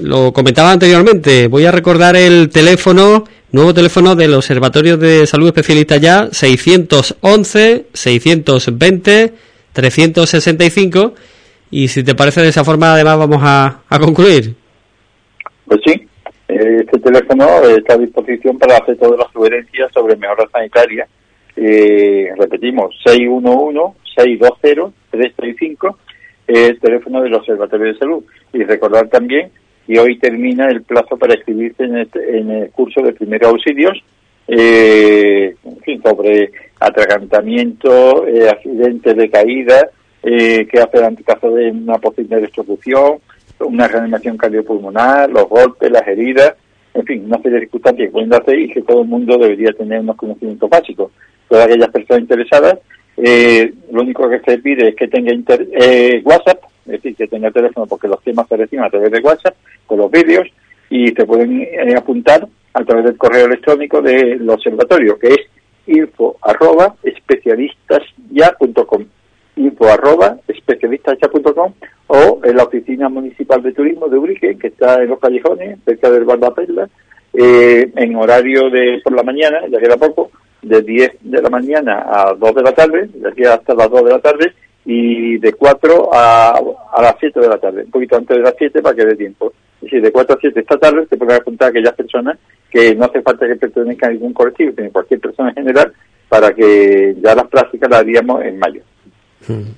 lo 0.00 0.32
comentaba 0.32 0.72
anteriormente. 0.72 1.48
Voy 1.48 1.64
a 1.64 1.72
recordar 1.72 2.16
el 2.16 2.48
teléfono, 2.48 3.24
nuevo 3.50 3.74
teléfono 3.74 4.14
del 4.14 4.34
Observatorio 4.34 4.96
de 4.96 5.26
Salud 5.26 5.48
Especialista 5.48 5.96
ya, 5.96 6.28
611 6.30 7.86
620 7.92 9.51
365 9.72 11.14
y 11.70 11.88
si 11.88 12.04
te 12.04 12.14
parece 12.14 12.42
de 12.42 12.48
esa 12.48 12.64
forma 12.64 12.92
además 12.94 13.18
vamos 13.18 13.40
a, 13.42 13.80
concluir. 13.98 14.54
Pues 15.66 15.80
sí, 15.86 16.06
este 16.48 16.98
teléfono 16.98 17.46
está 17.64 17.94
a 17.94 17.98
disposición 17.98 18.58
para 18.58 18.76
hacer 18.76 18.98
todas 18.98 19.18
las 19.18 19.32
sugerencias 19.32 19.90
sobre 19.92 20.16
mejora 20.16 20.44
sanitaria. 20.52 21.08
Eh, 21.56 22.28
repetimos, 22.38 22.94
611-620-335, 23.06 25.96
el 26.46 26.78
teléfono 26.80 27.22
del 27.22 27.34
Observatorio 27.34 27.92
de 27.92 27.98
Salud. 27.98 28.24
Y 28.52 28.62
recordar 28.64 29.08
también 29.08 29.50
que 29.86 29.98
hoy 29.98 30.18
termina 30.18 30.68
el 30.68 30.82
plazo 30.82 31.16
para 31.16 31.32
escribirse 31.34 31.84
en, 31.84 31.96
este, 31.98 32.38
en 32.38 32.50
el 32.50 32.70
curso 32.70 33.00
de 33.00 33.14
primeros 33.14 33.48
auxilios 33.50 33.98
eh, 34.48 35.54
sobre 36.02 36.52
atragantamiento, 36.80 38.26
eh, 38.26 38.48
accidentes 38.48 39.16
de 39.16 39.30
caída, 39.30 39.90
eh, 40.22 40.66
qué 40.70 40.80
hacer 40.80 41.04
ante 41.04 41.24
caso 41.24 41.50
de 41.50 41.70
una 41.70 41.98
posible 41.98 42.40
destrucción, 42.40 43.18
una 43.60 43.88
reanimación 43.88 44.36
cardiopulmonar, 44.36 45.30
los 45.30 45.48
golpes, 45.48 45.90
las 45.90 46.06
heridas, 46.06 46.54
en 46.94 47.04
fin, 47.04 47.24
una 47.24 47.38
serie 47.38 47.52
de 47.52 47.60
circunstancias 47.60 48.10
que 48.12 48.60
y 48.60 48.68
que 48.68 48.82
todo 48.82 49.02
el 49.02 49.08
mundo 49.08 49.38
debería 49.38 49.72
tener 49.72 50.00
unos 50.00 50.16
conocimientos 50.16 50.68
básicos. 50.68 51.12
Todas 51.48 51.66
aquellas 51.66 51.90
personas 51.90 52.22
interesadas, 52.22 52.78
eh, 53.16 53.72
lo 53.90 54.02
único 54.02 54.28
que 54.28 54.40
se 54.40 54.58
pide 54.58 54.88
es 54.88 54.96
que 54.96 55.08
tenga 55.08 55.32
eh, 55.32 56.20
WhatsApp, 56.24 56.62
es 56.86 56.92
decir, 56.92 57.16
que 57.16 57.28
tenga 57.28 57.50
teléfono 57.50 57.86
porque 57.86 58.08
los 58.08 58.22
temas 58.22 58.46
se 58.48 58.56
reciben 58.56 58.84
a 58.84 58.90
través 58.90 59.10
de 59.10 59.20
WhatsApp, 59.20 59.54
con 59.86 59.98
los 59.98 60.10
vídeos, 60.10 60.48
y 60.92 61.08
se 61.08 61.24
pueden 61.24 61.62
eh, 61.62 61.94
apuntar 61.96 62.46
a 62.74 62.84
través 62.84 63.06
del 63.06 63.16
correo 63.16 63.46
electrónico 63.46 64.02
del 64.02 64.48
observatorio, 64.50 65.18
que 65.18 65.28
es 65.28 65.38
info 65.86 66.36
arroba 66.42 66.96
especialistasya.com 67.02 69.06
info 69.56 69.88
arroba 69.88 70.36
especialistasya.com 70.46 71.72
o 72.08 72.40
en 72.44 72.56
la 72.56 72.64
oficina 72.64 73.08
municipal 73.08 73.62
de 73.62 73.72
turismo 73.72 74.06
de 74.08 74.18
Urique, 74.18 74.58
que 74.58 74.66
está 74.66 75.02
en 75.02 75.08
los 75.08 75.18
callejones, 75.18 75.78
cerca 75.82 76.10
del 76.10 76.24
Bar 76.24 76.38
eh, 77.32 77.90
en 77.96 78.16
horario 78.16 78.68
de 78.68 79.00
por 79.02 79.14
la 79.14 79.22
mañana, 79.22 79.60
ya 79.70 79.78
queda 79.78 79.96
poco, 79.96 80.30
de 80.60 80.82
10 80.82 81.10
de 81.22 81.40
la 81.40 81.48
mañana 81.48 82.04
a 82.06 82.34
2 82.34 82.54
de 82.54 82.62
la 82.62 82.72
tarde, 82.72 83.08
de 83.14 83.30
aquí 83.30 83.44
hasta 83.44 83.74
las 83.74 83.88
2 83.88 84.04
de 84.04 84.10
la 84.10 84.18
tarde, 84.18 84.52
y 84.84 85.38
de 85.38 85.52
4 85.52 86.10
a, 86.12 86.60
a 86.92 87.02
las 87.02 87.16
7 87.20 87.40
de 87.40 87.48
la 87.48 87.58
tarde, 87.58 87.84
un 87.84 87.90
poquito 87.90 88.16
antes 88.16 88.36
de 88.36 88.42
las 88.42 88.54
7 88.58 88.82
para 88.82 88.94
que 88.94 89.04
dé 89.04 89.16
tiempo. 89.16 89.52
Es 89.76 89.82
decir, 89.82 90.02
de 90.02 90.12
4 90.12 90.36
a 90.36 90.38
7 90.40 90.60
esta 90.60 90.78
tarde 90.78 91.06
se 91.08 91.16
pueden 91.16 91.36
apuntar 91.36 91.66
a 91.66 91.70
aquellas 91.70 91.94
personas 91.94 92.38
que 92.70 92.94
no 92.94 93.04
hace 93.04 93.20
falta 93.20 93.46
que 93.46 93.56
pertenezcan 93.56 94.10
a 94.10 94.12
ningún 94.14 94.32
colectivo, 94.32 94.72
sino 94.76 94.90
cualquier 94.90 95.20
persona 95.20 95.50
en 95.50 95.56
general, 95.56 95.92
para 96.28 96.54
que 96.54 97.14
ya 97.22 97.34
las 97.34 97.46
prácticas 97.48 97.90
las 97.90 98.00
haríamos 98.00 98.42
en 98.44 98.58
mayo. 98.58 98.82
Hmm. 99.46 99.72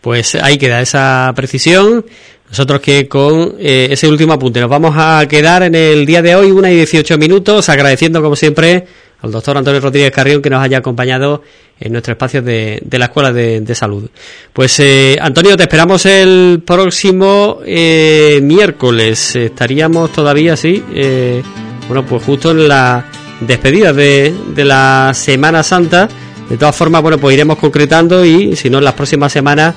Pues 0.00 0.36
ahí 0.36 0.58
queda 0.58 0.80
esa 0.80 1.32
precisión. 1.34 2.04
Nosotros 2.50 2.80
que 2.80 3.08
con 3.08 3.56
eh, 3.58 3.88
ese 3.90 4.08
último 4.08 4.32
apunte 4.32 4.60
nos 4.60 4.70
vamos 4.70 4.94
a 4.96 5.26
quedar 5.28 5.62
en 5.62 5.74
el 5.74 6.06
día 6.06 6.22
de 6.22 6.34
hoy, 6.34 6.50
una 6.50 6.70
y 6.70 6.76
18 6.76 7.18
minutos, 7.18 7.68
agradeciendo 7.68 8.22
como 8.22 8.36
siempre 8.36 8.86
al 9.20 9.32
doctor 9.32 9.56
Antonio 9.56 9.80
Rodríguez 9.80 10.12
Carrión 10.12 10.40
que 10.40 10.50
nos 10.50 10.62
haya 10.62 10.78
acompañado 10.78 11.42
en 11.80 11.92
nuestro 11.92 12.12
espacio 12.12 12.42
de, 12.42 12.82
la 12.90 13.06
Escuela 13.06 13.32
de, 13.32 13.74
Salud. 13.74 14.08
Pues 14.52 14.78
eh, 14.80 15.16
Antonio, 15.20 15.56
te 15.56 15.64
esperamos 15.64 16.06
el 16.06 16.62
próximo 16.64 17.60
eh, 17.64 18.40
miércoles. 18.42 19.36
Estaríamos 19.36 20.12
todavía 20.12 20.54
así, 20.54 20.82
eh, 20.92 21.42
bueno, 21.86 22.04
pues 22.06 22.22
justo 22.22 22.52
en 22.52 22.68
la 22.68 23.04
despedida 23.40 23.92
de, 23.92 24.34
de 24.54 24.64
la 24.64 25.12
Semana 25.14 25.62
Santa. 25.62 26.08
De 26.48 26.56
todas 26.56 26.74
formas, 26.74 27.02
bueno, 27.02 27.18
pues 27.18 27.34
iremos 27.34 27.58
concretando 27.58 28.24
y 28.24 28.56
si 28.56 28.70
no 28.70 28.78
en 28.78 28.84
las 28.84 28.94
próximas 28.94 29.32
semanas, 29.32 29.74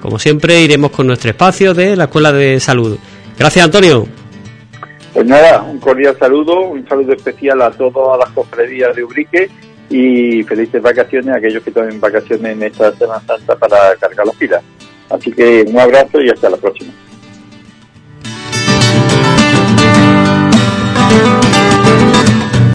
como 0.00 0.18
siempre, 0.18 0.60
iremos 0.60 0.90
con 0.90 1.06
nuestro 1.06 1.30
espacio 1.30 1.74
de 1.74 1.96
la 1.96 2.04
Escuela 2.04 2.32
de 2.32 2.60
Salud. 2.60 2.96
Gracias, 3.38 3.64
Antonio. 3.64 4.06
Pues 5.12 5.26
nada, 5.26 5.62
un 5.62 5.78
cordial 5.78 6.16
saludo, 6.18 6.60
un 6.60 6.86
saludo 6.88 7.12
especial 7.12 7.60
a 7.62 7.70
todas 7.70 8.18
las 8.18 8.28
cofradías 8.30 8.94
de 8.94 9.02
Ubrique 9.02 9.50
y 9.90 10.42
felices 10.44 10.82
vacaciones 10.82 11.34
a 11.34 11.38
aquellos 11.38 11.62
que 11.62 11.70
tomen 11.70 12.00
vacaciones 12.00 12.52
en 12.52 12.62
esta 12.62 12.92
Semana 12.92 13.22
Santa 13.26 13.56
para 13.56 13.96
cargar 13.96 14.26
las 14.26 14.36
pilas. 14.36 14.62
Así 15.10 15.32
que 15.32 15.64
un 15.66 15.78
abrazo 15.78 16.20
y 16.20 16.28
hasta 16.28 16.50
la 16.50 16.56
próxima. 16.56 16.92